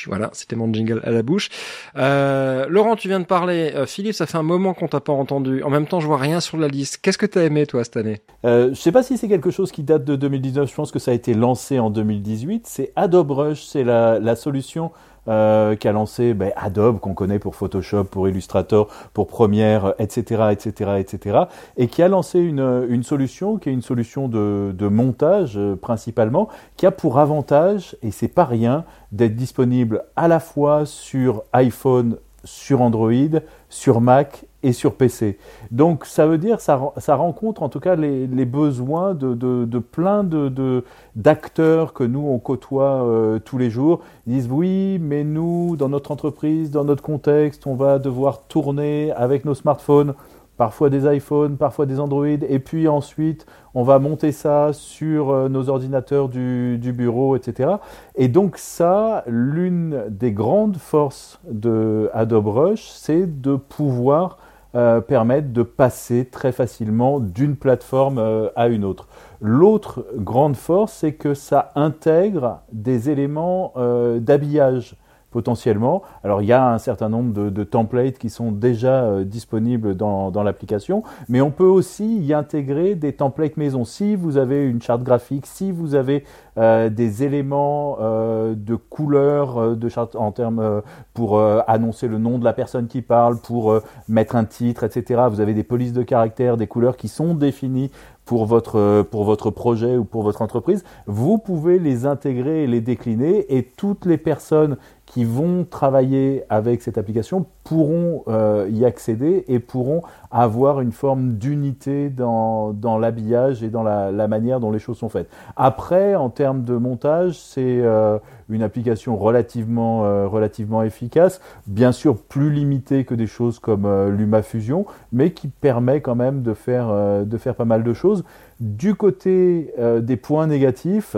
voilà, 0.07 0.31
c'était 0.33 0.57
mon 0.57 0.73
jingle 0.73 1.01
à 1.05 1.11
la 1.11 1.23
bouche. 1.23 1.49
Euh, 1.97 2.67
Laurent, 2.69 2.97
tu 2.97 3.09
viens 3.09 3.21
de 3.21 3.25
parler. 3.25 3.73
Euh, 3.75 3.87
Philippe, 3.87 4.15
ça 4.15 4.27
fait 4.27 4.39
un 4.39 4.43
moment 4.43 4.75
qu'on 4.75 4.89
t'a 4.89 5.01
pas 5.01 5.13
entendu. 5.13 5.63
En 5.63 5.71
même 5.71 5.87
temps, 5.87 6.01
je 6.01 6.07
vois 6.07 6.19
rien 6.19 6.41
sur 6.41 6.57
la 6.57 6.69
liste. 6.69 6.99
Qu'est-ce 7.03 7.19
que 7.19 7.27
tu 7.27 7.39
as 7.39 7.45
aimé 7.45 7.67
toi 7.67 7.85
cette 7.85 7.97
année? 7.97 8.21
Euh, 8.45 8.71
Je 8.71 8.81
sais 8.81 8.93
pas 8.93 9.03
si 9.03 9.17
c'est 9.19 9.29
quelque 9.29 9.51
chose 9.51 9.73
qui 9.73 9.83
date 9.83 10.05
de 10.05 10.17
2019. 10.17 10.69
Je 10.71 10.75
pense 10.75 10.91
que 10.93 10.99
ça 10.99 11.11
a 11.11 11.15
été 11.15 11.35
lancé 11.35 11.79
en 11.79 11.91
2018. 11.91 12.67
C'est 12.67 12.93
Adobe 12.97 13.31
Rush. 13.31 13.63
C'est 13.65 13.85
la, 13.85 14.19
la 14.19 14.37
solution 14.37 14.91
euh, 15.29 15.77
qui 15.77 15.89
a 15.89 15.93
lancé 15.93 16.35
ben, 16.35 16.53
Adobe 16.57 17.01
qu'on 17.01 17.15
connaît 17.15 17.39
pour 17.39 17.55
Photoshop, 17.55 18.05
pour 18.05 18.29
Illustrator, 18.29 18.89
pour 19.13 19.27
Premiere, 19.27 19.95
etc., 19.99 20.49
etc., 20.53 20.91
etc., 20.99 21.39
et 21.77 21.89
qui 21.89 22.03
a 22.03 22.09
lancé 22.09 22.39
une, 22.39 22.87
une 22.89 23.03
solution 23.03 23.57
qui 23.57 23.69
est 23.69 23.73
une 23.73 23.83
solution 23.83 24.29
de, 24.29 24.73
de 24.77 24.89
montage 24.89 25.57
euh, 25.57 25.77
principalement, 25.77 26.49
qui 26.77 26.87
a 26.87 26.91
pour 26.91 27.19
avantage, 27.19 27.97
et 28.03 28.11
c'est 28.11 28.29
pas 28.29 28.45
rien, 28.45 28.85
d'être 29.13 29.37
disponible 29.37 30.05
à 30.17 30.29
la 30.29 30.41
fois 30.41 30.87
sur 30.87 31.43
iPhone, 31.53 32.17
sur 32.45 32.81
Android, 32.81 33.41
sur 33.69 34.01
Mac 34.01 34.47
et 34.63 34.73
sur 34.73 34.95
PC. 34.95 35.39
Donc 35.71 36.05
ça 36.07 36.27
veut 36.27 36.39
dire 36.39 36.61
ça, 36.61 36.93
ça 36.97 37.15
rencontre 37.15 37.63
en 37.63 37.69
tout 37.69 37.81
cas 37.81 37.95
les, 37.97 38.27
besoins 38.45 39.15
de, 39.15 39.35
de, 39.35 39.79
plein 39.79 40.25
de 40.25 40.85
d'acteurs 41.15 41.93
que 41.93 42.05
nous 42.05 42.27
on 42.27 42.39
côtoie 42.39 43.05
euh, 43.05 43.39
tous 43.39 43.59
les 43.59 43.71
jours. 43.71 44.01
Ils 44.27 44.35
disent 44.35 44.49
oui, 44.51 44.99
mais 45.01 45.25
nous 45.25 45.77
dans 45.77 45.89
notre 45.89 46.11
entreprise, 46.11 46.71
dans 46.71 46.85
notre 46.85 47.03
contexte, 47.03 47.67
on 47.67 47.75
va 47.75 47.99
devoir 47.99 48.43
tourner 48.49 49.13
avec 49.13 49.45
nos 49.45 49.55
smartphones 49.55 50.15
parfois 50.57 50.91
des 50.91 51.07
iPhones, 51.07 51.57
parfois 51.57 51.87
des 51.87 52.01
Android, 52.01 52.27
et 52.27 52.59
puis 52.59 52.89
ensuite 52.89 53.47
on 53.75 53.83
va 53.83 53.99
monter 53.99 54.33
ça 54.33 54.73
sur 54.73 55.31
euh, 55.31 55.49
nos 55.49 55.69
ordinateurs 55.69 56.29
du, 56.29 56.79
bureau, 56.97 57.37
etc. 57.37 57.75
Et 58.15 58.29
donc 58.29 58.57
ça, 58.57 59.23
l'une 59.27 60.05
des 60.09 60.33
grandes 60.33 60.79
forces 60.79 61.39
de 61.51 62.11
Adobe 62.15 62.49
Rush, 62.49 62.89
c'est 62.89 63.41
de 63.41 63.57
pouvoir 63.57 64.39
euh, 64.75 65.01
permettre 65.01 65.53
de 65.53 65.63
passer 65.63 66.25
très 66.25 66.53
facilement 66.53 67.21
d'une 67.21 67.57
plateforme 67.57 68.19
euh, 68.19 68.49
à 68.57 68.69
une 68.69 68.85
autre. 68.85 69.09
L'autre 69.43 70.07
grande 70.17 70.57
force, 70.57 70.93
c'est 70.93 71.13
que 71.13 71.35
ça 71.35 71.71
intègre 71.75 72.61
des 72.73 73.11
éléments 73.11 73.75
d'habillage 74.19 74.97
potentiellement. 75.37 76.01
Alors 76.25 76.41
il 76.41 76.47
y 76.47 76.53
a 76.55 76.67
un 76.73 76.79
certain 76.79 77.11
nombre 77.11 77.51
de, 77.51 77.65
templates 77.65 78.17
qui 78.17 78.31
sont 78.31 78.53
déjà 78.53 79.05
euh, 79.05 79.23
disponibles 79.23 79.95
dans, 79.95 80.43
l'application, 80.43 81.03
mais 81.29 81.43
on 81.43 81.51
peut 81.51 81.73
aussi 81.79 82.21
y 82.21 82.33
intégrer 82.33 82.95
des 82.95 83.13
templates 83.13 83.59
maison. 83.59 83.85
Si 83.85 84.17
vous 84.17 84.39
avez 84.39 84.65
une 84.65 84.81
charte 84.81 85.03
graphique, 85.03 85.45
si 85.45 85.73
vous 85.73 85.95
avez 85.95 86.25
euh, 86.57 86.89
des 86.89 87.23
éléments 87.23 87.99
euh, 88.01 88.55
de 88.57 88.77
couleur 88.77 89.77
de 89.77 89.89
charte 89.91 90.17
en 90.17 90.33
termes 90.33 90.81
pour 91.13 91.39
annoncer 91.39 92.09
le 92.09 92.17
nom 92.17 92.39
de 92.39 92.45
la 92.45 92.55
personne 92.55 92.87
qui 92.87 93.03
parle, 93.03 93.37
pour 93.37 93.79
mettre 94.09 94.37
un 94.37 94.45
titre, 94.45 94.85
etc. 94.85 95.25
Vous 95.29 95.41
avez 95.43 95.53
des 95.53 95.65
polices 95.65 95.93
de 95.93 96.03
caractères, 96.03 96.57
des 96.57 96.67
couleurs 96.67 96.97
qui 96.97 97.09
sont 97.09 97.35
définies 97.35 97.91
pour 98.27 98.45
votre, 98.45 99.03
pour 99.11 99.25
votre 99.25 99.51
projet 99.51 99.97
ou 99.97 100.05
pour 100.05 100.23
votre 100.23 100.43
entreprise, 100.43 100.85
vous 101.07 101.39
pouvez 101.39 101.79
les 101.79 102.05
intégrer 102.05 102.65
et 102.65 102.67
les 102.67 102.81
décliner 102.81 103.57
et 103.57 103.63
toutes 103.63 104.05
les 104.05 104.19
personnes 104.19 104.77
qui 105.07 105.25
vont 105.25 105.65
travailler 105.65 106.43
avec 106.51 106.83
cette 106.83 106.99
application 106.99 107.47
pourront 107.67 108.23
euh, 108.29 108.69
y 108.71 108.85
accéder 108.85 109.45
et 109.49 109.59
pourront 109.59 110.03
avoir 110.31 110.81
une 110.81 110.93
forme 110.93 111.33
d'unité 111.33 112.11
dans, 112.11 112.73
dans 112.73 112.97
l'habillage 112.97 113.65
et 113.65 113.71
dans 113.71 113.83
la, 113.83 114.29
manière 114.29 114.61
dont 114.61 114.71
les 114.71 114.79
choses 114.79 114.99
sont 114.99 115.09
faites. 115.09 115.29
Après, 115.57 116.15
en 116.15 116.31
termes 116.31 116.63
de 116.63 116.77
montage, 116.77 117.39
c'est 117.39 117.81
euh, 117.81 118.19
une 118.49 118.63
application 118.63 119.17
relativement, 119.17 120.05
euh, 120.05 120.29
relativement 120.29 120.85
efficace, 120.85 121.41
bien 121.67 121.91
sûr 121.91 122.17
plus 122.17 122.51
limitée 122.51 123.05
que 123.05 123.15
des 123.15 123.27
choses 123.27 123.59
comme 123.59 123.87
LumaFusion, 124.11 124.87
mais 125.13 125.33
qui 125.33 125.49
permet 125.49 126.01
quand 126.01 126.15
même 126.15 126.43
de 126.43 126.55
faire, 126.55 126.89
de 127.27 127.39
faire 127.39 127.57
pas 127.57 127.65
mal 127.65 127.83
de 127.83 127.93
choses. 127.93 128.25
Du 128.61 128.95
côté 128.95 129.75
des 130.03 130.17
points 130.17 130.47
négatifs, 130.47 131.17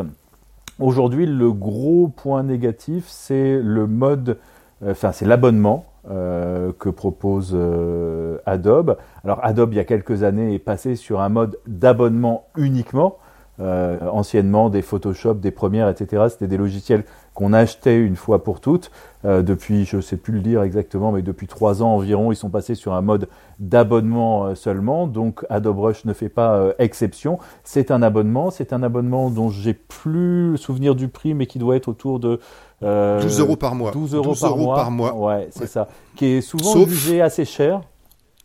Aujourd'hui, 0.81 1.27
le 1.27 1.51
gros 1.51 2.07
point 2.07 2.45
négatif, 2.45 3.07
c'est 3.09 3.59
le 3.61 3.89
mode, 3.89 4.39
enfin, 4.87 5.11
c'est 5.11 5.27
l'abonnement 5.27 5.87
euh, 6.11 6.73
que 6.79 6.89
propose 6.89 7.53
euh, 7.55 8.39
Adobe. 8.47 8.97
Alors, 9.25 9.41
Adobe, 9.43 9.73
il 9.73 9.77
y 9.77 9.81
a 9.81 9.85
quelques 9.85 10.23
années, 10.23 10.55
est 10.55 10.59
passé 10.59 10.97
sur 10.97 11.21
un 11.21 11.29
mode 11.29 11.59
d'abonnement 11.67 12.47
uniquement. 12.57 13.19
anciennement, 13.61 14.71
des 14.71 14.83
Photoshop, 14.83 15.35
des 15.35 15.51
Premières, 15.51 15.89
etc. 15.89 16.27
C'était 16.29 16.47
des 16.47 16.57
logiciels 16.57 17.03
qu'on 17.39 17.53
achetait 17.53 18.01
une 18.01 18.17
fois 18.17 18.43
pour 18.43 18.61
toutes. 18.61 18.91
Euh, 19.25 19.43
depuis, 19.43 19.85
je 19.85 19.99
ne 19.99 20.01
sais 20.01 20.17
plus 20.17 20.33
le 20.33 20.41
dire 20.41 20.63
exactement, 20.63 21.13
mais 21.13 21.23
depuis 21.23 21.47
trois 21.47 21.85
ans 21.85 21.95
environ, 21.95 22.33
ils 22.33 22.37
sont 22.37 22.51
passés 22.51 22.75
sur 22.75 22.95
un 22.95 23.01
mode 23.01 23.29
d'abonnement 23.61 24.47
euh, 24.47 24.55
seulement. 24.57 25.07
Donc 25.07 25.47
Adobe 25.49 25.79
Rush 25.79 26.05
ne 26.05 26.13
fait 26.13 26.29
pas 26.29 26.57
euh, 26.57 26.73
exception. 26.81 27.39
C'est 27.63 27.93
un 27.93 28.03
abonnement. 28.03 28.51
C'est 28.51 28.73
un 28.73 28.83
abonnement 28.83 29.31
dont 29.31 29.51
j'ai 29.51 29.75
plus 29.75 30.51
le 30.51 30.57
souvenir 30.57 30.97
du 30.97 31.07
prix, 31.07 31.33
mais 31.33 31.47
qui 31.47 31.61
doit 31.61 31.77
être 31.77 31.87
autour 31.87 32.19
de 32.19 32.41
12 32.81 33.41
euros 33.41 33.57
par 33.57 33.75
mois. 33.75 33.91
12 33.91 34.15
euros, 34.15 34.35
par, 34.35 34.91
mois. 34.91 35.15
Ouais, 35.15 35.49
c'est 35.51 35.67
ça. 35.67 35.89
Qui 36.15 36.27
est 36.27 36.41
souvent 36.41 36.87
jugé 36.87 37.21
assez 37.21 37.45
cher. 37.45 37.83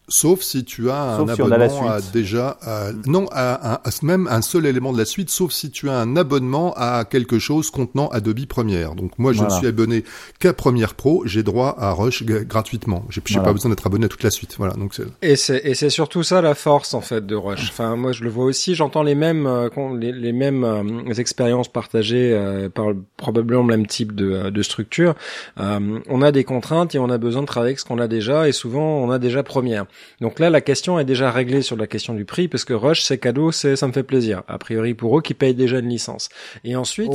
Sauf 0.09 0.41
si 0.41 0.65
tu 0.65 0.89
as 0.89 1.01
un 1.01 1.27
abonnement 1.27 1.89
à 1.89 2.01
déjà, 2.01 2.57
non, 3.05 3.25
à, 3.31 3.81
même 4.01 4.27
un 4.27 4.41
seul 4.41 4.65
élément 4.65 4.91
de 4.91 4.97
la 4.97 5.05
suite, 5.05 5.29
sauf 5.29 5.51
si 5.51 5.71
tu 5.71 5.89
as 5.89 5.97
un 5.97 6.15
abonnement 6.17 6.73
à 6.75 7.05
quelque 7.05 7.39
chose 7.39 7.71
contenant 7.71 8.09
Adobe 8.09 8.45
Premiere. 8.45 8.95
Donc 8.95 9.17
moi, 9.17 9.33
je 9.33 9.43
ne 9.43 9.49
suis 9.49 9.67
abonné 9.67 10.03
qu'à 10.39 10.53
Premiere 10.53 10.95
Pro, 10.95 11.23
j'ai 11.25 11.43
droit 11.43 11.75
à 11.77 11.91
Rush 11.91 12.23
gratuitement. 12.23 13.05
J'ai 13.09 13.21
n'ai 13.33 13.43
pas 13.43 13.53
besoin 13.53 13.69
d'être 13.69 13.85
abonné 13.87 14.05
à 14.05 14.09
toute 14.09 14.23
la 14.23 14.31
suite. 14.31 14.55
Voilà. 14.57 14.73
Donc 14.73 14.93
et 15.21 15.35
c'est 15.35 15.61
et 15.63 15.73
c'est 15.75 15.89
surtout 15.89 16.23
ça 16.23 16.41
la 16.41 16.55
force 16.55 16.93
en 16.93 17.01
fait 17.01 17.25
de 17.25 17.35
Rush. 17.35 17.69
Enfin 17.69 17.95
moi, 17.95 18.11
je 18.11 18.23
le 18.23 18.29
vois 18.29 18.45
aussi. 18.45 18.75
J'entends 18.75 19.03
les 19.03 19.15
mêmes 19.15 19.47
euh, 19.47 19.69
les, 19.97 20.11
les, 20.11 20.33
mêmes 20.33 20.63
euh, 20.63 21.13
expériences 21.13 21.67
partagées 21.67 22.33
euh, 22.33 22.69
par 22.69 22.87
probablement 23.17 23.61
le 23.61 23.67
même 23.67 23.87
type 23.87 24.13
de, 24.13 24.49
de 24.49 24.61
structure. 24.61 25.15
on 25.57 26.21
a 26.21 26.31
des 26.31 26.43
contraintes 26.43 26.95
et 26.95 26.99
on 26.99 27.09
a 27.09 27.17
besoin 27.17 27.41
de 27.41 27.47
travailler 27.47 27.71
avec 27.71 27.79
ce 27.79 27.85
qu'on 27.85 27.99
a 27.99 28.07
déjà 28.07 28.47
et 28.47 28.51
souvent 28.51 29.03
on 29.03 29.09
a 29.09 29.19
déjà 29.19 29.43
Premiere. 29.43 29.85
Donc 30.21 30.39
là, 30.39 30.49
la 30.49 30.61
question 30.61 30.99
est 30.99 31.05
déjà 31.05 31.31
réglée 31.31 31.61
sur 31.61 31.75
la 31.75 31.87
question 31.87 32.13
du 32.13 32.25
prix, 32.25 32.47
parce 32.47 32.65
que 32.65 32.73
Rush, 32.73 33.03
c'est 33.03 33.17
cadeau, 33.17 33.51
c'est 33.51 33.75
ça 33.75 33.87
me 33.87 33.93
fait 33.93 34.03
plaisir. 34.03 34.43
A 34.47 34.57
priori 34.57 34.93
pour 34.93 35.17
eux 35.17 35.21
qui 35.21 35.33
payent 35.33 35.55
déjà 35.55 35.79
une 35.79 35.89
licence. 35.89 36.29
Et 36.63 36.75
ensuite, 36.75 37.11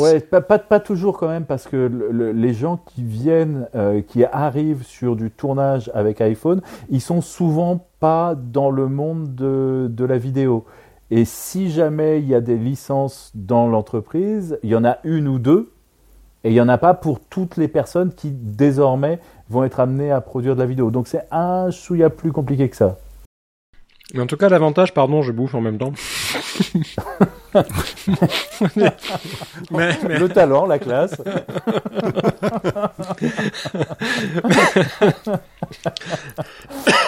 pas, 0.68 0.80
toujours 0.80 1.18
quand 1.18 1.28
même, 1.28 1.44
parce 1.44 1.66
que 1.66 1.90
les 2.34 2.54
gens 2.54 2.76
qui 2.76 3.02
viennent, 3.02 3.68
euh, 3.74 4.02
qui 4.02 4.24
arrivent 4.24 4.84
sur 4.84 5.16
du 5.16 5.30
tournage 5.30 5.90
avec 5.94 6.20
iPhone, 6.20 6.60
ils 6.90 7.00
sont 7.00 7.20
souvent 7.20 7.88
pas 8.00 8.34
dans 8.36 8.70
le 8.70 8.88
monde 8.88 9.34
de, 9.34 9.88
de 9.90 10.04
la 10.04 10.18
vidéo. 10.18 10.64
Et 11.10 11.24
si 11.24 11.70
jamais 11.70 12.20
il 12.20 12.28
y 12.28 12.34
a 12.34 12.40
des 12.40 12.56
licences 12.56 13.32
dans 13.34 13.66
l'entreprise, 13.66 14.58
il 14.62 14.70
y 14.70 14.74
en 14.74 14.84
a 14.84 14.98
une 15.04 15.26
ou 15.26 15.38
deux, 15.38 15.72
et 16.44 16.50
il 16.50 16.52
n'y 16.52 16.60
en 16.60 16.68
a 16.68 16.78
pas 16.78 16.94
pour 16.94 17.20
toutes 17.20 17.56
les 17.56 17.68
personnes 17.68 18.12
qui 18.14 18.30
désormais 18.30 19.18
vont 19.50 19.64
être 19.64 19.80
amenées 19.80 20.12
à 20.12 20.20
produire 20.20 20.54
de 20.54 20.60
la 20.60 20.66
vidéo. 20.66 20.90
Donc 20.90 21.08
c'est 21.08 21.26
un 21.30 21.70
chouïa 21.70 22.10
plus 22.10 22.32
compliqué 22.32 22.68
que 22.68 22.76
ça. 22.76 22.98
Mais 24.14 24.20
en 24.20 24.26
tout 24.26 24.36
cas, 24.36 24.48
l'avantage, 24.48 24.94
pardon, 24.94 25.20
je 25.20 25.32
bouffe 25.32 25.54
en 25.54 25.60
même 25.60 25.78
temps. 25.78 25.92
Le 29.70 30.26
talent, 30.26 30.66
la 30.66 30.78
classe. 30.78 31.14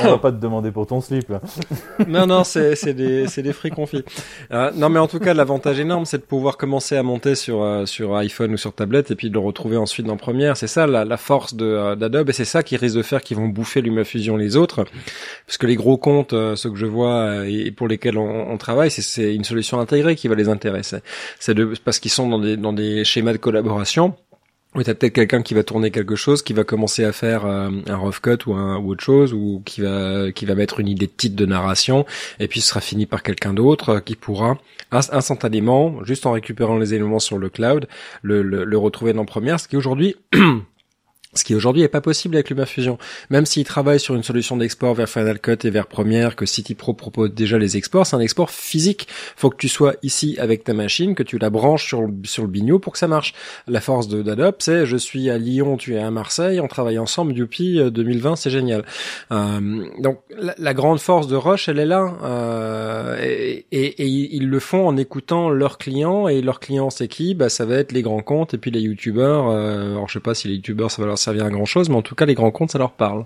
On 0.03 0.11
va 0.11 0.19
pas 0.19 0.33
te 0.33 0.37
demander 0.37 0.71
pour 0.71 0.87
ton 0.87 1.01
slip. 1.01 1.33
non, 2.07 2.27
non, 2.27 2.45
c'est 2.45 2.95
des 2.95 3.27
des 3.27 3.53
fruits 3.53 3.71
confits. 3.71 4.05
Euh, 4.53 4.71
non, 4.75 4.89
mais 4.89 4.99
en 4.99 5.07
tout 5.07 5.19
cas, 5.19 5.35
l'avantage 5.35 5.81
énorme, 5.81 6.05
c'est 6.05 6.19
de 6.19 6.23
pouvoir 6.23 6.57
commencer 6.57 6.97
à 6.97 7.03
monter 7.03 7.35
sur 7.35 7.63
euh, 7.63 7.87
sur 7.87 8.17
iPhone 8.17 8.53
ou 8.53 8.57
sur 8.57 8.73
tablette 8.73 9.11
et 9.11 9.15
puis 9.15 9.29
de 9.29 9.35
le 9.35 9.41
retrouver 9.41 9.77
ensuite 9.77 10.07
dans 10.07 10.17
Premiere. 10.17 10.57
C'est 10.57 10.67
ça 10.67 10.87
la, 10.87 11.05
la 11.05 11.17
force 11.17 11.55
de 11.55 11.67
euh, 11.67 11.97
d'Adobe 11.97 12.31
et 12.31 12.33
c'est 12.33 12.45
ça 12.45 12.63
qui 12.63 12.77
risque 12.77 12.97
de 12.97 13.03
faire 13.03 13.23
qu'ils 13.23 13.37
vont 13.37 13.49
bouffer 13.49 13.81
LumaFusion 13.83 14.37
les 14.37 14.57
autres, 14.57 14.85
parce 15.47 15.59
que 15.59 15.67
les 15.67 15.77
gros 15.77 15.97
comptes, 15.97 16.31
ceux 16.31 16.71
que 16.71 16.77
je 16.77 16.87
vois 16.87 17.47
et 17.47 17.71
pour 17.71 17.89
lesquels 17.89 18.19
on, 18.19 18.51
on 18.51 18.57
travaille, 18.57 18.91
c'est 18.91 19.35
une 19.35 19.45
solution 19.45 19.81
intégrée 19.81 20.17
qui 20.17 20.29
va 20.29 20.35
les. 20.49 20.83
C'est 21.39 21.55
parce 21.85 21.99
qu'ils 21.99 22.11
sont 22.11 22.29
dans 22.29 22.39
des, 22.39 22.57
dans 22.57 22.73
des 22.73 23.05
schémas 23.05 23.33
de 23.33 23.39
collaboration. 23.39 24.15
Oui, 24.77 24.85
t'as 24.85 24.95
peut-être 24.95 25.15
quelqu'un 25.15 25.43
qui 25.43 25.55
va 25.55 25.65
tourner 25.65 25.91
quelque 25.91 26.15
chose, 26.15 26.43
qui 26.43 26.53
va 26.53 26.63
commencer 26.63 27.05
à 27.05 27.11
faire 27.11 27.45
euh, 27.45 27.71
un 27.89 27.97
rough 27.97 28.21
cut 28.23 28.39
ou, 28.47 28.55
un, 28.55 28.79
ou 28.79 28.91
autre 28.91 29.03
chose, 29.03 29.33
ou 29.33 29.63
qui 29.65 29.81
va 29.81 30.31
qui 30.31 30.47
va 30.47 30.55
mettre 30.55 30.79
une 30.79 30.87
idée 30.87 31.07
de 31.07 31.13
titre 31.13 31.35
de 31.35 31.45
narration, 31.45 32.07
et 32.39 32.47
puis 32.47 32.61
ce 32.61 32.69
sera 32.69 32.81
fini 32.81 33.05
par 33.07 33.25
quelqu'un 33.25 33.53
d'autre 33.53 33.89
euh, 33.89 34.01
qui 34.01 34.15
pourra 34.15 34.59
instantanément, 34.93 36.05
juste 36.05 36.25
en 36.25 36.33
récupérant 36.33 36.79
les 36.79 36.95
éléments 36.95 37.19
sur 37.19 37.39
le 37.39 37.49
cloud, 37.49 37.89
le, 38.23 38.43
le, 38.43 38.65
le 38.65 38.79
retrouver 38.79 39.13
dans 39.13 39.25
Premiere, 39.25 39.59
ce 39.59 39.67
qui 39.67 39.77
aujourd'hui 39.77 40.15
Ce 41.35 41.45
qui 41.45 41.55
aujourd'hui 41.55 41.83
est 41.83 41.89
pas 41.89 42.01
possible 42.01 42.35
avec 42.35 42.51
LumaFusion. 42.51 42.99
Même 43.31 43.47
s'ils 43.47 43.65
travaillent 43.65 44.01
sur 44.01 44.17
une 44.17 44.25
solution 44.25 44.57
d'export 44.57 44.95
vers 44.95 45.09
Final 45.09 45.39
Cut 45.39 45.59
et 45.63 45.71
vers 45.71 45.87
Premiere, 45.87 46.35
que 46.35 46.45
City 46.45 46.75
Pro 46.75 46.93
propose 46.93 47.33
déjà 47.33 47.57
les 47.57 47.77
exports, 47.77 48.05
c'est 48.05 48.17
un 48.17 48.21
export 48.21 48.51
physique. 48.51 49.07
Faut 49.37 49.49
que 49.49 49.57
tu 49.57 49.69
sois 49.69 49.95
ici 50.03 50.37
avec 50.41 50.65
ta 50.65 50.75
machine, 50.75 51.15
que 51.15 51.23
tu 51.23 51.39
la 51.39 51.49
branches 51.49 51.87
sur 51.87 52.03
le, 52.03 52.13
sur 52.25 52.43
le 52.43 52.49
bigno 52.49 52.81
pour 52.81 52.95
que 52.95 52.99
ça 52.99 53.07
marche. 53.07 53.33
La 53.69 53.81
force 53.81 54.09
de 54.09 54.23
d'Adobe, 54.23 54.57
c'est 54.59 54.87
je 54.87 54.97
suis 54.97 55.31
à 55.31 55.39
Lyon, 55.39 55.77
tu 55.77 55.95
es 55.95 56.01
à 56.01 56.11
Marseille, 56.11 56.59
on 56.59 56.67
travaille 56.67 56.99
ensemble, 56.99 57.33
youpi, 57.33 57.81
2020, 57.91 58.33
euh, 58.33 58.35
c'est 58.35 58.51
génial. 58.51 58.85
Euh, 59.31 59.85
donc 60.01 60.19
la, 60.37 60.75
grande 60.75 60.99
force 60.99 61.29
de 61.29 61.37
Rush, 61.37 61.69
elle 61.69 61.79
est 61.79 61.87
là. 61.87 62.13
Euh, 62.25 63.17
et, 63.23 63.67
et, 63.71 64.03
et, 64.03 64.07
ils 64.07 64.49
le 64.49 64.59
font 64.59 64.89
en 64.89 64.97
écoutant 64.97 65.49
leurs 65.49 65.79
clients, 65.79 66.27
et 66.27 66.43
leurs 66.43 66.59
clients 66.59 66.91
c'est 66.91 67.07
qui? 67.07 67.35
Bah 67.35 67.49
ça 67.49 67.65
va 67.65 67.77
être 67.77 67.93
les 67.93 68.03
grands 68.03 68.23
comptes 68.23 68.55
et 68.55 68.59
puis 68.59 68.73
les 68.73 68.81
youtubeurs. 68.81 69.49
Euh, 69.51 69.93
alors 69.93 70.09
je 70.09 70.15
sais 70.15 70.21
pas 70.21 70.35
si 70.35 70.49
les 70.49 70.55
youtubeurs 70.55 70.91
ça 70.91 71.01
va 71.03 71.07
leur 71.07 71.20
servir 71.21 71.45
à 71.45 71.51
grand 71.51 71.65
chose, 71.65 71.89
mais 71.89 71.97
en 71.97 72.03
tout 72.03 72.15
cas 72.15 72.27
les 72.27 72.35
grands 72.35 72.51
comptes 72.51 72.73
ça 72.73 72.79
leur 72.79 72.93
parle. 72.93 73.25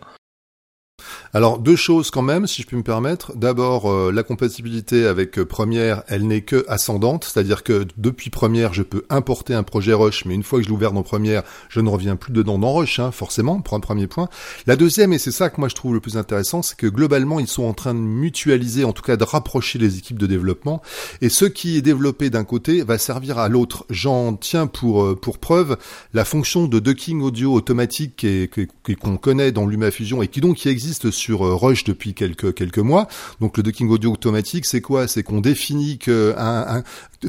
Alors 1.37 1.59
deux 1.59 1.75
choses 1.75 2.13
quand 2.13 2.23
même, 2.23 2.47
si 2.47 2.63
je 2.63 2.67
puis 2.69 2.77
me 2.77 2.85
permettre. 2.85 3.37
D'abord, 3.37 3.91
euh, 3.91 4.13
la 4.13 4.23
compatibilité 4.23 5.05
avec 5.05 5.37
euh, 5.37 5.45
Première, 5.45 6.05
elle 6.07 6.29
n'est 6.29 6.43
que 6.43 6.65
ascendante, 6.69 7.25
c'est-à-dire 7.25 7.65
que 7.65 7.87
depuis 7.97 8.31
Première, 8.31 8.73
je 8.73 8.85
peux 8.85 9.05
importer 9.11 9.53
un 9.53 9.65
projet 9.65 9.95
Rush, 9.95 10.27
mais 10.27 10.35
une 10.35 10.45
fois 10.45 10.61
que 10.61 10.65
je 10.65 10.69
l'ouvre 10.69 10.93
dans 10.93 11.03
Première, 11.03 11.43
je 11.69 11.81
ne 11.81 11.89
reviens 11.89 12.15
plus 12.15 12.33
dedans 12.33 12.61
dans 12.61 12.73
Rush, 12.73 13.01
hein, 13.01 13.11
forcément, 13.11 13.61
pour 13.61 13.77
un 13.77 13.81
premier 13.81 14.07
point. 14.07 14.29
La 14.69 14.77
deuxième, 14.77 15.13
et 15.13 15.19
c'est 15.19 15.33
ça 15.33 15.51
que 15.51 15.59
moi 15.61 15.69
je 15.69 15.75
trouve 15.75 15.93
le 15.93 15.99
plus 15.99 16.17
intéressant, 16.17 16.63
c'est 16.63 16.77
que 16.77 16.87
globalement, 16.87 17.41
ils 17.41 17.49
sont 17.49 17.65
en 17.65 17.75
train 17.75 17.95
de 17.95 17.99
mutualiser, 17.99 18.85
en 18.85 18.93
tout 18.93 19.03
cas 19.03 19.17
de 19.17 19.25
rapprocher 19.25 19.81
les 19.81 19.99
équipes 19.99 20.19
de 20.21 20.29
développement, 20.29 20.83
et 21.21 21.31
ce 21.31 21.47
qui 21.47 21.77
est 21.77 21.83
développé 21.83 22.31
d'un 22.31 22.45
côté 22.45 22.85
va 22.85 22.97
servir 22.97 23.39
à 23.39 23.49
l'autre. 23.49 23.87
J'en 23.91 24.35
tiens 24.37 24.69
pour 24.69 25.03
euh, 25.03 25.17
pour 25.17 25.39
preuve 25.39 25.79
la 26.13 26.25
fonction 26.25 26.69
de 26.69 26.79
ducking 26.79 27.23
audio 27.23 27.53
automatique 27.53 28.25
qu'on 29.03 29.17
connaît 29.17 29.51
dans 29.51 29.67
LumaFusion 29.67 30.23
et 30.23 30.29
qui 30.29 30.41
donc 30.41 30.59
qui 30.59 30.69
existe 30.69 31.11
sur 31.11 31.24
sur 31.25 31.41
Rush 31.41 31.85
depuis 31.85 32.13
quelques 32.13 32.53
quelques 32.53 32.79
mois. 32.79 33.09
Donc 33.41 33.57
le 33.57 33.63
ducking 33.63 33.89
audio 33.89 34.13
automatique, 34.13 34.67
c'est 34.67 34.83
quoi? 34.83 35.09
C'est 35.09 35.23
qu'on 35.23 35.41
définit 35.41 35.97
que 35.97 36.35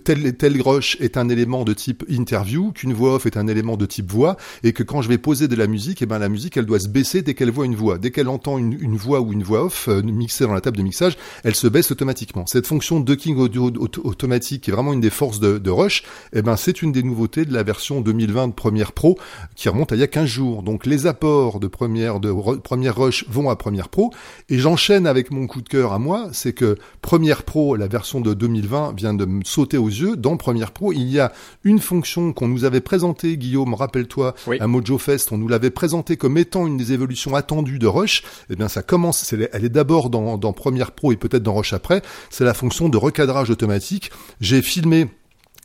tel 0.04 0.36
tel 0.36 0.62
rush 0.62 0.98
est 1.00 1.16
un 1.16 1.30
élément 1.30 1.64
de 1.64 1.74
type 1.74 2.04
interview, 2.10 2.74
qu'une 2.74 2.94
voix 2.94 3.16
off 3.16 3.26
est 3.26 3.38
un 3.38 3.48
élément 3.48 3.78
de 3.78 3.86
type 3.86 4.12
voix, 4.12 4.36
et 4.64 4.74
que 4.74 4.84
quand 4.84 5.02
je 5.02 5.08
vais 5.08 5.18
poser 5.18 5.48
de 5.48 5.56
la 5.56 5.68
musique, 5.68 6.02
et 6.02 6.04
eh 6.04 6.08
ben 6.08 6.20
la 6.20 6.28
musique 6.28 6.58
elle 6.58 6.66
doit 6.66 6.80
se 6.80 6.90
baisser 6.90 7.22
dès 7.22 7.34
qu'elle 7.36 7.52
voit 7.52 7.66
une 7.66 7.76
voix. 7.76 7.98
Dès 7.98 8.12
qu'elle 8.12 8.28
entend 8.28 8.58
une, 8.58 8.74
une, 8.74 8.98
voix 8.98 9.22
ou 9.22 9.32
une 9.32 9.44
voix 9.44 9.64
off 9.66 9.88
euh, 9.88 10.02
mixée 10.02 10.46
dans 10.46 10.54
la 10.54 10.62
table 10.62 10.78
de 10.78 10.84
mixage, 10.84 11.18
elle 11.46 11.56
se 11.56 11.68
baisse 11.68 11.92
automatiquement. 11.92 12.46
Cette 12.48 12.68
fonction 12.68 13.00
ducking 13.00 13.38
audio 13.38 13.72
automatique 14.04 14.64
qui 14.64 14.72
est 14.72 14.74
vraiment 14.74 14.92
une 14.92 15.00
des 15.00 15.10
forces 15.10 15.40
de, 15.40 15.58
de 15.58 15.70
Rush, 15.70 16.04
et 16.34 16.40
eh 16.40 16.42
ben 16.42 16.58
c'est 16.58 16.82
une 16.82 16.92
des 16.92 17.04
nouveautés 17.04 17.46
de 17.46 17.54
la 17.54 17.64
version 17.64 18.02
2020 18.02 18.50
de 18.50 18.54
Premiere 18.54 18.92
Pro 18.92 19.18
qui 19.56 19.70
remonte 19.70 19.94
à 19.94 19.96
il 19.96 20.00
y 20.00 20.04
a 20.04 20.08
15 20.08 20.26
jours. 20.26 20.64
Donc 20.64 20.86
les 20.86 21.08
apports 21.08 21.60
de 21.60 21.68
Premiere 21.68 22.20
de 22.20 22.32
Premiere 22.58 22.98
Rush 22.98 23.26
vont 23.30 23.50
à 23.50 23.56
Premiere 23.88 23.90
Pro 23.90 24.12
et 24.50 24.58
j'enchaîne 24.58 25.08
avec 25.08 25.32
mon 25.32 25.48
coup 25.48 25.62
de 25.62 25.70
cœur 25.70 25.94
à 25.94 26.00
moi, 26.00 26.30
c'est 26.34 26.54
que 26.54 26.78
Premiere 27.02 27.44
Pro, 27.44 27.76
la 27.76 27.88
version 27.88 28.22
de 28.22 28.34
2020 28.34 28.94
vient 28.96 29.14
de 29.14 29.26
me 29.26 29.44
sauter 29.44 29.78
aux 29.78 29.88
yeux. 29.88 30.16
Dans 30.16 30.38
Premiere 30.38 30.72
Pro, 30.72 30.92
il 30.92 31.10
y 31.10 31.20
a 31.20 31.32
une 31.64 31.80
fonction 31.80 32.34
qu'on 32.34 32.48
nous 32.48 32.66
avait 32.66 32.82
présentée, 32.82 33.38
Guillaume, 33.38 33.74
rappelle-toi, 33.74 34.36
à 34.60 34.68
Mojo 34.68 34.98
Fest, 34.98 35.32
on 35.32 35.38
nous 35.38 35.48
l'avait 35.48 35.70
présentée 35.70 36.18
comme 36.18 36.38
étant 36.38 36.68
une 36.68 36.78
des 36.78 36.94
évolutions 36.94 37.36
attendues 37.36 37.80
de 37.80 37.88
Rush. 37.88 38.24
Eh 38.50 38.56
bien, 38.56 38.68
ça 38.68 38.84
commence, 38.84 39.34
elle 39.34 39.66
est 39.66 39.70
d'abord 39.70 40.10
dans, 40.10 40.38
dans 40.38 40.54
Premiere 40.54 40.92
Pro 40.92 41.12
et 41.12 41.18
peut-être 41.18 41.44
dans 41.44 41.56
Rush 41.56 41.74
après. 41.74 42.02
C'est 42.30 42.44
la 42.44 42.54
fonction 42.54 42.90
de 42.90 42.98
recadrage 42.98 43.50
automatique. 43.50 44.12
J'ai 44.42 44.62
filmé 44.62 45.08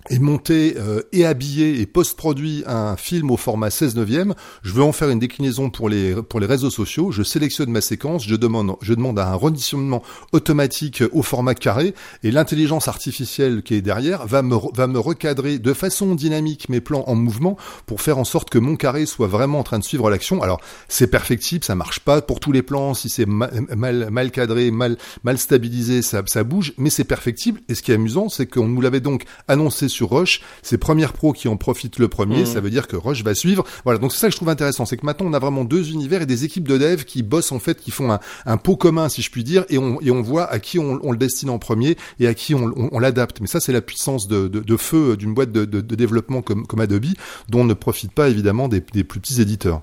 et 0.09 0.19
monté 0.19 0.77
euh, 0.79 1.03
et 1.13 1.27
habillé 1.27 1.81
et 1.81 1.87
post-produit 1.87 2.63
un 2.67 2.97
film 2.97 3.31
au 3.31 3.37
format 3.37 3.71
16 3.71 3.97
neuvième. 3.97 4.35
Je 4.63 4.73
veux 4.73 4.83
en 4.83 4.93
faire 4.93 5.11
une 5.11 5.19
déclinaison 5.19 5.69
pour 5.69 5.89
les 5.89 6.15
pour 6.23 6.41
les 6.41 6.47
réseaux 6.47 6.71
sociaux. 6.71 7.11
Je 7.13 7.23
sélectionne 7.23 7.71
ma 7.71 7.81
séquence, 7.81 8.27
je 8.27 8.37
demande 8.37 8.77
je 8.81 8.95
demande 8.95 9.19
un 9.19 9.35
renditionnement 9.35 10.03
automatique 10.33 11.03
au 11.13 11.23
format 11.23 11.55
carré 11.55 11.95
et 12.23 12.31
l'intelligence 12.31 12.89
artificielle 12.89 13.63
qui 13.63 13.75
est 13.75 13.83
derrière 13.83 14.27
va 14.27 14.43
me 14.43 14.57
va 14.75 14.87
me 14.87 14.99
recadrer 14.99 15.59
de 15.59 15.73
façon 15.75 16.15
dynamique 16.15 16.69
mes 16.69 16.81
plans 16.81 17.05
en 17.07 17.15
mouvement 17.15 17.57
pour 17.85 18.01
faire 18.01 18.19
en 18.19 18.25
sorte 18.25 18.49
que 18.49 18.59
mon 18.59 18.77
carré 18.77 19.05
soit 19.05 19.29
vraiment 19.29 19.59
en 19.59 19.65
train 19.65 19.79
de 19.79 19.85
suivre 19.85 20.09
l'action. 20.09 20.43
Alors 20.43 20.61
c'est 20.89 21.09
perfectible, 21.09 21.65
ça 21.65 21.75
marche 21.75 22.01
pas 22.01 22.23
pour 22.23 22.41
tous 22.41 22.53
les 22.53 22.63
plans. 22.63 22.95
Si 22.95 23.11
c'est 23.11 23.27
mal, 23.27 24.09
mal, 24.11 24.31
cadré, 24.31 24.71
mal 24.71 24.97
mal 25.25 25.37
stabilisé, 25.37 26.01
ça 26.01 26.23
ça 26.27 26.43
bouge, 26.45 26.73
mais 26.79 26.91
c'est 26.91 27.05
perfectible. 27.05 27.61
Et 27.69 27.75
ce 27.75 27.83
qui 27.83 27.93
est 27.93 27.97
amusant, 27.97 28.29
c'est 28.29 28.47
qu'on 28.47 28.67
nous 28.67 28.81
l'avait 28.81 29.01
donc 29.01 29.25
annoncé 29.47 29.90
sur 29.91 30.11
Rush, 30.11 30.41
c'est 30.63 30.79
Premiere 30.79 31.13
Pro 31.13 31.33
qui 31.33 31.49
en 31.49 31.57
profite 31.57 31.99
le 31.99 32.09
premier, 32.09 32.43
mmh. 32.43 32.47
ça 32.47 32.61
veut 32.61 32.71
dire 32.71 32.89
que 32.89 32.97
Rush 32.97 33.23
va 33.23 33.35
suivre. 33.35 33.65
Voilà, 33.85 33.99
donc 33.99 34.13
c'est 34.13 34.19
ça 34.19 34.29
que 34.29 34.33
je 34.33 34.37
trouve 34.37 34.49
intéressant, 34.49 34.87
c'est 34.87 34.97
que 34.97 35.05
maintenant 35.05 35.27
on 35.27 35.33
a 35.35 35.39
vraiment 35.39 35.65
deux 35.65 35.91
univers 35.91 36.23
et 36.23 36.27
des 36.27 36.45
équipes 36.45 36.67
de 36.67 36.79
dev 36.79 37.05
qui 37.05 37.23
bossent 37.23 37.53
en 37.53 37.59
fait, 37.59 37.81
qui 37.81 37.91
font 37.91 38.19
un, 38.47 38.57
pot 38.57 38.77
commun 38.77 39.09
si 39.09 39.23
je 39.23 39.31
puis 39.31 39.45
dire, 39.45 39.65
et 39.69 39.79
on, 39.79 40.01
et 40.01 40.11
on 40.11 40.23
voit 40.23 40.51
à 40.51 40.59
qui 40.59 40.79
on, 40.79 41.11
le 41.11 41.19
destine 41.19 41.51
en 41.51 41.59
premier 41.59 41.97
et 42.19 42.27
à 42.27 42.35
qui 42.35 42.55
on, 42.55 42.99
l'adapte. 42.99 43.41
Mais 43.41 43.47
ça 43.47 43.61
c'est 43.61 43.73
la 43.73 43.81
puissance 43.81 44.29
de, 44.29 44.77
feu 44.77 45.17
d'une 45.17 45.35
boîte 45.35 45.53
de, 45.53 45.81
développement 45.81 46.43
comme, 46.43 46.67
comme 46.67 46.81
Adobe, 46.81 47.05
dont 47.49 47.65
ne 47.65 47.75
profitent 47.75 48.13
pas 48.13 48.29
évidemment 48.29 48.69
des, 48.69 48.81
plus 48.81 49.21
petits 49.21 49.41
éditeurs. 49.41 49.83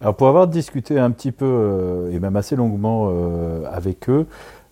Alors 0.00 0.14
pour 0.14 0.28
avoir 0.28 0.46
discuté 0.46 0.98
un 0.98 1.10
petit 1.10 1.32
peu 1.32 1.46
euh, 1.46 2.12
et 2.12 2.20
même 2.20 2.36
assez 2.36 2.54
longuement 2.54 3.08
euh, 3.10 3.64
avec 3.72 4.10
eux, 4.10 4.26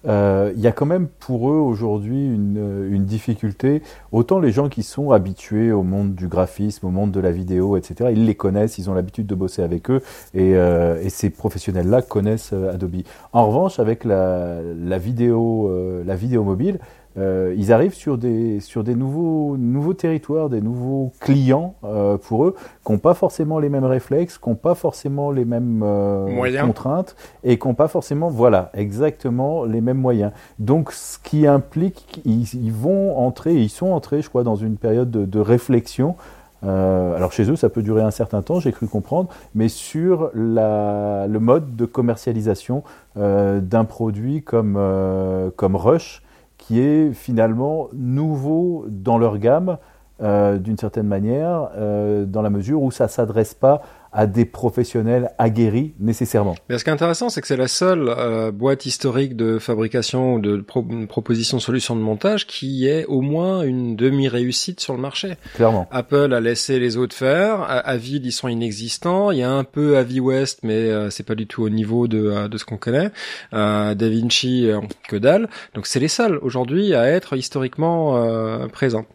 euh, 0.07 0.53
il 0.55 0.61
y 0.61 0.67
a 0.67 0.73
quand 0.73 0.87
même 0.87 1.09
pour 1.09 1.51
eux 1.51 1.59
aujourd'hui 1.59 2.27
une, 2.27 2.89
une, 2.91 3.05
difficulté. 3.05 3.83
Autant 4.13 4.39
les 4.39 4.53
gens 4.53 4.69
qui 4.69 4.83
sont 4.83 5.11
habitués 5.13 5.73
au 5.73 5.83
monde 5.83 6.15
du 6.15 6.29
graphisme, 6.29 6.87
au 6.87 6.91
monde 6.91 7.11
de 7.11 7.21
la 7.21 7.33
vidéo, 7.33 7.77
etc., 7.77 8.11
ils 8.13 8.25
les 8.27 8.35
connaissent, 8.35 8.79
ils 8.79 8.91
ont 8.91 8.95
l'habitude 8.95 9.27
de 9.27 9.35
bosser 9.35 9.63
avec 9.63 9.91
eux, 9.91 10.01
et, 10.35 10.57
euh, 10.57 11.01
et 11.03 11.09
ces 11.09 11.31
professionnels-là 11.31 12.03
connaissent 12.03 12.53
euh, 12.53 12.73
Adobe. 12.73 13.03
En 13.33 13.47
revanche, 13.47 13.79
avec 13.79 14.05
la, 14.05 14.61
la 14.63 14.99
vidéo, 14.99 15.71
la 16.05 16.17
vidéo 16.17 16.45
mobile, 16.45 16.79
euh, 17.17 17.55
ils 17.57 17.73
arrivent 17.73 17.95
sur 17.95 18.19
des, 18.19 18.59
sur 18.61 18.83
des 18.83 18.97
nouveaux, 18.97 19.57
nouveaux 19.57 19.95
territoires, 19.95 20.49
des 20.49 20.61
nouveaux 20.61 21.13
clients 21.21 21.75
euh, 21.85 22.17
pour 22.17 22.45
eux, 22.45 22.57
qui 22.85 22.93
n'ont 22.93 22.99
pas 22.99 23.15
forcément 23.15 23.61
les 23.61 23.69
mêmes 23.69 23.85
réflexes, 23.85 24.39
qui 24.39 24.49
n'ont 24.49 24.57
pas 24.57 24.75
forcément 24.75 25.31
les 25.31 25.45
mêmes 25.45 25.83
euh, 25.85 26.61
contraintes 26.61 27.15
et 27.45 27.59
qui 27.59 27.69
n'ont 27.69 27.75
pas 27.75 27.89
forcément, 27.89 28.29
voilà, 28.29 28.71
exactement 28.75 29.65
les 29.65 29.81
mêmes 29.81 29.99
moyens. 29.99 30.33
Donc, 30.59 30.91
ce 30.91 31.19
qui 31.19 31.47
implique 31.47 32.21
qu'ils 32.25 32.73
vont 32.73 33.17
entrer, 33.17 33.55
ils 33.55 33.69
sont 33.69 33.93
entrés, 33.93 34.21
je 34.21 34.29
crois, 34.29 34.43
dans 34.43 34.57
une 34.57 34.77
période 34.77 35.11
de, 35.11 35.25
de 35.25 35.39
réflexion. 35.39 36.17
Euh, 36.65 37.15
alors 37.15 37.31
chez 37.31 37.49
eux, 37.51 37.57
ça 37.57 37.69
peut 37.69 37.83
durer 37.83 38.03
un 38.03 38.11
certain 38.11 38.41
temps, 38.41 38.59
j'ai 38.59 38.73
cru 38.73 38.87
comprendre, 38.87 39.29
mais 39.55 39.69
sur 39.69 40.31
la, 40.35 41.27
le 41.29 41.39
mode 41.39 41.77
de 41.77 41.85
commercialisation 41.85 42.83
euh, 43.19 43.61
d'un 43.61 43.85
produit 43.85 44.43
comme, 44.43 44.81
comme 45.57 45.77
Rush, 45.77 46.24
qui 46.67 46.81
est 46.81 47.13
finalement 47.13 47.89
nouveau 47.93 48.87
dans 48.89 49.19
leur 49.19 49.37
gamme, 49.39 49.77
euh, 50.23 50.57
d'une 50.57 50.79
certaine 50.79 51.07
manière, 51.07 51.69
euh, 51.77 52.25
dans 52.25 52.41
la 52.41 52.49
mesure 52.49 52.83
où 52.83 52.91
ça 52.91 53.07
s'adresse 53.07 53.53
pas 53.53 53.83
à 54.15 54.27
des 54.27 54.47
professionnels 54.47 55.31
aguerris 55.39 55.93
nécessairement. 55.99 56.55
Mais 56.69 56.79
ce 56.79 56.85
qui 56.85 56.91
est 56.91 56.93
intéressant, 56.93 57.29
c'est 57.29 57.41
que 57.41 57.47
c'est 57.47 57.57
la 57.57 57.69
seule 57.69 58.09
euh, 58.09 58.51
boîte 58.51 58.87
historique 58.87 59.37
de 59.37 59.59
fabrication 59.59 60.35
ou 60.35 60.41
de 60.41 60.65
proposition 61.07 61.59
de 61.59 61.63
solution 61.63 61.97
de 61.97 62.01
montage 62.01 62.47
qui 62.47 62.87
est 62.87 63.05
au 63.07 63.21
moins 63.21 63.63
une 63.63 63.97
demi-réussite 63.97 64.81
sur 64.81 64.95
le 64.95 65.01
marché. 65.01 65.35
Clairement. 65.55 65.89
Apple 65.91 66.33
a 66.33 66.41
laissé 66.41 66.79
les 66.79 66.97
autres 66.97 67.17
faire. 67.17 67.67
Avid, 67.69 68.25
ils 68.25 68.33
sont 68.33 68.49
inexistants. 68.49 69.31
Il 69.31 69.39
y 69.39 69.43
a 69.43 69.51
un 69.51 69.65
peu 69.65 69.97
Avi 69.97 70.21
West, 70.21 70.61
mais 70.63 70.91
euh, 70.91 71.11
c'est 71.11 71.23
pas 71.25 71.35
du 71.35 71.47
tout 71.47 71.63
au 71.63 71.71
niveau 71.71 72.09
de, 72.09 72.19
euh, 72.19 72.49
de 72.49 72.57
ce 72.57 72.65
qu'on 72.65 72.77
connaît. 72.77 73.11
Euh, 73.53 73.95
da 73.95 74.09
Vinci, 74.09 74.69
que 75.09 75.17
dalle. 75.17 75.49
Donc 75.75 75.87
c'est 75.87 76.01
les 76.01 76.09
seuls 76.09 76.39
aujourd'hui 76.43 76.95
à 76.95 77.09
être 77.09 77.37
historiquement 77.37 78.69
présents. 78.69 79.07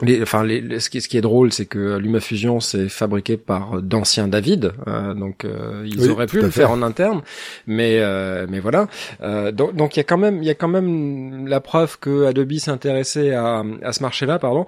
Les, 0.00 0.22
enfin, 0.22 0.42
les, 0.42 0.80
ce, 0.80 0.88
qui, 0.88 1.02
ce, 1.02 1.08
qui, 1.08 1.18
est 1.18 1.20
drôle, 1.20 1.52
c'est 1.52 1.66
que 1.66 1.98
LumaFusion 1.98 2.60
c'est 2.60 2.88
fabriqué 2.88 3.36
par 3.36 3.82
d'anciens 3.82 4.26
David, 4.26 4.72
euh, 4.88 5.12
donc 5.12 5.44
euh, 5.44 5.84
ils 5.86 6.08
auraient 6.10 6.26
pu 6.26 6.40
le 6.40 6.50
faire 6.50 6.70
en 6.70 6.80
interne, 6.80 7.20
mais 7.66 7.98
euh, 7.98 8.46
mais 8.48 8.58
voilà. 8.58 8.88
donc 9.52 9.94
il 9.94 9.98
y 9.98 10.00
a 10.00 10.04
quand 10.04 10.16
même 10.16 10.42
il 10.42 10.46
y 10.46 10.50
a 10.50 10.54
quand 10.54 10.68
même 10.68 11.46
la 11.46 11.60
preuve 11.60 11.98
que 11.98 12.24
Adobe 12.24 12.54
s'est 12.54 12.70
intéressé 12.70 13.32
à, 13.32 13.62
à 13.82 13.92
ce 13.92 14.02
marché-là, 14.02 14.38
pardon 14.38 14.66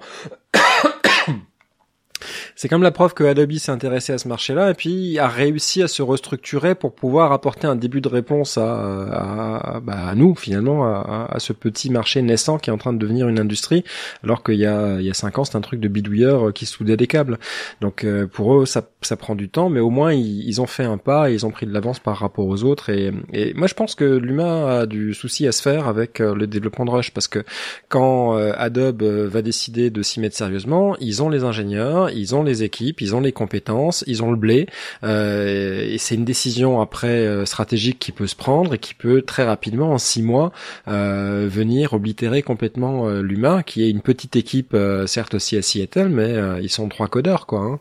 c'est 2.55 2.67
comme 2.67 2.83
la 2.83 2.91
preuve 2.91 3.13
que 3.13 3.23
Adobe 3.23 3.53
s'est 3.53 3.71
intéressé 3.71 4.13
à 4.13 4.17
ce 4.17 4.27
marché-là 4.27 4.71
et 4.71 4.73
puis 4.73 5.19
a 5.19 5.27
réussi 5.27 5.81
à 5.83 5.87
se 5.87 6.01
restructurer 6.01 6.75
pour 6.75 6.93
pouvoir 6.93 7.31
apporter 7.31 7.67
un 7.67 7.75
début 7.75 8.01
de 8.01 8.07
réponse 8.07 8.57
à, 8.57 9.79
bah, 9.83 10.07
à 10.07 10.15
nous 10.15 10.35
finalement, 10.35 10.85
à, 10.85 11.35
ce 11.39 11.53
petit 11.53 11.89
marché 11.89 12.21
naissant 12.21 12.57
qui 12.57 12.69
est 12.69 12.73
en 12.73 12.77
train 12.77 12.93
de 12.93 12.97
devenir 12.97 13.27
une 13.27 13.39
industrie, 13.39 13.83
alors 14.23 14.43
qu'il 14.43 14.55
y 14.55 14.65
a 14.65 14.99
il 14.99 15.05
y 15.05 15.09
a 15.09 15.13
cinq 15.13 15.37
ans 15.37 15.43
c'était 15.43 15.57
un 15.57 15.61
truc 15.61 15.79
de 15.79 15.87
bidouilleur 15.87 16.53
qui 16.53 16.65
soudait 16.65 16.97
des 16.97 17.07
câbles. 17.07 17.39
Donc 17.81 18.03
euh, 18.03 18.27
pour 18.27 18.55
eux 18.55 18.65
ça, 18.65 18.83
ça 19.01 19.15
prend 19.15 19.35
du 19.35 19.49
temps, 19.49 19.69
mais 19.69 19.79
au 19.79 19.89
moins 19.89 20.13
ils, 20.13 20.47
ils 20.47 20.61
ont 20.61 20.67
fait 20.67 20.83
un 20.83 20.97
pas 20.97 21.29
et 21.29 21.33
ils 21.33 21.45
ont 21.45 21.51
pris 21.51 21.65
de 21.65 21.73
l'avance 21.73 21.99
par 21.99 22.17
rapport 22.17 22.47
aux 22.47 22.63
autres. 22.63 22.89
Et, 22.89 23.11
et 23.33 23.53
moi 23.53 23.67
je 23.67 23.73
pense 23.73 23.95
que 23.95 24.05
l'humain 24.05 24.67
a 24.67 24.85
du 24.85 25.13
souci 25.13 25.47
à 25.47 25.51
se 25.51 25.61
faire 25.61 25.87
avec 25.87 26.21
euh, 26.21 26.35
le 26.35 26.47
développement 26.47 26.85
de 26.85 26.91
Rush 26.91 27.11
parce 27.11 27.27
que 27.27 27.43
quand 27.89 28.37
euh, 28.37 28.53
Adobe 28.57 29.03
va 29.03 29.41
décider 29.41 29.89
de 29.89 30.01
s'y 30.01 30.19
mettre 30.19 30.35
sérieusement, 30.35 30.95
ils 30.99 31.23
ont 31.23 31.29
les 31.29 31.43
ingénieurs, 31.43 32.09
ils 32.15 32.35
ont 32.35 32.43
les 32.43 32.63
équipes, 32.63 33.01
ils 33.01 33.15
ont 33.15 33.21
les 33.21 33.31
compétences, 33.31 34.03
ils 34.07 34.23
ont 34.23 34.31
le 34.31 34.37
blé, 34.37 34.67
euh, 35.03 35.85
et 35.87 35.97
c'est 35.97 36.15
une 36.15 36.25
décision 36.25 36.81
après 36.81 37.07
euh, 37.07 37.45
stratégique 37.45 37.99
qui 37.99 38.11
peut 38.11 38.27
se 38.27 38.35
prendre 38.35 38.73
et 38.73 38.77
qui 38.77 38.93
peut 38.93 39.21
très 39.21 39.43
rapidement, 39.43 39.91
en 39.91 39.97
six 39.97 40.21
mois, 40.21 40.51
euh, 40.87 41.47
venir 41.49 41.93
oblitérer 41.93 42.41
complètement 42.41 43.09
l'humain, 43.09 43.63
qui 43.63 43.83
est 43.83 43.89
une 43.89 44.01
petite 44.01 44.35
équipe, 44.35 44.75
certes 45.05 45.35
aussi 45.35 45.57
à 45.57 45.61
Seattle, 45.61 46.09
mais 46.09 46.35
ils 46.61 46.69
sont 46.69 46.87
trois 46.89 47.07
codeurs, 47.07 47.45
quoi. 47.45 47.59
Hein. 47.59 47.79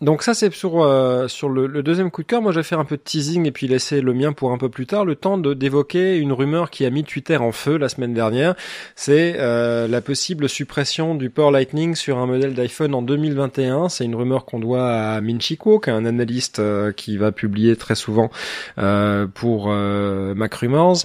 Donc 0.00 0.22
ça 0.22 0.32
c'est 0.32 0.50
sur 0.54 0.80
euh, 0.80 1.28
sur 1.28 1.50
le, 1.50 1.66
le, 1.66 1.82
deuxième 1.82 2.10
coup 2.10 2.22
de 2.22 2.26
cœur. 2.26 2.40
Moi 2.40 2.52
je 2.52 2.60
vais 2.60 2.62
faire 2.62 2.78
un 2.78 2.86
peu 2.86 2.96
de 2.96 3.02
teasing 3.02 3.46
et 3.46 3.50
puis 3.50 3.68
laisser 3.68 4.00
le 4.00 4.14
mien 4.14 4.32
pour 4.32 4.50
un 4.50 4.56
peu 4.56 4.70
plus 4.70 4.86
tard. 4.86 5.04
Le 5.04 5.14
temps 5.14 5.36
d'évoquer 5.36 6.16
une 6.16 6.32
rumeur 6.32 6.70
qui 6.70 6.86
a 6.86 6.90
mis 6.90 7.04
Twitter 7.04 7.36
en 7.36 7.52
feu 7.52 7.76
la 7.76 7.90
semaine 7.90 8.14
dernière. 8.14 8.54
C'est 8.96 9.34
euh, 9.36 9.86
la 9.88 10.00
possible 10.00 10.48
suppression 10.48 11.14
du 11.14 11.28
port 11.28 11.50
Lightning 11.50 11.94
sur 11.94 12.16
un 12.16 12.24
modèle 12.24 12.54
d'iPhone 12.54 12.94
en 12.94 13.02
2021. 13.02 13.90
C'est 13.90 14.06
une 14.06 14.14
rumeur 14.14 14.46
qu'on 14.46 14.58
doit 14.58 14.90
à 14.90 15.20
Minchiko, 15.20 15.80
qui 15.80 15.90
est 15.90 15.92
un 15.92 16.06
analyste 16.06 16.60
euh, 16.60 16.92
qui 16.92 17.18
va 17.18 17.30
publier 17.30 17.76
très 17.76 17.94
souvent 17.94 18.30
euh, 18.78 19.26
pour 19.26 19.68
Mac 19.68 20.54
Rumors 20.54 20.96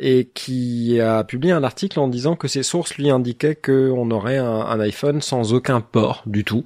et 0.00 0.28
qui 0.34 1.00
a 1.00 1.22
publié 1.22 1.52
un 1.52 1.62
article 1.62 2.00
en 2.00 2.08
disant 2.08 2.34
que 2.34 2.48
ses 2.48 2.64
sources 2.64 2.96
lui 2.96 3.08
indiquaient 3.08 3.54
qu'on 3.54 4.10
aurait 4.10 4.38
un, 4.38 4.46
un, 4.46 4.80
iPhone 4.80 5.22
sans 5.22 5.52
aucun 5.52 5.80
port 5.80 6.22
du 6.26 6.42
tout 6.44 6.64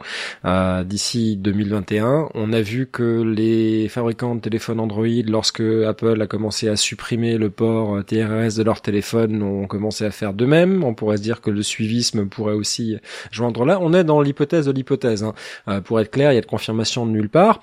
d'ici 0.84 1.01
2021. 1.36 2.28
On 2.34 2.52
a 2.52 2.60
vu 2.60 2.86
que 2.86 3.22
les 3.22 3.88
fabricants 3.88 4.34
de 4.36 4.40
téléphones 4.40 4.78
Android, 4.78 5.06
lorsque 5.26 5.60
Apple 5.60 6.20
a 6.20 6.26
commencé 6.26 6.68
à 6.68 6.76
supprimer 6.76 7.38
le 7.38 7.50
port 7.50 7.96
euh, 7.96 8.02
TRS 8.02 8.56
de 8.56 8.62
leur 8.62 8.80
téléphone, 8.80 9.42
ont 9.42 9.66
commencé 9.66 10.04
à 10.04 10.10
faire 10.10 10.32
de 10.32 10.46
même. 10.46 10.84
On 10.84 10.94
pourrait 10.94 11.16
se 11.16 11.22
dire 11.22 11.40
que 11.40 11.50
le 11.50 11.62
suivisme 11.62 12.26
pourrait 12.26 12.54
aussi 12.54 12.98
joindre 13.30 13.64
là. 13.64 13.78
On 13.80 13.92
est 13.92 14.04
dans 14.04 14.20
l'hypothèse 14.20 14.66
de 14.66 14.72
l'hypothèse. 14.72 15.24
Hein. 15.24 15.34
Euh, 15.68 15.80
pour 15.80 16.00
être 16.00 16.10
clair, 16.10 16.32
il 16.32 16.36
y 16.36 16.38
a 16.38 16.42
de 16.42 16.46
confirmation 16.46 17.04
de 17.04 17.10
nulle 17.10 17.28
part. 17.28 17.60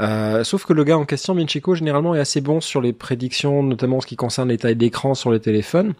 Euh, 0.00 0.44
sauf 0.44 0.64
que 0.64 0.72
le 0.72 0.84
gars 0.84 0.98
en 0.98 1.04
question, 1.04 1.34
Minchiko, 1.34 1.74
généralement 1.74 2.14
est 2.14 2.20
assez 2.20 2.40
bon 2.40 2.60
sur 2.60 2.80
les 2.80 2.92
prédictions, 2.92 3.62
notamment 3.62 3.98
en 3.98 4.00
ce 4.00 4.06
qui 4.06 4.16
concerne 4.16 4.48
les 4.48 4.58
tailles 4.58 4.76
d'écran 4.76 5.14
sur 5.14 5.32
les 5.32 5.40
téléphones 5.40 5.94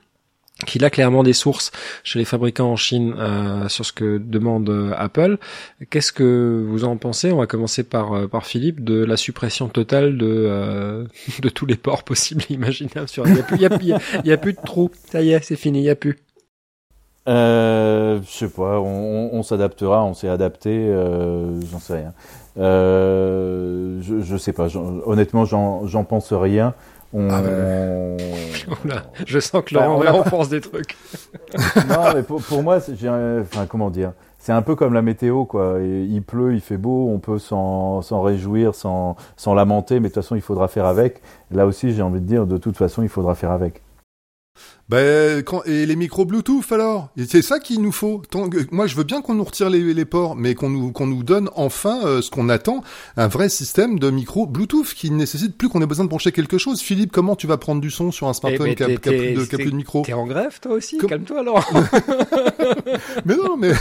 qu'il 0.65 0.85
a 0.85 0.91
clairement 0.91 1.23
des 1.23 1.35
sources 1.35 1.71
chez 2.03 2.19
les 2.19 2.25
fabricants 2.25 2.71
en 2.71 2.77
Chine 2.77 3.15
euh, 3.19 3.69
sur 3.69 3.85
ce 3.85 3.93
que 3.93 4.19
demande 4.19 4.71
euh, 4.71 4.93
Apple. 4.97 5.37
Qu'est-ce 5.91 6.13
que 6.13 6.65
vous 6.67 6.85
en 6.85 6.97
pensez? 6.97 7.31
On 7.31 7.37
va 7.37 7.47
commencer 7.47 7.83
par 7.83 8.15
euh, 8.15 8.27
par 8.27 8.47
Philippe 8.47 8.83
de 8.83 9.05
la 9.05 9.19
suppression 9.19 9.69
totale 9.69 10.17
de 10.17 11.07
de 11.43 11.49
tous 11.51 11.67
les 11.67 11.77
ports 11.77 12.05
possibles 12.05 12.43
et 12.49 12.55
imaginables. 12.55 13.09
Sur... 13.09 13.27
Il 13.27 13.35
n'y 13.35 13.41
a, 13.67 13.71
plus, 13.71 13.93
y 14.25 14.33
a, 14.33 14.37
plus 14.39 14.55
de 14.55 14.61
trous. 14.65 14.91
Ça 15.11 15.21
y 15.21 15.33
est, 15.33 15.45
c'est 15.45 15.57
fini, 15.57 15.81
il 15.81 15.83
n'y 15.83 15.91
a 15.91 15.97
plus. 15.97 16.17
Euh, 17.29 18.21
je 18.23 18.31
sais 18.31 18.49
pas, 18.49 18.79
on, 18.81 19.43
s'adaptera, 19.43 20.05
on 20.05 20.15
s'est 20.15 20.29
adapté, 20.29 20.71
euh, 20.71 21.61
j'en 21.73 21.81
sais 21.81 21.95
rien. 21.95 22.13
Euh, 22.57 23.99
je, 24.01 24.21
je 24.21 24.37
sais 24.37 24.53
pas, 24.53 24.69
honnêtement, 24.77 25.45
j'en 25.45 26.05
pense 26.05 26.33
rien. 26.33 26.75
Ah 27.19 27.43
je 29.27 29.39
sens 29.39 29.65
que 29.65 29.75
Laurent 29.75 29.99
bah, 30.01 30.11
renforce 30.13 30.49
des 30.49 30.61
trucs. 30.61 30.97
non, 31.89 32.13
mais 32.15 32.23
pour, 32.23 32.43
pour 32.43 32.63
moi, 32.63 32.79
j'ai, 32.95 33.09
enfin, 33.09 33.67
comment 33.67 33.91
dire, 33.91 34.13
c'est 34.39 34.53
un 34.53 34.63
peu 34.63 34.75
comme 34.75 34.93
la 34.93 35.03
météo, 35.03 35.45
quoi. 35.45 35.79
il 35.81 36.23
pleut, 36.23 36.55
il 36.55 36.61
fait 36.61 36.77
beau, 36.77 37.09
on 37.09 37.19
peut 37.19 37.39
s'en, 37.39 38.03
s'en 38.03 38.23
réjouir, 38.23 38.75
s'en, 38.75 39.17
s'en 39.37 39.55
lamenter, 39.55 39.95
mais 39.95 40.09
de 40.09 40.15
toute 40.15 40.23
façon, 40.23 40.37
il 40.37 40.43
faudra 40.43 40.69
faire 40.69 40.85
avec. 40.85 41.23
Là 41.51 41.67
aussi, 41.67 41.93
j'ai 41.93 42.03
envie 42.03 42.21
de 42.21 42.27
dire, 42.27 42.47
de 42.47 42.59
toute 42.59 42.77
façon, 42.77 43.03
il 43.03 43.09
faudra 43.09 43.35
faire 43.35 43.51
avec. 43.51 43.83
Ben, 44.89 45.43
quand, 45.43 45.65
et 45.65 45.85
les 45.85 45.97
micros 45.97 46.25
Bluetooth 46.25 46.71
alors? 46.71 47.09
C'est 47.29 47.43
ça 47.43 47.59
qu'il 47.59 47.83
nous 47.83 47.91
faut. 47.91 48.23
moi, 48.71 48.87
je 48.87 48.95
veux 48.95 49.03
bien 49.03 49.21
qu'on 49.21 49.35
nous 49.35 49.43
retire 49.43 49.69
les, 49.69 49.93
les 49.93 50.05
ports, 50.05 50.37
mais 50.37 50.55
qu'on 50.55 50.71
nous, 50.71 50.93
qu'on 50.93 51.09
nous 51.09 51.25
donne 51.25 51.51
enfin 51.57 52.01
euh, 52.05 52.23
ce 52.23 52.31
qu'on 52.31 52.49
attend, 52.49 52.85
un 53.17 53.27
vrai 53.27 53.49
système 53.49 53.99
de 53.99 54.11
micro 54.11 54.47
Bluetooth 54.47 54.95
qui 54.95 55.11
ne 55.11 55.17
nécessite 55.17 55.59
plus 55.59 55.69
qu'on 55.69 55.83
ait 55.83 55.87
besoin 55.87 56.05
de 56.05 56.11
brancher 56.11 56.31
quelque 56.31 56.57
chose. 56.57 56.81
Philippe, 56.81 57.11
comment 57.11 57.35
tu 57.35 57.49
vas 57.49 57.57
prendre 57.57 57.81
du 57.81 57.91
son 57.91 58.13
sur 58.13 58.29
un 58.29 58.33
smartphone 58.33 58.77
qui 58.77 58.83
a, 58.85 58.87
plus 58.87 58.95
de, 58.95 59.45
qui 59.45 59.55
a 59.57 59.59
plus 59.59 59.73
de 59.73 59.77
micro? 59.77 60.03
T'es 60.03 60.13
en 60.13 60.27
grève 60.27 60.61
toi 60.61 60.75
aussi 60.75 60.99
Calme-toi 60.99 61.41
alors. 61.41 61.69
mais 63.25 63.37
non, 63.37 63.57
mais 63.57 63.73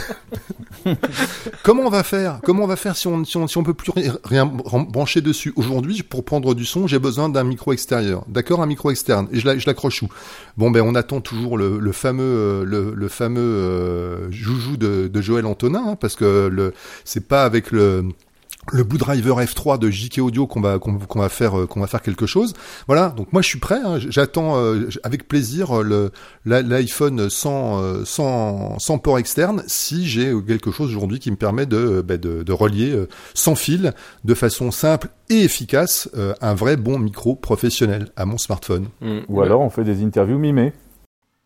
comment 1.62 1.84
on 1.84 1.90
va 1.90 2.02
faire? 2.02 2.40
Comment 2.42 2.64
on 2.64 2.66
va 2.66 2.76
faire 2.76 2.96
si 2.96 3.06
on, 3.06 3.24
si 3.24 3.36
on, 3.36 3.46
si 3.46 3.58
on 3.58 3.62
peut 3.62 3.74
plus 3.74 3.92
rien 4.24 4.46
brancher 4.46 5.20
dessus? 5.20 5.52
Aujourd'hui, 5.54 6.02
pour 6.02 6.24
prendre 6.24 6.54
du 6.54 6.64
son, 6.64 6.88
j'ai 6.88 6.98
besoin 6.98 7.28
d'un 7.28 7.44
micro 7.44 7.72
extérieur. 7.72 8.24
D'accord, 8.28 8.62
un 8.62 8.66
micro 8.66 8.90
externe. 8.90 9.28
Et 9.32 9.38
je 9.38 9.66
l'accroche 9.66 10.02
où? 10.02 10.08
Bon, 10.56 10.70
ben 10.70 10.82
on 10.82 10.95
attend 10.96 11.20
toujours 11.20 11.56
le, 11.58 11.78
le 11.78 11.92
fameux, 11.92 12.22
euh, 12.22 12.64
le, 12.64 12.92
le 12.94 13.08
fameux 13.08 13.40
euh, 13.40 14.30
joujou 14.30 14.76
de, 14.76 15.08
de 15.08 15.20
Joël 15.20 15.46
Antonin, 15.46 15.84
hein, 15.88 15.96
parce 15.96 16.16
que 16.16 16.48
le, 16.48 16.72
c'est 17.04 17.26
pas 17.26 17.44
avec 17.44 17.70
le 17.70 18.04
le 18.72 18.82
Blue 18.82 18.98
Driver 18.98 19.40
F3 19.40 19.78
de 19.78 19.88
JK 19.88 20.18
Audio 20.18 20.48
qu'on 20.48 20.60
va 20.60 20.80
qu'on 20.80 21.20
va 21.20 21.28
faire 21.28 21.56
euh, 21.56 21.66
qu'on 21.66 21.78
va 21.78 21.86
faire 21.86 22.02
quelque 22.02 22.26
chose. 22.26 22.52
Voilà, 22.88 23.10
donc 23.10 23.32
moi 23.32 23.40
je 23.40 23.46
suis 23.46 23.60
prêt. 23.60 23.78
Hein. 23.84 23.98
J'attends 24.00 24.56
avec 25.04 25.28
plaisir 25.28 25.84
le 25.84 26.10
l'iPhone 26.44 27.30
sans 27.30 28.04
sans 28.04 28.76
sans 28.80 28.98
port 28.98 29.18
externe 29.18 29.62
si 29.68 30.04
j'ai 30.04 30.32
quelque 30.44 30.72
chose 30.72 30.90
aujourd'hui 30.90 31.20
qui 31.20 31.30
me 31.30 31.36
permet 31.36 31.64
de, 31.66 32.02
bah, 32.04 32.16
de, 32.16 32.42
de 32.42 32.52
relier 32.52 33.06
sans 33.34 33.54
fil 33.54 33.94
de 34.24 34.34
façon 34.34 34.72
simple 34.72 35.10
et 35.30 35.42
efficace 35.42 36.08
un 36.40 36.54
vrai 36.54 36.76
bon 36.76 36.98
micro 36.98 37.36
professionnel 37.36 38.08
à 38.16 38.24
mon 38.24 38.36
smartphone. 38.36 38.88
Mmh. 39.00 39.18
Ou 39.28 39.42
alors 39.42 39.60
on 39.60 39.70
fait 39.70 39.84
des 39.84 40.02
interviews 40.02 40.38
mimées. 40.38 40.72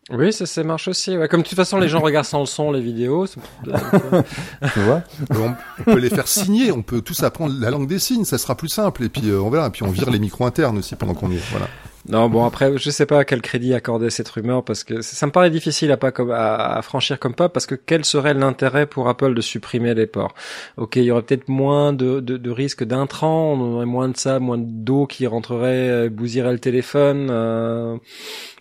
Oui, 0.09 0.33
ça, 0.33 0.45
ça 0.45 0.63
marche 0.63 0.87
aussi. 0.87 1.15
Ouais. 1.15 1.27
Comme 1.27 1.41
de 1.41 1.47
toute 1.47 1.55
façon, 1.55 1.77
les 1.77 1.87
gens 1.87 1.99
regardent 2.01 2.25
sans 2.25 2.39
le 2.39 2.45
son 2.45 2.71
les 2.71 2.81
vidéos. 2.81 3.27
tu 4.73 4.79
vois 4.79 5.03
on, 5.29 5.83
peut 5.83 5.99
les 5.99 6.09
faire 6.09 6.27
signer. 6.27 6.71
On 6.71 6.81
peut 6.81 7.01
tous 7.01 7.23
apprendre 7.23 7.53
la 7.59 7.69
langue 7.69 7.87
des 7.87 7.99
signes. 7.99 8.25
Ça 8.25 8.37
sera 8.37 8.55
plus 8.55 8.69
simple. 8.69 9.03
Et 9.03 9.09
puis 9.09 9.29
euh, 9.29 9.39
on 9.39 9.49
verra. 9.49 9.67
Et 9.67 9.71
puis 9.71 9.83
on 9.83 9.91
vire 9.91 10.09
les 10.09 10.19
micros 10.19 10.45
internes 10.45 10.79
aussi 10.79 10.95
pendant 10.95 11.13
qu'on 11.13 11.31
y 11.31 11.35
est. 11.35 11.43
Voilà. 11.51 11.67
Non, 12.09 12.29
bon 12.29 12.45
après, 12.45 12.77
je 12.77 12.89
sais 12.89 13.05
pas 13.05 13.19
à 13.19 13.25
quel 13.25 13.41
crédit 13.41 13.73
accorder 13.73 14.09
cette 14.09 14.27
rumeur 14.29 14.63
parce 14.63 14.83
que 14.83 15.01
ça 15.01 15.25
me 15.27 15.31
paraît 15.31 15.51
difficile 15.51 15.91
à 15.91 15.97
pas 15.97 16.11
comme 16.11 16.31
à, 16.31 16.81
franchir 16.81 17.19
comme 17.19 17.35
pas 17.35 17.47
parce 17.47 17.67
que 17.67 17.75
quel 17.75 18.05
serait 18.05 18.33
l'intérêt 18.33 18.87
pour 18.87 19.07
Apple 19.07 19.35
de 19.35 19.41
supprimer 19.41 19.93
les 19.93 20.07
ports? 20.07 20.33
Ok, 20.77 20.95
il 20.95 21.03
y 21.03 21.11
aurait 21.11 21.21
peut-être 21.21 21.47
moins 21.47 21.93
de, 21.93 22.19
de, 22.19 22.37
de 22.37 22.49
risques 22.49 22.83
d'intrants, 22.83 23.53
on 23.53 23.75
aurait 23.75 23.85
moins 23.85 24.09
de 24.09 24.17
ça, 24.17 24.39
moins 24.39 24.57
d'eau 24.57 25.05
qui 25.05 25.27
rentrerait, 25.27 25.89
euh, 25.89 26.09
bousillerait 26.09 26.53
le 26.53 26.59
téléphone. 26.59 27.27
Euh, 27.29 27.97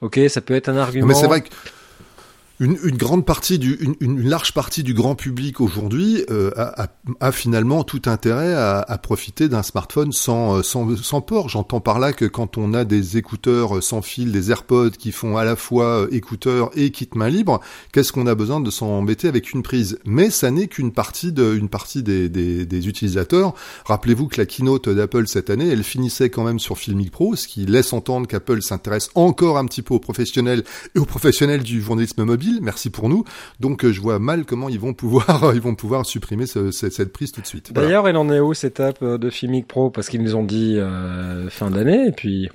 ok, 0.03 0.21
ça 0.29 0.43
peut 0.43 0.55
être 0.55 0.69
un 0.69 0.77
argument. 0.77 1.07
Mais 1.07 1.15
c'est 1.15 1.27
vrai 1.27 1.41
que 1.41 1.49
une, 2.61 2.79
une, 2.85 2.97
grande 2.99 3.25
partie 3.25 3.59
du, 3.59 3.75
une, 3.81 3.95
une, 4.01 4.29
large 4.29 4.53
partie 4.53 4.83
du 4.83 4.93
grand 4.93 5.15
public 5.15 5.63
aujourd'hui 5.63 6.25
euh, 6.31 6.51
a, 6.57 6.89
a, 7.21 7.33
finalement 7.33 7.85
tout 7.85 8.03
intérêt 8.05 8.53
à, 8.53 8.81
à 8.81 8.99
profiter 8.99 9.49
d'un 9.49 9.63
smartphone 9.63 10.13
sans, 10.13 10.59
euh, 10.59 10.63
sans, 10.63 10.95
sans 10.97 11.23
port. 11.23 11.49
J'entends 11.49 11.81
par 11.81 11.99
là 11.99 12.13
que 12.13 12.27
quand 12.27 12.59
on 12.59 12.75
a 12.75 12.85
des 12.85 13.17
écouteurs 13.17 13.83
sans 13.83 14.03
fil, 14.03 14.31
des 14.31 14.51
AirPods 14.51 14.91
qui 14.91 15.11
font 15.11 15.39
à 15.39 15.45
la 15.45 15.57
fois 15.57 16.03
euh, 16.03 16.09
écouteurs 16.13 16.71
et 16.77 16.91
kit 16.91 17.09
main 17.15 17.31
libre, 17.31 17.61
qu'est-ce 17.93 18.13
qu'on 18.13 18.27
a 18.27 18.35
besoin 18.35 18.61
de 18.61 18.71
s'en 18.71 18.89
embêter 18.89 19.27
avec 19.27 19.53
une 19.53 19.63
prise? 19.63 19.99
Mais 20.05 20.29
ça 20.29 20.51
n'est 20.51 20.69
qu'une 20.69 20.93
partie 20.93 21.33
de, 21.33 21.55
une 21.55 21.71
partie 21.71 22.03
des, 22.03 22.29
des, 22.29 22.67
des 22.67 22.89
utilisateurs. 22.89 23.55
Rappelez-vous 23.87 24.29
que 24.29 24.39
la 24.39 24.45
keynote 24.45 24.91
d'Apple 24.91 25.27
cette 25.29 25.49
année, 25.49 25.69
elle 25.69 25.83
finissait 25.83 26.29
quand 26.29 26.45
même 26.45 26.59
sur 26.59 26.77
Filmic 26.77 27.11
Pro, 27.11 27.37
ce 27.37 27.49
qui 27.49 27.65
laisse 27.65 27.95
entendre 27.95 28.27
qu'Apple 28.27 28.61
s'intéresse 28.61 29.09
encore 29.15 29.57
un 29.57 29.65
petit 29.65 29.81
peu 29.81 29.95
aux 29.95 29.99
professionnels 29.99 30.63
et 30.95 30.99
aux 30.99 31.07
professionnels 31.07 31.63
du 31.63 31.81
journalisme 31.81 32.25
mobile 32.25 32.50
merci 32.61 32.91
pour 32.91 33.09
nous. 33.09 33.25
Donc 33.61 33.85
euh, 33.85 33.93
je 33.93 34.01
vois 34.01 34.19
mal 34.19 34.45
comment 34.45 34.69
ils 34.69 34.81
vont 34.81 34.95
pouvoir, 34.95 35.55
supprimer 36.05 36.47
cette 36.47 37.13
prise 37.13 37.33
tout 37.33 37.41
de 37.41 37.47
suite. 37.47 37.73
D'ailleurs, 37.73 38.09
elle 38.09 38.17
en 38.17 38.31
est 38.31 38.41
où 38.41 38.55
cette 38.55 38.81
app 38.81 39.03
euh, 39.03 39.19
de 39.19 39.31
Filmic 39.31 39.67
Pro? 39.69 39.91
Parce 39.91 40.09
qu'ils 40.09 40.23
nous 40.23 40.37
ont 40.37 40.45
dit 40.45 40.77
euh, 40.79 41.49
fin 41.51 41.71
d'année 41.71 42.09
et 42.09 42.13
puis 42.13 42.49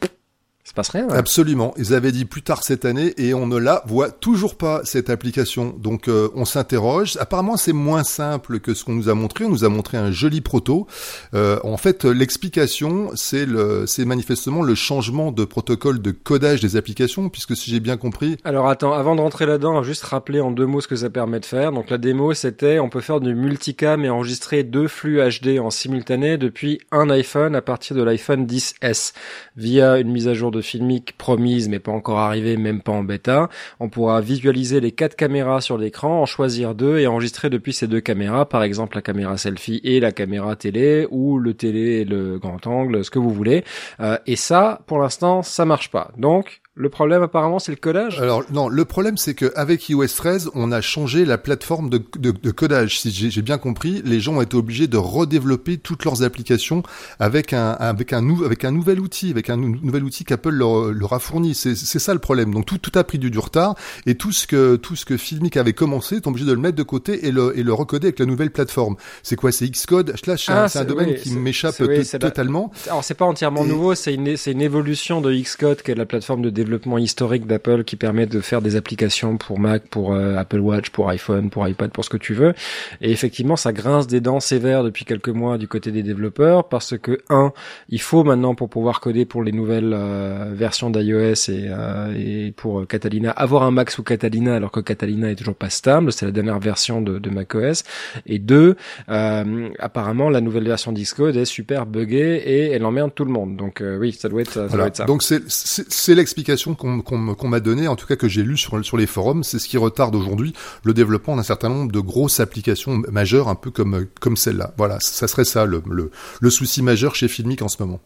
se 0.66 0.74
passe 0.74 0.90
rien. 0.90 1.08
Absolument. 1.10 1.76
Ils 1.78 1.94
avaient 1.94 2.12
dit 2.12 2.26
plus 2.26 2.42
tard 2.42 2.64
cette 2.64 2.86
année 2.86 3.14
et 3.18 3.36
on 3.36 3.46
ne 3.46 3.58
la 3.58 3.84
voit 3.86 4.10
toujours 4.10 4.56
pas 4.56 4.82
cette 4.84 5.12
application. 5.12 5.76
Donc 5.78 6.08
euh, 6.08 6.30
on 6.34 6.44
s'interroge. 6.44 7.18
Apparemment 7.20 7.56
c'est 7.56 7.72
moins 7.72 8.04
simple 8.04 8.60
que 8.60 8.74
ce 8.74 8.84
qu'on 8.84 8.94
nous 8.94 9.08
a 9.08 9.14
montré. 9.14 9.46
On 9.46 9.50
nous 9.50 9.64
a 9.64 9.70
montré 9.70 9.98
un 9.98 10.10
joli 10.10 10.42
proto. 10.42 10.88
Euh, 11.36 11.60
en 11.64 11.78
fait 11.78 12.04
l'explication 12.04 13.12
c'est 13.14 13.46
le 13.46 13.86
c'est 13.86 14.06
manifestement 14.06 14.64
le 14.64 14.74
changement 14.74 15.32
de 15.32 15.46
protocole 15.46 16.02
de 16.02 16.10
codage 16.10 16.62
des 16.62 16.78
applications 16.78 17.30
puisque 17.30 17.56
si 17.56 17.70
j'ai 17.70 17.80
bien 17.80 17.98
compris. 17.98 18.38
Alors 18.44 18.68
attends, 18.68 18.94
avant 18.94 19.16
de 19.16 19.22
rentrer 19.22 19.46
là-dedans, 19.46 19.84
juste 19.84 20.04
rappeler 20.04 20.42
en 20.42 20.50
deux 20.50 20.66
mots 20.66 20.82
ce 20.82 20.88
que 20.88 20.96
ça 20.96 21.12
permet 21.12 21.40
de 21.40 21.46
faire. 21.46 21.74
Donc 21.74 21.92
la 21.92 22.00
démo 22.00 22.34
c'était 22.34 22.80
on 22.80 22.90
peut 22.90 23.02
faire 23.02 23.20
du 23.20 23.36
multicam 23.36 24.04
et 24.04 24.10
enregistrer 24.10 24.64
deux 24.64 24.88
flux 24.88 25.20
HD 25.20 25.60
en 25.60 25.70
simultané 25.70 26.40
depuis 26.40 26.80
un 26.92 27.12
iPhone 27.12 27.56
à 27.56 27.62
partir 27.62 27.96
de 27.96 28.02
l'iPhone 28.02 28.48
10s 28.48 29.14
via 29.56 30.00
une 30.00 30.12
mise 30.12 30.28
à 30.28 30.34
jour 30.34 30.55
de 30.56 30.62
filmique 30.62 31.18
promise 31.18 31.70
mais 31.70 31.80
pas 31.80 31.92
encore 31.92 32.20
arrivée, 32.20 32.58
même 32.58 32.82
pas 32.82 32.92
en 32.92 33.04
bêta. 33.04 33.50
On 33.80 33.90
pourra 33.90 34.22
visualiser 34.22 34.80
les 34.80 34.92
quatre 34.92 35.16
caméras 35.16 35.62
sur 35.62 35.78
l'écran, 35.78 36.22
en 36.22 36.26
choisir 36.26 36.76
deux 36.76 37.00
et 37.00 37.08
enregistrer 37.08 37.50
depuis 37.50 37.74
ces 37.74 37.88
deux 37.88 38.02
caméras, 38.02 38.48
par 38.48 38.64
exemple 38.64 38.96
la 38.96 39.02
caméra 39.02 39.38
selfie 39.38 39.82
et 39.84 40.00
la 40.00 40.12
caméra 40.12 40.56
télé 40.56 41.08
ou 41.12 41.38
le 41.38 41.54
télé 41.54 42.02
et 42.02 42.06
le 42.06 42.40
grand 42.40 42.66
angle, 42.68 43.04
ce 43.04 43.12
que 43.12 43.20
vous 43.20 43.32
voulez. 43.32 43.64
Euh, 44.00 44.18
et 44.26 44.36
ça, 44.36 44.82
pour 44.88 45.00
l'instant, 45.00 45.44
ça 45.44 45.66
marche 45.66 45.92
pas. 45.92 46.12
Donc 46.18 46.62
Le 46.78 46.90
problème 46.90 47.24
apparemment 47.24 47.60
c'est 47.60 47.72
le 47.72 47.78
codage? 47.78 48.20
Alors 48.20 48.44
non, 48.52 48.68
le 48.68 48.84
problème 48.84 49.16
c'est 49.16 49.34
que 49.34 49.50
avec 49.56 49.88
iOS 49.88 50.08
13, 50.08 50.52
on 50.56 50.74
a 50.74 50.82
changé 50.82 51.24
la 51.24 51.38
plateforme 51.38 51.90
de, 51.90 52.02
de, 52.20 52.32
de 52.32 52.52
codage. 52.52 53.00
Si 53.00 53.12
j'ai 53.12 53.42
bien 53.42 53.58
compris, 53.58 54.02
les 54.04 54.20
gens 54.20 54.34
ont 54.34 54.42
été 54.42 54.58
obligés 54.58 54.88
de 54.88 54.98
redévelopper 54.98 55.78
toutes 55.78 56.04
leurs 56.04 56.24
applications 56.24 56.84
avec 57.18 57.54
un 57.54 57.70
avec 57.70 58.12
un 58.12 58.22
nou, 58.22 58.44
avec 58.44 58.66
un 58.66 58.72
nouvel 58.72 59.00
outil, 59.00 59.32
avec 59.32 59.50
un 59.50 59.56
nouvel 59.56 60.04
outil 60.04 60.26
qu'Apple 60.26 60.50
leur, 60.50 60.92
leur 60.92 61.14
a 61.14 61.20
fourni. 61.20 61.56
C'est 61.56 61.76
ça 61.76 62.14
le 62.14 62.20
problème. 62.20 62.54
Donc 62.54 62.66
tout 62.66 62.78
tout 62.78 62.92
a 63.00 63.06
pris 63.06 63.20
du, 63.20 63.32
du 63.32 63.40
retard 63.40 63.76
et 64.06 64.16
tout 64.16 64.34
ce 64.34 64.46
que 64.46 64.76
tout 64.76 64.98
ce 64.98 65.06
que 65.06 65.16
Filmic 65.16 65.56
avait 65.56 65.72
commencé, 65.72 66.18
est 66.18 66.28
obligé 66.28 66.46
de 66.46 66.52
le 66.52 66.60
mettre 66.60 66.76
de 66.76 66.84
côté 66.84 67.26
et 67.26 67.32
le 67.32 67.58
et 67.58 67.64
le 67.64 67.72
recoder 67.72 68.08
avec 68.08 68.20
la 68.20 68.26
nouvelle 68.26 68.52
plateforme. 68.52 68.98
C'est 69.24 69.38
quoi 69.38 69.54
C'est 69.54 69.70
Xcode? 69.70 70.14
Là, 70.28 70.36
c'est 70.36 70.52
un, 70.52 70.68
ah, 70.76 70.84
domaine 70.84 71.16
qui 71.16 71.32
m'échappe 71.32 71.78
totalement. 72.20 72.70
Alors 72.88 73.06
c'est 73.06 73.14
pas 73.14 73.24
entièrement 73.24 73.64
nouveau. 73.64 73.96
C'est 73.96 74.14
une 74.14 74.36
c'est 74.36 74.52
une 74.52 74.62
évolution 74.62 75.22
de 75.22 75.34
Xcode 75.34 75.82
qui 75.82 75.92
est 75.92 75.96
la 75.96 76.06
plateforme 76.06 76.42
de 76.42 76.50
développement 76.50 76.65
historique 76.98 77.46
d'Apple 77.46 77.84
qui 77.84 77.96
permet 77.96 78.26
de 78.26 78.42
faire 78.42 78.62
des 78.62 78.76
applications 78.76 79.38
pour 79.38 79.60
Mac, 79.60 79.88
pour 79.88 80.14
euh, 80.14 80.36
Apple 80.36 80.60
Watch, 80.60 80.90
pour 80.90 81.10
iPhone, 81.10 81.50
pour 81.50 81.68
iPad, 81.68 81.92
pour 81.92 82.04
ce 82.04 82.10
que 82.10 82.18
tu 82.18 82.34
veux. 82.34 82.54
Et 83.02 83.12
effectivement, 83.12 83.56
ça 83.56 83.74
grince 83.74 84.08
des 84.08 84.22
dents 84.22 84.40
sévères 84.40 84.84
depuis 84.84 85.06
quelques 85.06 85.30
mois 85.30 85.58
du 85.58 85.68
côté 85.68 85.92
des 85.92 86.04
développeurs 86.04 86.68
parce 86.70 86.98
que 86.98 87.20
un, 87.30 87.54
il 87.90 88.02
faut 88.02 88.24
maintenant 88.24 88.56
pour 88.56 88.70
pouvoir 88.70 89.00
coder 89.00 89.26
pour 89.26 89.44
les 89.44 89.52
nouvelles 89.52 89.94
euh, 89.94 90.52
versions 90.54 90.90
d'iOS 90.90 91.50
et, 91.50 91.68
euh, 91.70 92.14
et 92.18 92.52
pour 92.52 92.88
Catalina 92.88 93.32
avoir 93.32 93.64
un 93.64 93.72
Mac 93.72 93.92
sous 93.92 94.04
Catalina 94.04 94.56
alors 94.56 94.72
que 94.72 94.80
Catalina 94.80 95.30
est 95.30 95.36
toujours 95.36 95.56
pas 95.56 95.70
stable. 95.70 96.12
C'est 96.12 96.26
la 96.26 96.32
dernière 96.32 96.60
version 96.60 97.02
de, 97.02 97.20
de 97.20 97.30
macOS. 97.30 97.84
Et 98.26 98.40
deux, 98.40 98.76
apparemment 99.08 100.30
la 100.30 100.42
nouvelle 100.42 100.68
version 100.68 100.92
d'Xcode 100.92 101.36
est 101.36 101.46
super 101.46 101.86
buggée 101.86 102.38
et 102.38 102.72
elle 102.72 102.86
emmerde 102.86 103.12
tout 103.14 103.26
le 103.26 103.32
monde. 103.32 103.56
Donc 103.56 103.84
oui, 104.00 104.14
ça 104.14 104.30
doit 104.30 104.42
être 104.42 104.52
ça. 104.52 104.68
Doit 104.68 104.88
être 104.88 104.98
ça. 104.98 105.06
Donc 105.06 105.24
c'est 105.24 106.16
l'explication 106.16 106.55
qu'on 106.76 107.48
m'a 107.48 107.60
donné, 107.60 107.88
en 107.88 107.96
tout 107.96 108.08
cas 108.08 108.16
que 108.16 108.28
j'ai 108.28 108.44
lu 108.44 108.58
sur, 108.58 108.78
les 108.78 109.08
forums, 109.08 109.44
c'est 109.44 109.60
ce 109.60 109.68
qui 109.68 109.78
retarde 109.78 110.16
aujourd'hui 110.16 110.54
le 110.84 110.94
développement 110.94 111.36
d'un 111.36 111.44
certain 111.44 111.70
nombre 111.70 111.92
de 111.92 112.00
grosses 112.00 112.40
applications 112.40 113.02
majeures, 113.12 113.48
un 113.48 113.56
peu 113.56 113.72
comme, 113.72 114.06
comme 114.20 114.38
celle-là. 114.38 114.74
Voilà, 114.78 114.98
ça 115.00 115.28
serait 115.28 115.46
ça 115.46 115.66
le, 115.66 115.82
le, 115.86 116.50
souci 116.50 116.82
majeur 116.82 117.16
chez 117.16 117.28
Filmic 117.28 117.62
en 117.62 117.68
ce 117.68 117.82
moment. 117.82 118.00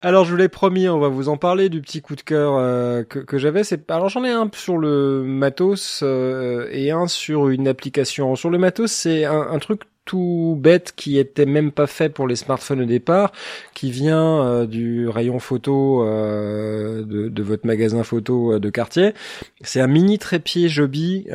Alors 0.00 0.24
je 0.24 0.30
vous 0.30 0.36
l'ai 0.36 0.48
promis, 0.48 0.88
on 0.88 1.00
va 1.00 1.08
vous 1.08 1.28
en 1.28 1.36
parler 1.36 1.68
du 1.68 1.80
petit 1.80 2.00
coup 2.00 2.14
de 2.14 2.20
cœur 2.20 2.54
euh, 2.56 3.02
que, 3.02 3.36
j'avais. 3.36 3.62
Alors 3.88 4.08
j'en 4.08 4.24
ai 4.24 4.30
un 4.30 4.48
sur 4.54 4.78
le 4.78 5.24
matos 5.24 6.00
euh, 6.04 6.68
et 6.70 6.92
un 6.92 7.08
sur 7.08 7.48
une 7.48 7.66
application. 7.66 8.36
Sur 8.36 8.50
le 8.50 8.58
matos, 8.58 8.92
c'est 8.92 9.24
un 9.24 9.58
truc 9.58 9.82
tout 10.08 10.56
bête 10.58 10.94
qui 10.96 11.18
était 11.18 11.44
même 11.44 11.70
pas 11.70 11.86
fait 11.86 12.08
pour 12.08 12.26
les 12.26 12.34
smartphones 12.34 12.80
au 12.80 12.86
départ, 12.86 13.30
qui 13.74 13.90
vient 13.90 14.42
euh, 14.42 14.66
du 14.66 15.06
rayon 15.06 15.38
photo 15.38 16.02
euh, 16.02 17.04
de, 17.04 17.28
de, 17.28 17.42
votre 17.42 17.66
magasin 17.66 18.02
photo 18.04 18.54
euh, 18.54 18.58
de 18.58 18.70
quartier. 18.70 19.12
C'est 19.60 19.82
un 19.82 19.86
mini 19.86 20.18
trépied 20.18 20.70
Joby 20.70 21.26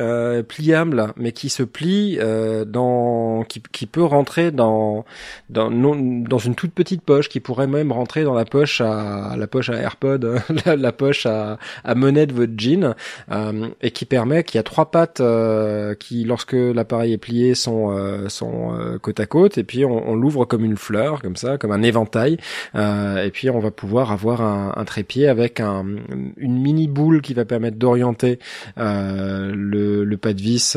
pliable, 0.48 1.12
mais 1.16 1.30
qui 1.30 1.50
se 1.50 1.62
plie 1.62 2.18
dans, 2.66 3.44
qui, 3.48 3.62
qui, 3.72 3.86
peut 3.86 4.02
rentrer 4.02 4.50
dans 4.50 5.04
dans, 5.50 5.70
dans 5.70 6.38
une 6.38 6.54
toute 6.56 6.72
petite 6.72 7.02
poche, 7.02 7.28
qui 7.28 7.38
pourrait 7.38 7.68
même 7.68 7.92
rentrer 7.92 8.24
dans 8.24 8.34
la 8.34 8.44
poche 8.44 8.80
à 8.80 9.36
la 9.36 9.46
poche 9.46 9.70
à 9.70 9.74
AirPod, 9.74 10.40
la, 10.66 10.92
poche 10.92 11.26
à, 11.26 11.58
à 11.84 11.94
monnaie 11.94 12.26
de 12.26 12.32
votre 12.32 12.54
jean, 12.56 12.94
et 13.82 13.90
qui 13.92 14.04
permet 14.04 14.42
qu'il 14.42 14.58
y 14.58 14.60
a 14.60 14.64
trois 14.64 14.90
pattes 14.90 15.22
qui, 16.00 16.24
lorsque 16.24 16.54
l'appareil 16.54 17.12
est 17.12 17.18
plié, 17.18 17.54
sont 17.54 17.94
sont 18.28 18.63
euh, 18.72 18.98
côte 18.98 19.20
à 19.20 19.26
côte 19.26 19.58
et 19.58 19.64
puis 19.64 19.84
on, 19.84 20.14
l'ouvre 20.14 20.44
comme 20.44 20.64
une 20.64 20.76
fleur, 20.76 21.20
comme 21.22 21.36
ça, 21.36 21.58
comme 21.58 21.72
un 21.72 21.82
éventail. 21.82 22.38
Euh, 22.74 23.24
et 23.24 23.30
puis 23.30 23.50
on 23.50 23.58
va 23.58 23.70
pouvoir 23.70 24.12
avoir 24.12 24.40
un, 24.42 24.84
trépied 24.84 25.28
avec 25.28 25.60
un, 25.60 25.84
une 26.36 26.60
mini 26.60 26.88
boule 26.88 27.20
qui 27.20 27.34
va 27.34 27.44
permettre 27.44 27.78
d'orienter 27.78 28.38
euh, 28.78 29.52
le, 29.54 30.04
le, 30.04 30.16
pas 30.16 30.32
de 30.32 30.40
vis 30.40 30.76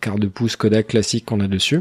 quart 0.00 0.18
de 0.18 0.26
pouce 0.26 0.56
Kodak 0.56 0.88
classique 0.88 1.24
qu'on 1.24 1.40
a 1.40 1.48
dessus. 1.48 1.80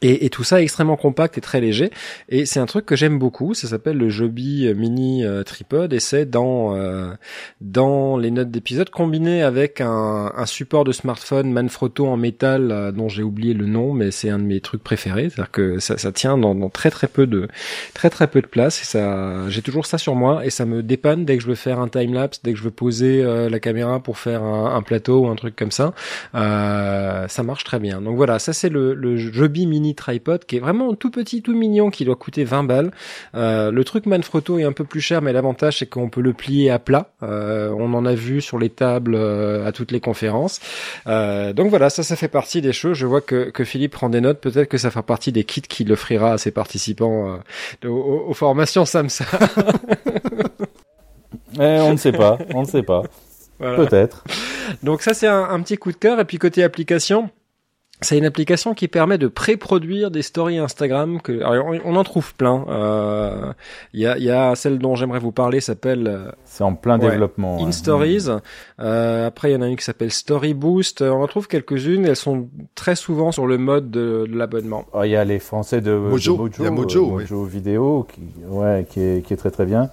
Et, 0.00 0.24
et, 0.24 0.30
tout 0.30 0.44
ça 0.44 0.60
est 0.60 0.62
extrêmement 0.62 0.96
compact 0.96 1.38
et 1.38 1.40
très 1.40 1.60
léger. 1.60 1.90
Et 2.28 2.46
c'est 2.46 2.60
un 2.60 2.66
truc 2.66 2.86
que 2.86 2.94
j'aime 2.94 3.18
beaucoup. 3.18 3.54
Ça 3.54 3.66
s'appelle 3.66 3.96
le 3.96 4.08
Joby 4.08 4.72
Mini 4.74 5.24
euh, 5.24 5.42
Tripod 5.42 5.92
et 5.92 5.98
c'est 5.98 6.24
dans 6.24 6.76
euh, 6.76 7.12
dans 7.60 8.16
les 8.16 8.30
notes 8.30 8.50
d'épisode 8.50 8.90
combiné 8.90 9.42
avec 9.42 9.80
un, 9.80 10.32
un, 10.36 10.46
support 10.46 10.84
de 10.84 10.92
smartphone 10.92 11.52
Manfrotto 11.52 12.06
en 12.06 12.16
métal 12.16 12.70
euh, 12.70 12.92
dont 12.92 13.08
j'ai 13.08 13.24
oublié 13.24 13.54
le 13.54 13.66
nom, 13.66 13.92
mais 13.92 14.12
c'est 14.12 14.30
un 14.30 14.38
de 14.38 14.44
mes 14.44 14.60
trucs 14.60 14.84
préférés. 14.84 15.30
C'est-à-dire 15.30 15.50
que 15.50 15.80
ça, 15.80 15.98
ça 15.98 16.12
tient 16.12 16.38
dans, 16.38 16.54
dans, 16.54 16.70
très 16.70 16.90
très 16.90 17.08
peu 17.08 17.26
de 17.26 17.48
très 17.94 18.08
très 18.08 18.28
peu 18.28 18.40
de 18.40 18.46
place. 18.46 18.80
Et 18.82 18.84
ça, 18.84 19.48
j'ai 19.48 19.62
toujours 19.62 19.86
ça 19.86 19.98
sur 19.98 20.14
moi 20.14 20.46
et 20.46 20.50
ça 20.50 20.64
me 20.64 20.84
dépanne 20.84 21.24
dès 21.24 21.36
que 21.36 21.42
je 21.42 21.48
veux 21.48 21.56
faire 21.56 21.80
un 21.80 21.88
time 21.88 22.14
lapse, 22.14 22.40
dès 22.44 22.52
que 22.52 22.58
je 22.58 22.64
veux 22.64 22.70
poser 22.70 23.22
la 23.22 23.58
caméra 23.58 24.00
pour 24.00 24.18
faire 24.18 24.44
un, 24.44 24.76
un, 24.76 24.82
plateau 24.82 25.20
ou 25.20 25.28
un 25.28 25.34
truc 25.34 25.56
comme 25.56 25.72
ça. 25.72 25.92
ça 26.32 27.42
marche 27.42 27.64
très 27.64 27.80
bien. 27.80 28.00
Donc 28.00 28.16
voilà, 28.16 28.38
ça 28.38 28.52
c'est 28.52 28.68
le, 28.68 28.94
le 28.94 29.16
Joby 29.16 29.66
Mini 29.66 29.87
tripod 29.94 30.44
qui 30.44 30.56
est 30.56 30.60
vraiment 30.60 30.94
tout 30.94 31.10
petit, 31.10 31.42
tout 31.42 31.54
mignon, 31.54 31.90
qui 31.90 32.04
doit 32.04 32.16
coûter 32.16 32.44
20 32.44 32.64
balles. 32.64 32.90
Euh, 33.34 33.70
le 33.70 33.84
truc 33.84 34.06
Manfrotto 34.06 34.58
est 34.58 34.64
un 34.64 34.72
peu 34.72 34.84
plus 34.84 35.00
cher, 35.00 35.22
mais 35.22 35.32
l'avantage 35.32 35.78
c'est 35.78 35.86
qu'on 35.86 36.08
peut 36.08 36.20
le 36.20 36.32
plier 36.32 36.70
à 36.70 36.78
plat. 36.78 37.10
Euh, 37.22 37.74
on 37.76 37.94
en 37.94 38.04
a 38.06 38.14
vu 38.14 38.40
sur 38.40 38.58
les 38.58 38.70
tables 38.70 39.14
euh, 39.14 39.66
à 39.66 39.72
toutes 39.72 39.92
les 39.92 40.00
conférences. 40.00 40.60
donc 41.06 41.68
voilà, 41.70 41.90
ça, 41.90 42.02
ça 42.02 42.16
fait 42.16 42.28
partie 42.28 42.60
des 42.60 42.72
choses. 42.72 42.96
Je 42.96 43.06
vois 43.06 43.20
que, 43.20 43.50
que 43.50 43.64
Philippe 43.64 43.92
prend 43.92 44.08
des 44.08 44.20
notes. 44.20 44.40
Peut-être 44.40 44.68
que 44.68 44.78
ça 44.78 44.90
fera 44.90 45.02
partie 45.02 45.32
des 45.32 45.44
kits 45.44 45.62
qu'il 45.62 45.92
offrira 45.92 46.32
à 46.32 46.38
ses 46.38 46.50
participants 46.50 47.40
aux, 47.84 48.34
formations 48.34 48.84
SAMSA. 48.84 49.24
eh, 51.60 51.80
on 51.80 51.92
ne 51.92 51.96
sait 51.96 52.12
pas, 52.12 52.38
on 52.54 52.62
ne 52.62 52.66
sait 52.66 52.82
pas. 52.82 53.02
Peut-être. 53.58 54.24
Donc 54.82 55.02
ça 55.02 55.14
c'est 55.14 55.26
un, 55.26 55.44
un, 55.50 55.60
petit 55.60 55.76
coup 55.76 55.92
de 55.92 55.96
cœur. 55.96 56.20
Et 56.20 56.24
puis 56.24 56.38
côté 56.38 56.62
application, 56.62 57.30
c'est 58.00 58.16
une 58.16 58.26
application 58.26 58.74
qui 58.74 58.86
permet 58.86 59.18
de 59.18 59.26
pré-produire 59.26 60.12
des 60.12 60.22
stories 60.22 60.58
Instagram. 60.58 61.20
Que, 61.20 61.40
on, 61.84 61.96
en 61.96 62.04
trouve 62.04 62.32
plein. 62.34 62.64
Il 62.68 62.72
euh, 62.72 63.52
y, 63.92 64.06
a, 64.06 64.18
y, 64.18 64.30
a, 64.30 64.54
celle 64.54 64.78
dont 64.78 64.94
j'aimerais 64.94 65.18
vous 65.18 65.32
parler, 65.32 65.60
s'appelle. 65.60 66.06
Euh, 66.06 66.30
c'est 66.44 66.62
en 66.62 66.74
plein 66.74 66.98
développement. 66.98 67.58
In 67.60 67.72
Stories. 67.72 68.28
Euh, 68.78 69.26
après, 69.26 69.50
il 69.50 69.54
y 69.54 69.56
en 69.56 69.62
a 69.62 69.66
une 69.66 69.76
qui 69.76 69.84
s'appelle 69.84 70.12
Story 70.12 70.54
Boost. 70.54 71.02
On 71.02 71.22
en 71.22 71.26
trouve 71.26 71.48
quelques-unes. 71.48 72.06
Elles 72.06 72.14
sont 72.14 72.48
très 72.76 72.94
souvent 72.94 73.32
sur 73.32 73.48
le 73.48 73.58
mode 73.58 73.90
de, 73.90 74.26
l'abonnement. 74.30 74.84
Oh, 74.92 75.02
il 75.02 75.10
y 75.10 75.16
a 75.16 75.24
les 75.24 75.40
Français 75.40 75.80
de 75.80 75.92
Mojo, 75.92 76.36
Mojo, 76.36 76.62
y 76.62 76.66
a 76.66 76.70
Mojo, 76.70 77.06
Mojo 77.06 77.44
vidéo, 77.44 78.06
qui, 78.12 78.20
ouais, 78.46 78.86
qui 78.88 79.00
est, 79.00 79.26
qui 79.26 79.34
est 79.34 79.36
très 79.36 79.50
très 79.50 79.66
bien. 79.66 79.90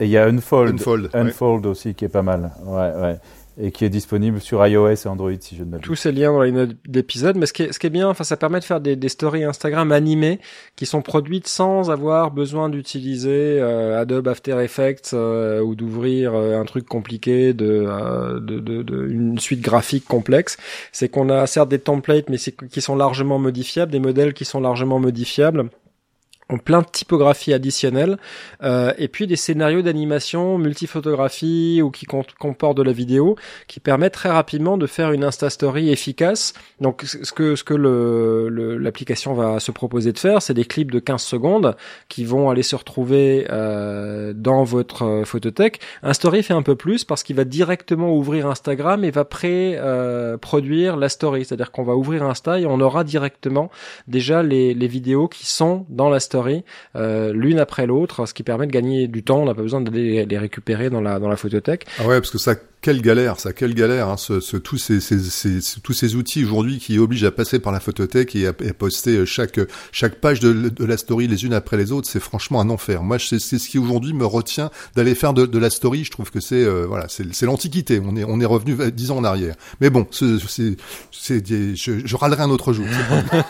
Et 0.00 0.06
il 0.06 0.10
y 0.10 0.16
a 0.16 0.24
Unfold, 0.26 0.74
Unfold, 0.74 1.10
Unfold 1.12 1.66
aussi 1.66 1.94
qui 1.94 2.04
est 2.04 2.08
pas 2.08 2.22
mal. 2.22 2.50
Ouais, 2.66 2.90
ouais 3.00 3.18
et 3.60 3.70
qui 3.70 3.84
est 3.84 3.90
disponible 3.90 4.40
sur 4.40 4.66
iOS 4.66 4.94
et 4.94 5.06
Android 5.06 5.30
si 5.38 5.56
je 5.56 5.64
ne 5.64 5.70
m'abuse. 5.70 5.86
Tous 5.86 5.94
ces 5.94 6.12
liens 6.12 6.32
dans 6.32 6.42
les 6.42 6.52
notes 6.52 6.76
d'épisode, 6.86 7.36
mais 7.36 7.46
ce 7.46 7.52
qui 7.52 7.64
est, 7.64 7.72
ce 7.72 7.78
qui 7.78 7.86
est 7.86 7.90
bien, 7.90 8.08
enfin 8.08 8.24
ça 8.24 8.36
permet 8.36 8.60
de 8.60 8.64
faire 8.64 8.80
des, 8.80 8.96
des 8.96 9.08
stories 9.08 9.44
Instagram 9.44 9.92
animées 9.92 10.40
qui 10.76 10.86
sont 10.86 11.02
produites 11.02 11.48
sans 11.48 11.90
avoir 11.90 12.30
besoin 12.30 12.68
d'utiliser 12.68 13.58
euh, 13.60 14.00
Adobe 14.00 14.28
After 14.28 14.62
Effects 14.62 15.12
euh, 15.12 15.60
ou 15.60 15.74
d'ouvrir 15.74 16.34
euh, 16.34 16.58
un 16.58 16.64
truc 16.64 16.86
compliqué 16.86 17.52
de, 17.52 17.86
de, 18.40 18.58
de, 18.58 18.82
de, 18.82 19.08
une 19.08 19.38
suite 19.38 19.60
graphique 19.60 20.06
complexe. 20.06 20.56
C'est 20.92 21.08
qu'on 21.08 21.28
a 21.28 21.46
certes 21.46 21.68
des 21.68 21.78
templates 21.78 22.28
mais 22.28 22.38
qui 22.38 22.80
sont 22.80 22.96
largement 22.96 23.38
modifiables, 23.38 23.92
des 23.92 24.00
modèles 24.00 24.32
qui 24.32 24.44
sont 24.44 24.60
largement 24.60 24.98
modifiables 24.98 25.68
plein 26.58 26.82
de 26.82 26.86
typographies 26.86 27.52
additionnelles 27.52 28.18
euh, 28.62 28.92
et 28.98 29.08
puis 29.08 29.26
des 29.26 29.36
scénarios 29.36 29.82
d'animation 29.82 30.58
multifotographie 30.58 31.80
ou 31.82 31.90
qui 31.90 32.06
comportent 32.06 32.76
de 32.76 32.82
la 32.82 32.92
vidéo 32.92 33.36
qui 33.68 33.80
permettent 33.80 34.14
très 34.14 34.30
rapidement 34.30 34.76
de 34.76 34.86
faire 34.86 35.12
une 35.12 35.24
Insta 35.24 35.50
Story 35.50 35.90
efficace. 35.90 36.54
Donc 36.80 37.02
ce 37.02 37.32
que 37.32 37.56
ce 37.56 37.64
que 37.64 37.74
l'application 37.74 39.34
le, 39.34 39.42
va 39.42 39.60
se 39.60 39.70
proposer 39.70 40.12
de 40.12 40.18
faire, 40.18 40.42
c'est 40.42 40.54
des 40.54 40.64
clips 40.64 40.90
de 40.90 40.98
15 40.98 41.22
secondes 41.22 41.76
qui 42.08 42.24
vont 42.24 42.50
aller 42.50 42.62
se 42.62 42.76
retrouver 42.76 43.46
euh, 43.50 44.32
dans 44.34 44.64
votre 44.64 45.04
euh, 45.04 45.24
photothèque. 45.24 45.80
Un 46.02 46.12
story 46.12 46.42
fait 46.42 46.54
un 46.54 46.62
peu 46.62 46.76
plus 46.76 47.04
parce 47.04 47.22
qu'il 47.22 47.36
va 47.36 47.44
directement 47.44 48.14
ouvrir 48.14 48.46
Instagram 48.46 49.04
et 49.04 49.10
va 49.10 49.24
pré-produire 49.24 50.96
la 50.96 51.08
story, 51.08 51.44
c'est-à-dire 51.44 51.72
qu'on 51.72 51.84
va 51.84 51.94
ouvrir 51.94 52.22
Insta 52.24 52.60
et 52.60 52.66
on 52.66 52.80
aura 52.80 53.04
directement 53.04 53.70
déjà 54.06 54.42
les, 54.42 54.74
les 54.74 54.86
vidéos 54.86 55.28
qui 55.28 55.46
sont 55.46 55.86
dans 55.88 56.10
la 56.10 56.20
story 56.20 56.31
euh, 56.96 57.32
l'une 57.32 57.58
après 57.58 57.86
l'autre, 57.86 58.26
ce 58.26 58.34
qui 58.34 58.42
permet 58.42 58.66
de 58.66 58.72
gagner 58.72 59.08
du 59.08 59.22
temps. 59.22 59.42
On 59.42 59.46
n'a 59.46 59.54
pas 59.54 59.62
besoin 59.62 59.80
d'aller 59.80 60.24
les 60.24 60.38
récupérer 60.38 60.90
dans 60.90 61.00
la 61.00 61.18
dans 61.18 61.28
la 61.28 61.36
photothèque. 61.36 61.86
Ah 61.98 62.06
ouais, 62.06 62.18
parce 62.20 62.30
que 62.30 62.38
ça 62.38 62.54
quelle 62.82 63.00
galère, 63.00 63.38
ça, 63.38 63.52
quelle 63.52 63.74
galère, 63.74 64.08
hein, 64.08 64.16
ce, 64.16 64.40
ce, 64.40 64.56
tous, 64.56 64.76
ces, 64.76 65.00
ces, 65.00 65.20
ces, 65.20 65.60
tous 65.82 65.92
ces 65.92 66.16
outils 66.16 66.44
aujourd'hui 66.44 66.80
qui 66.80 66.98
obligent 66.98 67.24
à 67.24 67.30
passer 67.30 67.60
par 67.60 67.72
la 67.72 67.78
photothèque 67.78 68.34
et 68.34 68.48
à, 68.48 68.52
poster 68.52 69.24
chaque, 69.24 69.60
chaque 69.92 70.16
page 70.16 70.40
de, 70.40 70.52
de, 70.52 70.84
la 70.84 70.96
story 70.96 71.28
les 71.28 71.44
unes 71.44 71.54
après 71.54 71.76
les 71.76 71.92
autres, 71.92 72.08
c'est 72.10 72.20
franchement 72.20 72.60
un 72.60 72.68
enfer. 72.70 73.04
Moi, 73.04 73.18
c'est 73.20 73.38
ce 73.38 73.68
qui 73.68 73.78
aujourd'hui 73.78 74.12
me 74.12 74.26
retient 74.26 74.70
d'aller 74.96 75.14
faire 75.14 75.32
de, 75.32 75.46
de, 75.46 75.58
la 75.60 75.70
story. 75.70 76.02
Je 76.02 76.10
trouve 76.10 76.32
que 76.32 76.40
c'est 76.40 76.64
euh, 76.64 76.84
voilà, 76.86 77.06
c'est 77.08 77.46
l'antiquité. 77.46 78.02
On 78.04 78.16
est, 78.16 78.24
on 78.24 78.40
est 78.40 78.44
revenu 78.44 78.76
dix 78.90 79.12
ans 79.12 79.18
en 79.18 79.24
arrière. 79.24 79.54
Mais 79.80 79.88
bon, 79.88 80.08
c'est, 80.10 80.26
je, 81.12 82.02
je 82.04 82.16
râlerai 82.16 82.42
un 82.42 82.50
autre 82.50 82.72
jour. 82.72 82.86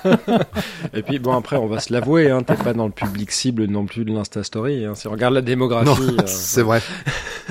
et 0.94 1.02
puis 1.02 1.18
bon, 1.18 1.34
après, 1.34 1.56
on 1.56 1.68
va 1.68 1.80
se 1.80 1.90
l'avouer, 1.90 2.30
hein, 2.30 2.42
t'es 2.42 2.54
pas 2.54 2.74
dans 2.74 2.86
le 2.86 2.92
public 2.92 3.32
cible 3.32 3.64
non 3.64 3.86
plus 3.86 4.04
de 4.04 4.12
l'Insta 4.12 4.44
Story. 4.44 4.84
Hein. 4.84 4.94
Si 4.94 5.06
on 5.06 5.12
regarde 5.12 5.32
la 5.32 5.40
démographie, 5.40 5.88
euh, 6.18 6.22
c'est 6.26 6.62
vrai. 6.62 6.82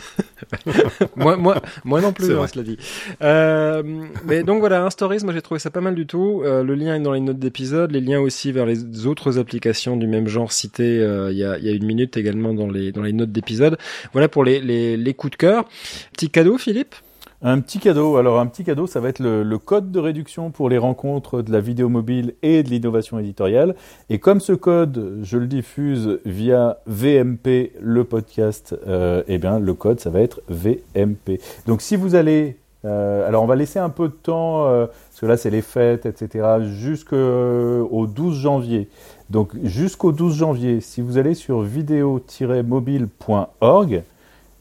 moi, 1.16 1.38
moi, 1.38 1.62
moi 1.84 2.02
non 2.02 2.14
plus, 2.14 2.38
hein, 2.38 2.48
cela 2.48 2.64
dit. 2.64 2.78
Euh, 3.22 3.84
mais 4.26 4.44
donc 4.44 4.60
voilà, 4.60 4.84
un 4.84 4.90
stories, 4.90 5.24
moi 5.24 5.34
j'ai 5.34 5.42
trouvé 5.42 5.60
ça 5.60 5.70
pas 5.70 5.82
mal 5.82 5.96
du 5.96 6.06
tout. 6.06 6.42
Euh, 6.44 6.64
le 6.64 6.76
lien 6.76 6.96
est 6.96 7.00
dans 7.00 7.14
les 7.14 7.20
notes 7.20 7.40
d'épisode, 7.40 7.92
les 7.92 8.02
liens 8.02 8.20
aussi 8.20 8.52
vers 8.52 8.66
les 8.66 9.08
autres 9.08 9.40
applications 9.40 9.98
du 9.98 10.08
même 10.08 10.28
genre 10.28 10.52
citées 10.52 11.00
euh, 11.00 11.32
il 11.32 11.38
y, 11.38 11.44
a, 11.44 11.58
y, 11.58 11.70
a, 11.70 11.72
une 11.72 11.86
minute 11.86 12.18
également 12.18 12.54
dans 12.54 12.70
les 12.70 12.92
dans 12.92 13.04
les 13.04 13.14
notes 13.14 13.32
d'épisode. 13.32 13.78
Voilà 14.14 14.28
pour 14.28 14.44
les, 14.44 14.60
les, 14.60 14.98
les 14.98 15.14
coups 15.14 15.32
de 15.32 15.38
cœur. 15.38 15.66
Petit 16.14 16.30
cadeau, 16.30 16.58
Philippe? 16.58 16.96
Un 17.44 17.60
petit 17.60 17.80
cadeau. 17.80 18.18
Alors 18.18 18.40
un 18.40 18.46
petit 18.46 18.64
cadeau, 18.64 18.86
ça 18.86 19.00
va 19.00 19.10
être 19.10 19.20
le, 19.20 19.58
code 19.58 19.92
de 19.92 20.00
réduction 20.00 20.52
pour 20.52 20.70
les 20.70 20.78
rencontres 20.78 21.42
de 21.42 21.52
la 21.52 21.60
vidéo 21.60 21.90
mobile 21.90 22.36
et 22.44 22.62
de 22.62 22.70
l'innovation 22.70 23.18
éditoriale. 23.18 23.74
Et 24.12 24.20
comme 24.20 24.40
ce 24.40 24.54
code, 24.54 25.18
je 25.24 25.40
le 25.40 25.48
diffuse 25.48 26.20
via 26.24 26.78
VMP, 26.86 27.72
le 27.82 28.04
podcast, 28.04 28.76
euh, 28.86 29.24
eh 29.28 29.40
bien 29.40 29.58
le 29.58 29.74
code, 29.74 30.00
ça 30.00 30.12
va 30.12 30.22
être 30.22 30.42
VMP. 30.50 31.42
Donc 31.66 31.82
si 31.82 31.96
vous 31.96 32.14
allez, 32.14 32.58
euh, 32.86 33.28
alors 33.28 33.42
on 33.42 33.48
va 33.48 33.56
laisser 33.56 33.80
un 33.80 33.90
peu 33.90 34.08
de 34.08 34.14
temps, 34.14 34.68
euh, 34.68 34.86
parce 34.86 35.22
que 35.22 35.26
là 35.26 35.36
c'est 35.36 35.50
les 35.50 35.64
fêtes, 35.64 36.06
etc., 36.06 36.60
jusqu'au 36.62 38.06
12 38.06 38.38
janvier. 38.38 38.88
Donc 39.32 39.54
jusqu'au 39.64 40.12
12 40.12 40.38
janvier, 40.38 40.80
si 40.80 41.02
vous 41.02 41.18
allez 41.18 41.34
sur 41.34 41.62
vidéo-mobile.org 41.62 44.04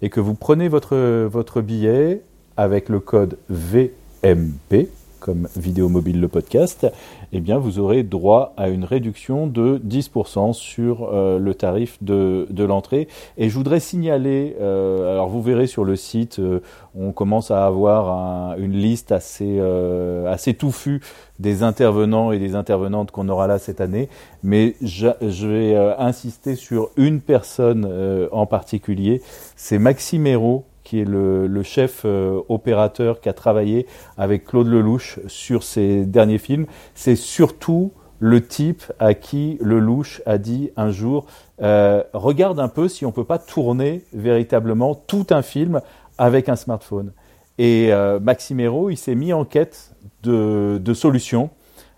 et 0.00 0.08
que 0.08 0.20
vous 0.20 0.32
prenez 0.32 0.68
votre, 0.68 0.96
votre 1.26 1.60
billet, 1.60 2.22
avec 2.60 2.90
le 2.90 3.00
code 3.00 3.38
VMP, 3.48 4.90
comme 5.18 5.48
vidéo 5.56 5.88
mobile 5.88 6.20
le 6.20 6.28
podcast, 6.28 6.86
eh 7.32 7.40
bien 7.40 7.56
vous 7.56 7.78
aurez 7.78 8.02
droit 8.02 8.52
à 8.58 8.68
une 8.68 8.84
réduction 8.84 9.46
de 9.46 9.80
10% 9.82 10.52
sur 10.52 11.08
euh, 11.10 11.38
le 11.38 11.54
tarif 11.54 11.96
de, 12.02 12.46
de 12.50 12.64
l'entrée. 12.64 13.08
Et 13.38 13.48
je 13.48 13.54
voudrais 13.54 13.80
signaler, 13.80 14.56
euh, 14.60 15.10
alors 15.10 15.30
vous 15.30 15.40
verrez 15.40 15.66
sur 15.66 15.84
le 15.84 15.96
site, 15.96 16.38
euh, 16.38 16.60
on 16.94 17.12
commence 17.12 17.50
à 17.50 17.64
avoir 17.64 18.10
un, 18.10 18.56
une 18.58 18.76
liste 18.76 19.10
assez, 19.10 19.58
assez 20.26 20.52
touffue 20.52 21.00
des 21.38 21.62
intervenants 21.62 22.30
et 22.30 22.38
des 22.38 22.56
intervenantes 22.56 23.10
qu'on 23.10 23.30
aura 23.30 23.46
là 23.46 23.58
cette 23.58 23.80
année, 23.80 24.10
mais 24.42 24.74
je, 24.82 25.06
vais 25.46 25.76
insister 25.98 26.56
sur 26.56 26.90
une 26.98 27.20
personne 27.22 27.88
en 28.32 28.44
particulier, 28.44 29.22
c'est 29.56 29.78
Maxime 29.78 30.26
Hérault, 30.26 30.66
qui 30.84 31.00
est 31.00 31.04
le, 31.04 31.62
chef 31.62 32.02
euh, 32.04 32.40
opérateur 32.48 33.20
qui 33.20 33.28
a 33.28 33.32
travaillé 33.32 33.86
avec 34.16 34.44
Claude 34.44 34.66
Lelouch 34.66 35.20
sur 35.26 35.62
ses 35.62 36.04
derniers 36.04 36.38
films. 36.38 36.66
C'est 36.94 37.16
surtout 37.16 37.92
le 38.18 38.46
type 38.46 38.82
à 38.98 39.14
qui 39.14 39.58
Lelouch 39.60 40.22
a 40.26 40.38
dit 40.38 40.70
un 40.76 40.90
jour 40.90 41.26
euh, 41.62 42.02
regarde 42.12 42.60
un 42.60 42.68
peu 42.68 42.88
si 42.88 43.04
on 43.04 43.12
peut 43.12 43.24
pas 43.24 43.38
tourner 43.38 44.04
véritablement 44.12 44.94
tout 44.94 45.26
un 45.30 45.42
film 45.42 45.80
avec 46.18 46.48
un 46.48 46.56
smartphone. 46.56 47.12
Et 47.58 47.92
euh, 47.92 48.20
Maxime 48.20 48.60
Hérault, 48.60 48.90
il 48.90 48.96
s'est 48.96 49.14
mis 49.14 49.32
en 49.32 49.44
quête 49.44 49.94
de, 50.22 50.80
de 50.82 50.94
solutions. 50.94 51.50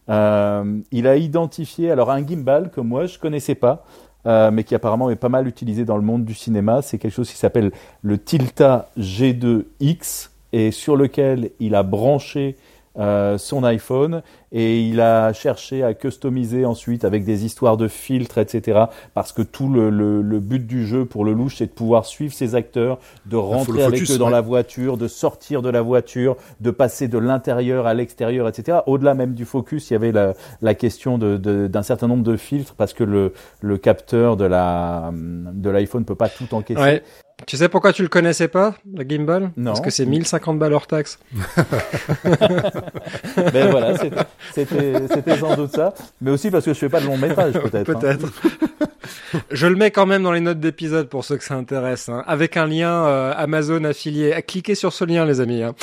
Euh, 0.08 0.80
il 0.90 1.06
a 1.06 1.16
identifié 1.16 1.90
alors 1.90 2.10
un 2.10 2.26
gimbal 2.26 2.70
que 2.70 2.80
moi 2.80 3.06
je 3.06 3.18
connaissais 3.18 3.54
pas, 3.54 3.84
euh, 4.26 4.50
mais 4.50 4.64
qui 4.64 4.74
apparemment 4.74 5.10
est 5.10 5.16
pas 5.16 5.28
mal 5.28 5.48
utilisé 5.48 5.84
dans 5.84 5.96
le 5.96 6.02
monde 6.02 6.24
du 6.24 6.34
cinéma. 6.34 6.82
C'est 6.82 6.98
quelque 6.98 7.14
chose 7.14 7.30
qui 7.30 7.36
s'appelle 7.36 7.72
le 8.02 8.18
Tilta 8.18 8.90
G2X 8.98 10.30
et 10.52 10.70
sur 10.70 10.96
lequel 10.96 11.50
il 11.60 11.74
a 11.74 11.82
branché 11.82 12.56
euh, 12.98 13.38
son 13.38 13.64
iPhone 13.64 14.22
et 14.52 14.82
il 14.82 15.00
a 15.00 15.32
cherché 15.32 15.82
à 15.82 15.94
customiser 15.94 16.66
ensuite 16.66 17.06
avec 17.06 17.24
des 17.24 17.46
histoires 17.46 17.78
de 17.78 17.88
filtres, 17.88 18.36
etc. 18.36 18.84
Parce 19.14 19.32
que 19.32 19.40
tout 19.40 19.68
le, 19.68 19.88
le, 19.88 20.20
le 20.20 20.40
but 20.40 20.66
du 20.66 20.86
jeu 20.86 21.06
pour 21.06 21.24
le 21.24 21.32
louche, 21.32 21.56
c'est 21.56 21.66
de 21.66 21.72
pouvoir 21.72 22.04
suivre 22.04 22.34
ses 22.34 22.54
acteurs, 22.54 22.98
de 23.24 23.36
rentrer 23.36 23.82
avec 23.82 24.02
eux 24.10 24.18
dans 24.18 24.26
ouais. 24.26 24.32
la 24.32 24.42
voiture, 24.42 24.98
de 24.98 25.08
sortir 25.08 25.62
de 25.62 25.70
la 25.70 25.80
voiture, 25.80 26.36
de 26.60 26.70
passer 26.70 27.08
de 27.08 27.16
l'intérieur 27.16 27.86
à 27.86 27.94
l'extérieur, 27.94 28.46
etc. 28.46 28.80
Au-delà 28.86 29.14
même 29.14 29.32
du 29.32 29.46
focus, 29.46 29.88
il 29.88 29.94
y 29.94 29.96
avait 29.96 30.12
la, 30.12 30.34
la 30.60 30.74
question 30.74 31.16
d'un 31.16 31.38
de, 31.38 31.66
de, 31.68 31.82
certain 31.82 32.08
nombre 32.08 32.24
de 32.24 32.36
filtres 32.36 32.74
parce 32.74 32.92
que 32.92 33.04
le, 33.04 33.32
le 33.60 33.78
capteur 33.78 34.36
de 34.36 34.44
la 34.44 35.10
de 35.12 35.70
l'iPhone 35.70 36.04
peut 36.04 36.14
pas 36.14 36.28
tout 36.28 36.54
encaisser. 36.54 36.80
Ouais. 36.80 37.02
Tu 37.46 37.56
sais 37.56 37.68
pourquoi 37.68 37.92
tu 37.92 38.02
le 38.02 38.08
connaissais 38.08 38.48
pas, 38.48 38.74
le 38.94 39.04
gimbal? 39.08 39.50
Non. 39.56 39.72
Parce 39.72 39.80
que 39.80 39.90
c'est 39.90 40.06
1050 40.06 40.58
balles 40.58 40.72
hors 40.72 40.86
taxe. 40.86 41.18
ben 43.52 43.70
voilà, 43.70 43.96
c'était 44.52 45.36
sans 45.38 45.56
doute 45.56 45.74
ça. 45.74 45.94
Mais 46.20 46.30
aussi 46.30 46.50
parce 46.50 46.64
que 46.64 46.72
je 46.72 46.78
fais 46.78 46.88
pas 46.88 47.00
de 47.00 47.06
long 47.06 47.16
métrage, 47.16 47.52
peut-être. 47.70 47.90
Hein. 47.90 47.98
Peut-être. 47.98 48.26
Hein. 48.26 49.38
je 49.50 49.66
le 49.66 49.76
mets 49.76 49.90
quand 49.90 50.06
même 50.06 50.22
dans 50.22 50.32
les 50.32 50.40
notes 50.40 50.60
d'épisode 50.60 51.08
pour 51.08 51.24
ceux 51.24 51.36
que 51.36 51.44
ça 51.44 51.54
intéresse, 51.54 52.08
hein, 52.08 52.22
avec 52.26 52.56
un 52.56 52.66
lien 52.66 53.06
euh, 53.06 53.32
Amazon 53.36 53.84
affilié. 53.84 54.34
Cliquez 54.46 54.74
sur 54.74 54.92
ce 54.92 55.04
lien, 55.04 55.24
les 55.24 55.40
amis. 55.40 55.62
Hein. 55.62 55.74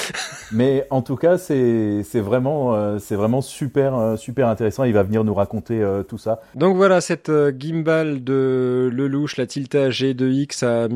Mais 0.51 0.88
en 0.89 1.01
tout 1.01 1.16
cas, 1.16 1.38
c'est 1.38 2.03
vraiment, 2.16 2.76
euh, 2.76 2.97
c'est 2.99 3.16
vraiment 3.16 3.41
super, 3.41 3.95
euh, 3.95 4.16
super 4.16 4.47
intéressant. 4.47 4.84
Il 4.84 4.93
va 4.93 5.03
venir 5.03 5.24
nous 5.24 5.34
raconter 5.34 5.82
euh, 5.82 6.03
tout 6.03 6.18
ça. 6.18 6.41
Donc 6.55 6.76
voilà, 6.76 7.01
cette 7.01 7.30
euh, 7.30 7.51
gimbal 7.57 8.24
de 8.24 8.89
Lelouch, 8.91 9.38
la 9.38 9.45
Tilta 9.45 9.89
G2X 9.89 10.66
à 10.66 10.88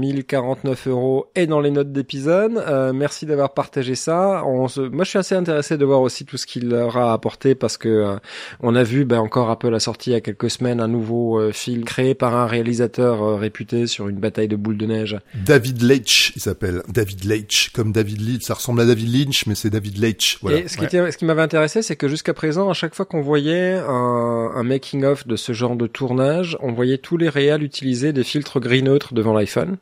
1049 0.54 0.88
euros 0.88 1.28
est 1.36 1.48
dans 1.48 1.60
les 1.60 1.72
notes 1.72 1.92
d'épisode. 1.92 2.58
Euh, 2.58 2.94
merci 2.94 3.26
d'avoir 3.26 3.54
partagé 3.54 3.96
ça. 3.96 4.44
On 4.46 4.68
se... 4.68 4.82
Moi, 4.82 5.04
je 5.04 5.10
suis 5.10 5.20
assez 5.20 5.36
intéressé 5.36 5.78
de 5.78 5.86
voir 5.86 6.02
aussi 6.02 6.26
tout 6.26 6.38
ce 6.38 6.46
qu'il 6.46 6.70
leur 6.70 6.98
a 6.98 7.14
apporté 7.14 7.56
parce 7.56 7.78
que 7.78 7.90
euh, 7.90 8.16
on 8.60 8.76
a 8.76 8.84
vu, 8.84 9.06
ben, 9.06 9.20
encore 9.20 9.50
Apple 9.50 9.74
a 9.74 9.80
sorti 9.80 10.12
il 10.12 10.14
y 10.14 10.16
a 10.16 10.22
quelques 10.22 10.50
semaines 10.50 10.80
un 10.80 10.88
nouveau 10.88 11.40
euh, 11.40 11.52
film 11.52 11.84
créé 11.84 12.14
par 12.16 12.36
un 12.36 12.46
réalisateur 12.46 13.22
euh, 13.22 13.36
réputé 13.36 13.88
sur 13.88 14.08
une 14.08 14.18
bataille 14.18 14.48
de 14.48 14.56
boules 14.56 14.78
de 14.78 14.86
neige. 14.86 15.18
David 15.46 15.82
Leitch, 15.82 16.34
il 16.36 16.42
s'appelle 16.42 16.84
David 16.88 17.26
Leitch, 17.26 17.72
comme 17.72 17.92
David 17.92 18.22
Leitch. 18.22 18.44
Ça 18.44 18.54
ressemble 18.54 18.82
à 18.82 18.86
David 18.86 19.14
Lynch, 19.14 19.46
mais 19.48 19.56
c'est 19.56 19.70
David 19.70 19.98
Leitch. 19.98 20.40
Voilà. 20.42 20.60
Et 20.60 20.68
ce 20.68 20.78
qui, 20.78 21.00
ouais. 21.00 21.12
ce 21.12 21.18
qui 21.18 21.26
m'avait 21.26 21.42
intéressé, 21.42 21.82
c'est 21.82 21.96
que 21.96 22.08
jusqu'à 22.08 22.34
présent, 22.34 22.70
à 22.70 22.74
chaque 22.74 22.96
fois 22.96 23.06
qu'on 23.06 23.22
voyait 23.22 23.74
un, 23.74 24.52
un 24.56 24.64
making 24.64 25.04
of 25.04 25.28
de 25.28 25.36
ce 25.36 25.54
genre 25.54 25.76
de 25.76 25.88
tournage, 25.88 26.58
on 26.62 26.72
voyait 26.72 26.98
tous 26.98 27.18
les 27.18 27.30
réals 27.30 27.64
utiliser 27.64 28.14
des 28.14 28.24
filtres 28.24 28.60
gris 28.60 28.84
neutres 28.84 29.14
devant 29.14 29.34
l'iPhone. 29.34 29.78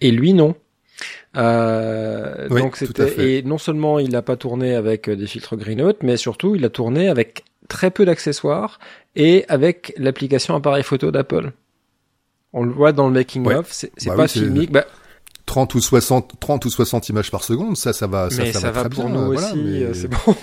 Et 0.00 0.10
lui, 0.10 0.32
non. 0.32 0.54
Euh, 1.36 2.48
oui, 2.50 2.60
donc 2.60 2.76
c'était 2.76 3.38
et 3.38 3.42
non 3.42 3.56
seulement 3.56 4.00
il 4.00 4.10
n'a 4.10 4.20
pas 4.20 4.36
tourné 4.36 4.74
avec 4.74 5.08
euh, 5.08 5.16
des 5.16 5.26
filtres 5.26 5.56
neutres, 5.56 6.00
mais 6.02 6.16
surtout 6.16 6.56
il 6.56 6.64
a 6.64 6.68
tourné 6.68 7.08
avec 7.08 7.44
très 7.68 7.90
peu 7.90 8.04
d'accessoires 8.04 8.80
et 9.14 9.44
avec 9.48 9.94
l'application 9.96 10.56
appareil 10.56 10.82
photo 10.82 11.10
d'Apple. 11.10 11.52
On 12.52 12.64
le 12.64 12.72
voit 12.72 12.92
dans 12.92 13.06
le 13.06 13.14
making 13.14 13.46
ouais. 13.46 13.54
of, 13.54 13.68
c'est 13.70 13.92
bah 14.06 14.16
pas 14.16 14.22
oui, 14.24 14.28
filmique. 14.28 14.72
Bah, 14.72 14.86
30 15.50 15.74
ou 15.74 15.80
60 15.80 16.34
30 16.38 16.64
ou 16.64 16.70
60 16.70 17.08
images 17.08 17.32
par 17.32 17.42
seconde, 17.42 17.76
ça 17.76 17.92
ça 17.92 18.06
va 18.06 18.30
ça, 18.30 18.44
mais 18.44 18.52
ça, 18.52 18.60
ça 18.60 18.70
va, 18.70 18.82
va 18.82 18.88
très 18.88 18.90
pour 18.90 19.06
bien, 19.06 19.14
nous 19.14 19.32
voilà, 19.32 19.48
aussi, 19.48 19.56
mais... 19.56 19.82
euh, 19.82 19.94
c'est 19.94 20.06
bon. 20.06 20.36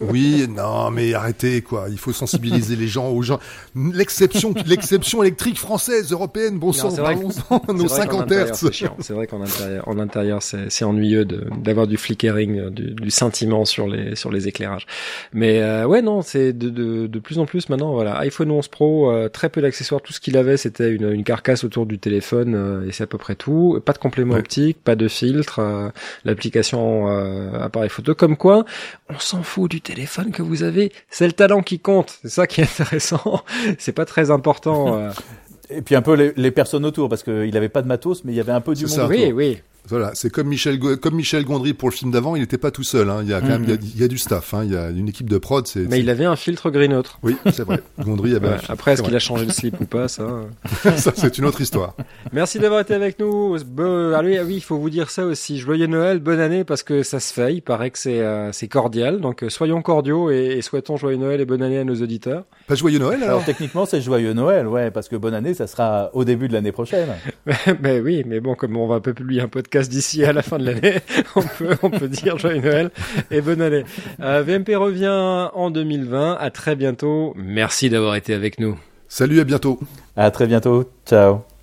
oui, 0.00 0.48
non, 0.48 0.90
mais 0.90 1.14
arrêtez 1.14 1.62
quoi, 1.62 1.86
il 1.88 1.98
faut 1.98 2.12
sensibiliser 2.12 2.74
les 2.74 2.88
gens 2.88 3.10
aux 3.10 3.22
gens 3.22 3.38
l'exception 3.76 4.54
l'exception 4.66 5.22
électrique 5.22 5.56
française, 5.56 6.10
européenne, 6.10 6.58
bon 6.58 6.72
sang, 6.72 6.92
parlons 6.96 7.28
nos 7.72 7.86
50 7.86 8.28
Hz. 8.28 8.70
C'est 8.98 9.12
vrai 9.12 9.28
qu'en 9.28 9.40
intérieur 9.40 9.86
en 9.86 10.00
intérieur 10.00 10.42
c'est 10.42 10.84
ennuyeux 10.84 11.24
d'avoir 11.24 11.86
du 11.86 11.96
flickering 11.96 12.70
du, 12.70 12.94
du, 12.94 13.10
sentiment 13.12 13.64
sur 13.64 13.86
les 13.86 14.16
sur 14.16 14.32
les 14.32 14.48
éclairages. 14.48 14.88
Mais 15.32 15.62
euh, 15.62 15.86
ouais 15.86 16.02
non, 16.02 16.22
c'est 16.22 16.52
de, 16.52 16.70
de, 16.70 17.06
de 17.06 17.18
plus 17.20 17.38
en 17.38 17.46
plus 17.46 17.68
maintenant 17.68 17.92
voilà, 17.92 18.18
iPhone 18.18 18.50
11 18.50 18.66
Pro 18.66 19.12
euh, 19.12 19.28
très 19.28 19.48
peu 19.48 19.62
d'accessoires, 19.62 20.00
tout 20.02 20.12
ce 20.12 20.18
qu'il 20.18 20.36
avait 20.36 20.56
c'était 20.56 20.90
une, 20.90 21.08
une 21.12 21.22
carcasse 21.22 21.62
autour 21.62 21.86
du 21.86 22.00
téléphone 22.00 22.56
euh, 22.56 22.88
et 22.88 22.90
c'est 22.90 23.04
à 23.04 23.06
peu 23.06 23.18
près 23.18 23.36
tout, 23.36 23.80
pas 23.84 23.92
de 23.92 24.07
complément 24.08 24.34
ouais. 24.34 24.40
optique, 24.40 24.82
pas 24.82 24.96
de 24.96 25.06
filtre, 25.06 25.58
euh, 25.58 25.90
l'application 26.24 27.08
euh, 27.10 27.60
appareil 27.60 27.90
photo. 27.90 28.14
Comme 28.14 28.36
quoi, 28.36 28.64
on 29.10 29.18
s'en 29.18 29.42
fout 29.42 29.70
du 29.70 29.80
téléphone 29.80 30.30
que 30.30 30.40
vous 30.40 30.62
avez. 30.62 30.90
C'est 31.10 31.26
le 31.26 31.32
talent 31.32 31.62
qui 31.62 31.78
compte. 31.78 32.18
C'est 32.22 32.30
ça 32.30 32.46
qui 32.46 32.62
est 32.62 32.64
intéressant. 32.80 33.42
c'est 33.78 33.92
pas 33.92 34.06
très 34.06 34.30
important. 34.30 34.98
Euh. 34.98 35.10
Et 35.70 35.82
puis 35.82 35.94
un 35.94 36.02
peu 36.02 36.14
les, 36.14 36.32
les 36.36 36.50
personnes 36.50 36.86
autour, 36.86 37.10
parce 37.10 37.22
qu'il 37.22 37.54
avait 37.56 37.68
pas 37.68 37.82
de 37.82 37.88
matos, 37.88 38.24
mais 38.24 38.32
il 38.32 38.36
y 38.36 38.40
avait 38.40 38.52
un 38.52 38.62
peu 38.62 38.74
du 38.74 38.84
monde 38.84 38.94
ça. 38.94 39.04
autour. 39.04 39.18
Oui, 39.18 39.32
oui. 39.32 39.58
Voilà, 39.88 40.10
c'est 40.14 40.30
comme 40.30 40.48
Michel 40.48 40.78
comme 40.78 41.14
Michel 41.14 41.44
Gondry 41.44 41.72
pour 41.72 41.88
le 41.88 41.94
film 41.94 42.10
d'avant, 42.10 42.36
il 42.36 42.40
n'était 42.40 42.58
pas 42.58 42.70
tout 42.70 42.82
seul. 42.82 43.08
Hein. 43.08 43.20
Il 43.22 43.28
y 43.28 43.34
a 43.34 43.40
quand 43.40 43.48
même, 43.48 43.64
il, 43.64 43.70
y 43.70 43.72
a, 43.72 43.76
il 43.76 44.00
y, 44.00 44.04
a, 44.04 44.08
du 44.08 44.18
staff. 44.18 44.54
Hein. 44.54 44.62
Il 44.64 44.72
y 44.72 44.76
a 44.76 44.90
une 44.90 45.08
équipe 45.08 45.28
de 45.28 45.38
prod. 45.38 45.66
C'est, 45.66 45.88
Mais 45.88 46.00
il 46.00 46.10
avait 46.10 46.24
un 46.24 46.36
filtre 46.36 46.70
gris 46.70 46.88
neutre. 46.88 47.18
Oui, 47.22 47.36
c'est 47.46 47.64
vrai. 47.64 47.80
Gondry 47.98 48.34
avait. 48.34 48.48
Ouais, 48.48 48.56
après, 48.68 48.92
est-ce 48.92 49.02
qu'il 49.02 49.16
a 49.16 49.18
changé 49.18 49.46
le 49.46 49.52
slip 49.52 49.80
ou 49.80 49.86
pas, 49.86 50.08
ça 50.08 50.26
Ça, 50.96 51.12
c'est 51.14 51.38
une 51.38 51.44
autre 51.44 51.60
histoire. 51.60 51.94
Merci 52.32 52.58
d'avoir 52.58 52.80
été 52.80 52.94
avec 52.94 53.18
nous. 53.18 53.56
Ah 53.56 54.20
oui, 54.22 54.36
ah 54.36 54.44
oui, 54.44 54.56
il 54.56 54.62
faut 54.62 54.78
vous 54.78 54.90
dire 54.90 55.10
ça 55.10 55.24
aussi. 55.24 55.58
Joyeux 55.58 55.86
Noël, 55.86 56.18
bonne 56.18 56.40
année, 56.40 56.64
parce 56.64 56.82
que 56.82 57.02
ça 57.02 57.20
se 57.20 57.32
fait. 57.32 57.54
Il 57.54 57.62
paraît 57.62 57.90
que 57.90 57.98
c'est 57.98 58.20
euh, 58.20 58.52
c'est 58.52 58.68
cordial. 58.68 59.20
Donc, 59.20 59.42
euh, 59.42 59.48
soyons 59.48 59.82
cordiaux 59.82 60.30
et, 60.30 60.56
et, 60.58 60.62
souhaitons 60.62 60.96
joyeux 60.96 61.16
Noël 61.16 61.40
et 61.40 61.44
bonne 61.44 61.62
année 61.62 61.78
à 61.78 61.84
nos 61.84 61.94
auditeurs. 61.96 62.44
Pas 62.66 62.74
joyeux 62.74 62.98
Noël 62.98 63.22
alors, 63.22 63.28
alors? 63.28 63.44
Techniquement, 63.44 63.86
c'est 63.86 64.00
joyeux 64.00 64.32
Noël, 64.32 64.66
ouais, 64.66 64.90
parce 64.90 65.08
que 65.08 65.16
bonne 65.16 65.34
année, 65.34 65.54
ça 65.54 65.66
sera 65.66 66.10
au 66.12 66.24
début 66.24 66.48
de 66.48 66.52
l'année 66.52 66.72
prochaine. 66.72 67.08
ben 67.80 68.02
oui, 68.02 68.24
mais 68.26 68.40
bon, 68.40 68.54
comme 68.54 68.76
on 68.76 68.86
va 68.86 69.00
pas 69.00 69.12
publier 69.12 69.40
un 69.40 69.48
podcast 69.78 69.90
d'ici 69.90 70.24
à 70.24 70.32
la 70.32 70.42
fin 70.42 70.58
de 70.58 70.64
l'année, 70.64 70.98
on 71.36 71.42
peut 71.42 71.76
on 71.82 71.90
peut 71.90 72.08
dire 72.08 72.38
joyeux 72.38 72.60
Noël 72.60 72.90
et 73.30 73.40
bonne 73.40 73.62
année. 73.62 73.84
Euh, 74.20 74.42
VMP 74.42 74.74
revient 74.74 75.48
en 75.54 75.70
2020. 75.70 76.36
À 76.38 76.50
très 76.50 76.76
bientôt. 76.76 77.32
Merci 77.36 77.90
d'avoir 77.90 78.16
été 78.16 78.34
avec 78.34 78.58
nous. 78.58 78.78
Salut, 79.08 79.40
à 79.40 79.44
bientôt. 79.44 79.78
À 80.16 80.30
très 80.30 80.46
bientôt. 80.46 80.90
Ciao. 81.06 81.57